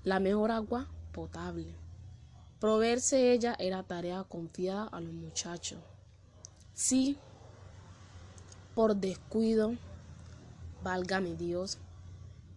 [0.04, 1.74] la mejor agua potable.
[2.58, 5.78] Proveerse ella era tarea confiada a los muchachos.
[6.74, 7.16] Si
[8.74, 9.74] por descuido,
[10.82, 11.78] válgame Dios,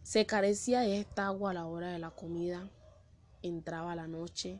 [0.03, 2.69] se carecía de esta agua a la hora de la comida,
[3.43, 4.59] entraba la noche,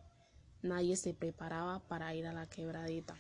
[0.62, 3.16] nadie se preparaba para ir a la quebradita.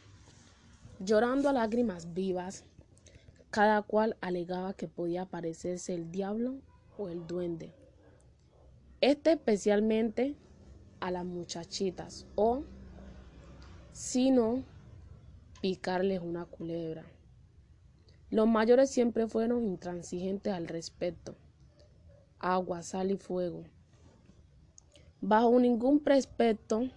[0.99, 2.63] Llorando a lágrimas vivas,
[3.49, 6.55] cada cual alegaba que podía parecerse el diablo
[6.97, 7.73] o el duende.
[9.01, 10.35] Este especialmente
[10.99, 12.63] a las muchachitas o,
[13.91, 14.63] si no,
[15.61, 17.03] picarles una culebra.
[18.29, 21.35] Los mayores siempre fueron intransigentes al respecto.
[22.39, 23.63] Agua, sal y fuego.
[25.25, 26.89] Bajo ningún precepto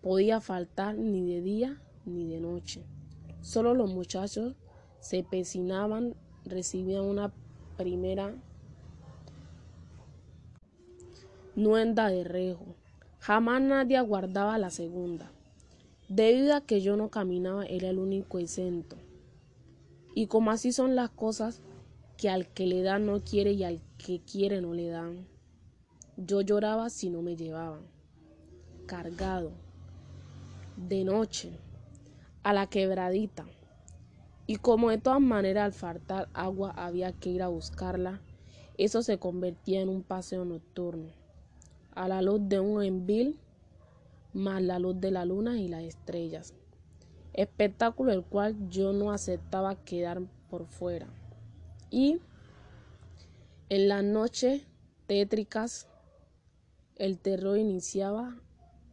[0.00, 2.84] podía faltar ni de día ni de noche.
[3.40, 4.54] Solo los muchachos
[5.00, 6.14] se pecinaban,
[6.44, 7.32] recibían una
[7.76, 8.32] primera
[11.56, 12.76] nuenda de rejo.
[13.18, 15.32] Jamás nadie aguardaba la segunda.
[16.08, 18.94] Debido a que yo no caminaba, era el único exento.
[20.14, 21.60] Y como así son las cosas,
[22.16, 25.31] que al que le dan no quiere y al que quiere no le dan.
[26.24, 27.82] Yo lloraba si no me llevaban.
[28.86, 29.52] Cargado.
[30.76, 31.58] De noche.
[32.42, 33.46] A la quebradita.
[34.46, 38.20] Y como de todas maneras al faltar agua había que ir a buscarla,
[38.76, 41.22] eso se convertía en un paseo nocturno
[41.94, 43.38] a la luz de un envil
[44.32, 46.54] más la luz de la luna y las estrellas,
[47.34, 51.06] espectáculo el cual yo no aceptaba quedar por fuera.
[51.90, 52.20] Y
[53.68, 54.62] en las noches
[55.06, 55.86] tétricas
[56.96, 58.36] el terror iniciaba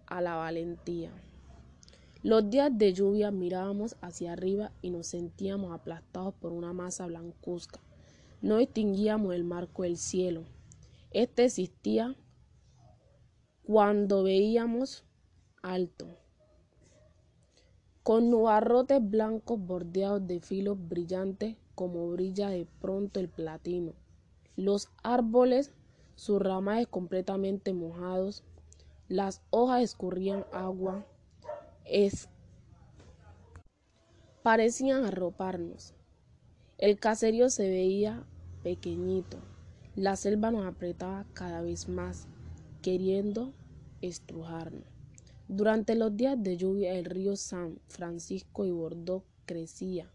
[0.07, 1.11] a la valentía.
[2.21, 7.79] Los días de lluvia mirábamos hacia arriba y nos sentíamos aplastados por una masa blancuzca.
[8.41, 10.43] No distinguíamos el marco del cielo.
[11.11, 12.15] Este existía
[13.63, 15.05] cuando veíamos
[15.61, 16.07] alto,
[18.03, 23.93] con nubarrotes blancos bordeados de filos brillantes como brilla de pronto el platino.
[24.55, 25.71] Los árboles,
[26.19, 28.43] sus ramajes completamente mojados,
[29.07, 31.05] las hojas escurrían agua,
[31.85, 32.27] es...
[34.43, 35.93] parecían arroparnos.
[36.77, 38.25] El caserío se veía
[38.63, 39.37] pequeñito,
[39.95, 42.27] la selva nos apretaba cada vez más,
[42.81, 43.53] queriendo
[44.01, 44.83] estrujarnos.
[45.47, 50.11] Durante los días de lluvia el río San Francisco y Bordeaux crecía.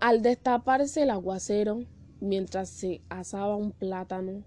[0.00, 1.84] Al destaparse el aguacero,
[2.24, 4.42] mientras se asaba un plátano,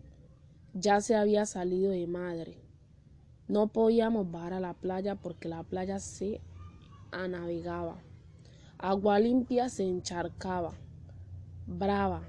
[0.74, 2.58] ya se había salido de madre.
[3.48, 6.41] No podíamos bajar a la playa porque la playa se
[7.12, 7.98] anavegaba.
[8.78, 10.74] Agua limpia se encharcaba,
[11.66, 12.22] brava,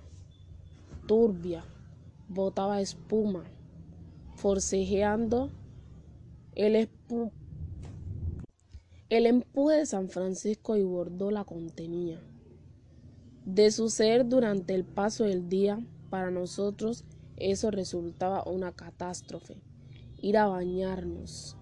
[1.06, 1.64] turbia,
[2.28, 3.44] botaba espuma
[4.38, 5.50] forcejeando
[6.54, 6.88] el,
[9.10, 12.20] empuje de San Francisco y Bordó la contenía.
[13.48, 15.80] De suceder durante el paso del día,
[16.10, 17.06] para nosotros
[17.38, 19.56] eso resultaba una catástrofe.
[20.18, 21.56] Ir a bañarnos.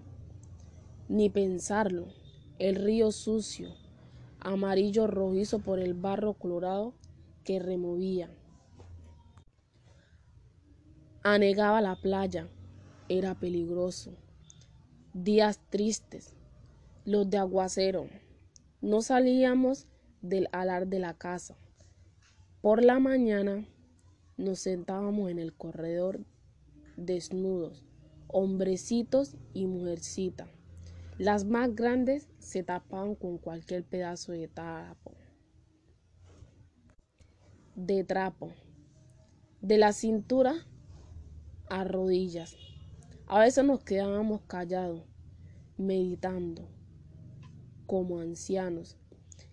[1.07, 2.07] Ni pensarlo.
[2.59, 3.69] El río sucio,
[4.41, 6.93] amarillo rojizo por el barro colorado
[7.45, 8.29] que removía.
[11.23, 12.49] Anegaba la playa,
[13.07, 14.11] era peligroso.
[15.13, 16.35] Días tristes,
[17.05, 18.09] los de aguacero.
[18.81, 19.87] No salíamos
[20.21, 21.55] del alar de la casa.
[22.67, 23.65] Por la mañana
[24.35, 26.25] nos sentábamos en el corredor
[26.97, 27.85] desnudos,
[28.27, 30.49] hombrecitos y mujercita.
[31.17, 35.13] Las más grandes se tapaban con cualquier pedazo de trapo.
[37.75, 38.51] De trapo.
[39.61, 40.53] De la cintura
[41.69, 42.57] a rodillas.
[43.27, 45.03] A veces nos quedábamos callados,
[45.77, 46.67] meditando,
[47.85, 48.97] como ancianos.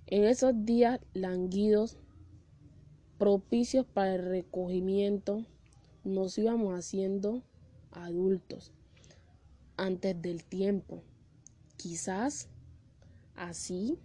[0.08, 1.96] En esos días languidos,
[3.18, 5.44] propicios para el recogimiento,
[6.04, 7.42] nos íbamos haciendo
[7.90, 8.72] adultos
[9.76, 11.02] antes del tiempo.
[11.76, 12.48] Quizás
[13.34, 13.98] así,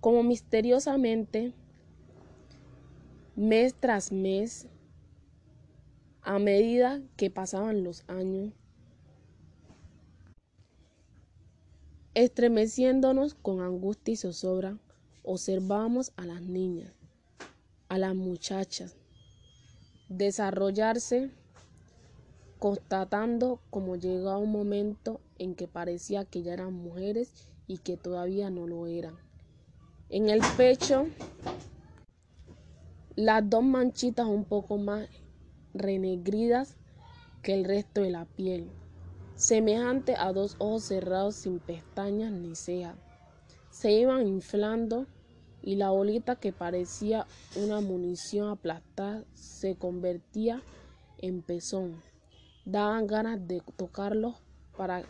[0.00, 1.52] como misteriosamente,
[3.36, 4.68] mes tras mes,
[6.22, 8.52] a medida que pasaban los años,
[12.14, 14.78] Estremeciéndonos con angustia y zozobra,
[15.24, 16.92] observábamos a las niñas,
[17.94, 18.96] a las muchachas,
[20.08, 21.30] desarrollarse
[22.58, 27.30] constatando como llegaba un momento en que parecía que ya eran mujeres
[27.68, 29.14] y que todavía no lo eran.
[30.08, 31.06] En el pecho,
[33.14, 35.08] las dos manchitas un poco más
[35.72, 36.76] renegridas
[37.42, 38.72] que el resto de la piel,
[39.36, 42.96] semejante a dos ojos cerrados sin pestañas ni cejas.
[43.70, 45.06] Se iban inflando
[45.64, 47.26] y la bolita que parecía
[47.56, 50.62] una munición aplastada se convertía
[51.18, 52.02] en pezón.
[52.66, 54.34] Daban ganas de tocarlos
[54.76, 55.04] para,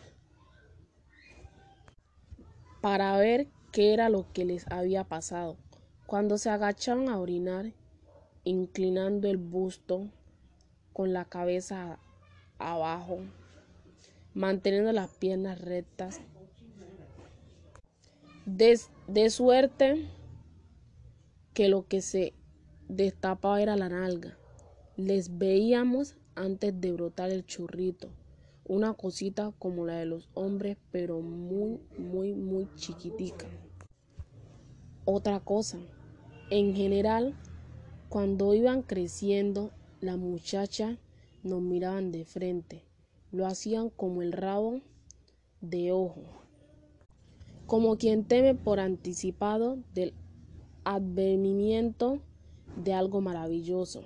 [2.81, 5.57] para ver qué era lo que les había pasado.
[6.05, 7.73] Cuando se agachaban a orinar,
[8.45, 10.07] inclinando el busto
[10.93, 11.99] con la cabeza
[12.59, 13.17] abajo,
[14.33, 16.21] manteniendo las piernas rectas,
[18.45, 20.07] de, de suerte
[21.55, 22.33] que lo que se
[22.89, 24.37] destapaba era la nalga.
[24.97, 28.09] Les veíamos antes de brotar el churrito,
[28.65, 33.47] una cosita como la de los hombres, pero muy, muy, muy chiquitica.
[35.05, 35.79] Otra cosa,
[36.49, 37.33] en general,
[38.09, 39.71] cuando iban creciendo,
[40.01, 40.97] las muchachas
[41.41, 42.83] nos miraban de frente,
[43.31, 44.81] lo hacían como el rabo
[45.61, 46.21] de ojo,
[47.65, 50.13] como quien teme por anticipado del
[50.85, 52.21] advenimiento
[52.77, 54.03] de algo maravilloso,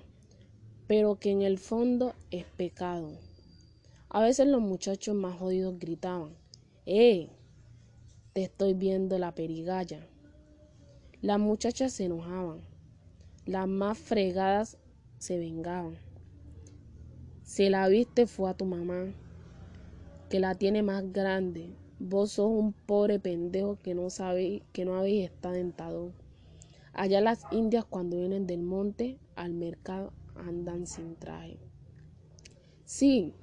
[0.87, 3.11] pero que en el fondo es pecado.
[4.09, 6.35] A veces los muchachos más jodidos gritaban,
[6.87, 7.29] ¡Eh!
[8.33, 10.07] Te estoy viendo la perigalla.
[11.21, 12.61] Las muchachas se enojaban,
[13.45, 14.77] las más fregadas
[15.19, 15.97] se vengaban.
[17.43, 19.13] Si la viste fue a tu mamá,
[20.29, 21.75] que la tiene más grande.
[21.99, 26.11] Vos sos un pobre pendejo que no sabéis, que no habéis estado dentado.
[26.93, 31.57] Allá las indias cuando vienen del monte al mercado andan sin traje.
[32.85, 33.33] Sí,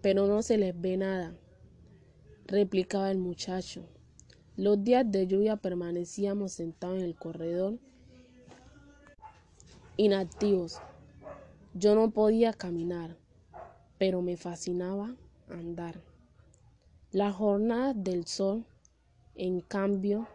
[0.00, 1.34] pero no se les ve nada,
[2.46, 3.84] replicaba el muchacho.
[4.56, 7.78] Los días de lluvia permanecíamos sentados en el corredor,
[9.96, 10.80] inactivos.
[11.74, 13.16] Yo no podía caminar,
[13.98, 15.14] pero me fascinaba
[15.48, 16.00] andar.
[17.12, 18.64] Las jornadas del sol,
[19.34, 20.26] en cambio,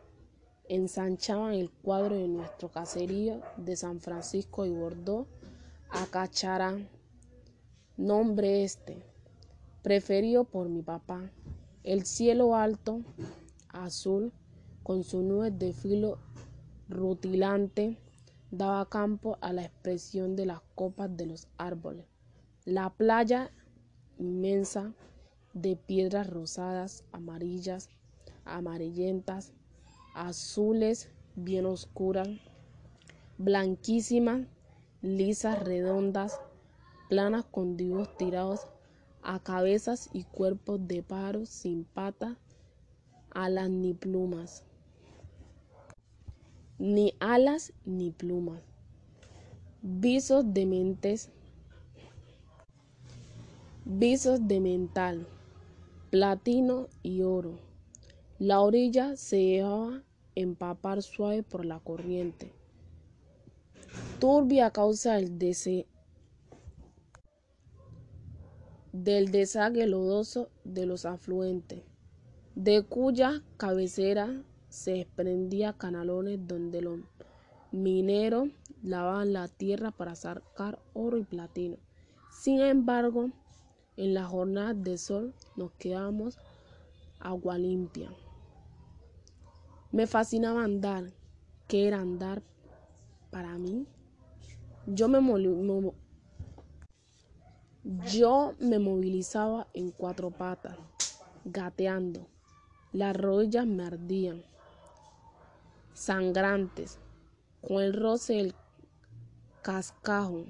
[0.76, 5.28] ensanchaban el cuadro de nuestro caserío de San Francisco y Bordeaux
[5.92, 6.88] a Cacharán,
[7.96, 9.04] nombre este,
[9.84, 11.30] preferido por mi papá.
[11.84, 13.02] El cielo alto,
[13.70, 14.34] azul,
[14.82, 16.18] con su nube de filo
[16.90, 18.00] rutilante,
[18.50, 22.06] daba campo a la expresión de las copas de los árboles.
[22.66, 23.52] La playa
[24.18, 24.94] inmensa
[25.54, 27.90] de piedras rosadas, amarillas,
[28.44, 29.54] amarillentas,
[30.14, 32.30] azules bien oscuras,
[33.38, 34.48] blanquísimas,
[35.02, 36.40] lisas, redondas,
[37.10, 38.68] planas con dibujos tirados
[39.22, 42.38] a cabezas y cuerpos de pájaros sin patas,
[43.32, 44.64] alas ni plumas.
[46.78, 48.60] Ni alas ni plumas.
[49.82, 51.30] Visos de mentes.
[53.86, 55.28] Visos de mental,
[56.10, 57.73] platino y oro.
[58.40, 60.02] La orilla se dejaba
[60.34, 62.52] empapar suave por la corriente,
[64.20, 65.38] turbia a causa del,
[68.92, 71.84] del desague lodoso de los afluentes,
[72.56, 77.00] de cuya cabecera se desprendía canalones donde los
[77.72, 78.50] mineros
[78.82, 81.78] lavaban la tierra para sacar oro y platino.
[82.32, 83.30] Sin embargo,
[83.96, 86.40] en la jornada de sol nos quedamos
[87.20, 88.10] agua limpia.
[89.94, 91.14] Me fascinaba andar.
[91.68, 92.42] ¿Qué era andar
[93.30, 93.86] para mí?
[94.88, 95.20] Yo me,
[98.12, 100.76] yo me movilizaba en cuatro patas,
[101.46, 102.26] gateando.
[102.92, 104.44] Las rodillas me ardían,
[105.94, 106.98] sangrantes,
[107.62, 108.56] con el roce del
[109.62, 110.46] cascajo.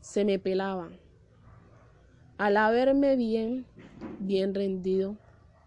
[0.00, 1.00] Se me pelaban.
[2.38, 3.66] Al haberme bien,
[4.20, 5.16] bien rendido,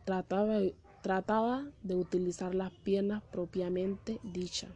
[0.06, 4.72] trataba de Trataba de utilizar las piernas propiamente dichas,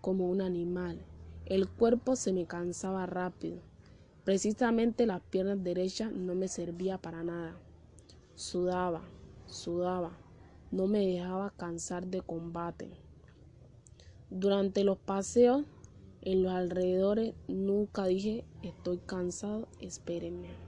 [0.00, 1.04] como un animal.
[1.46, 3.60] El cuerpo se me cansaba rápido.
[4.24, 7.56] Precisamente las piernas derechas no me servía para nada.
[8.34, 9.02] Sudaba,
[9.46, 10.12] sudaba,
[10.70, 12.90] no me dejaba cansar de combate.
[14.30, 15.64] Durante los paseos
[16.20, 20.67] en los alrededores nunca dije estoy cansado, espérenme.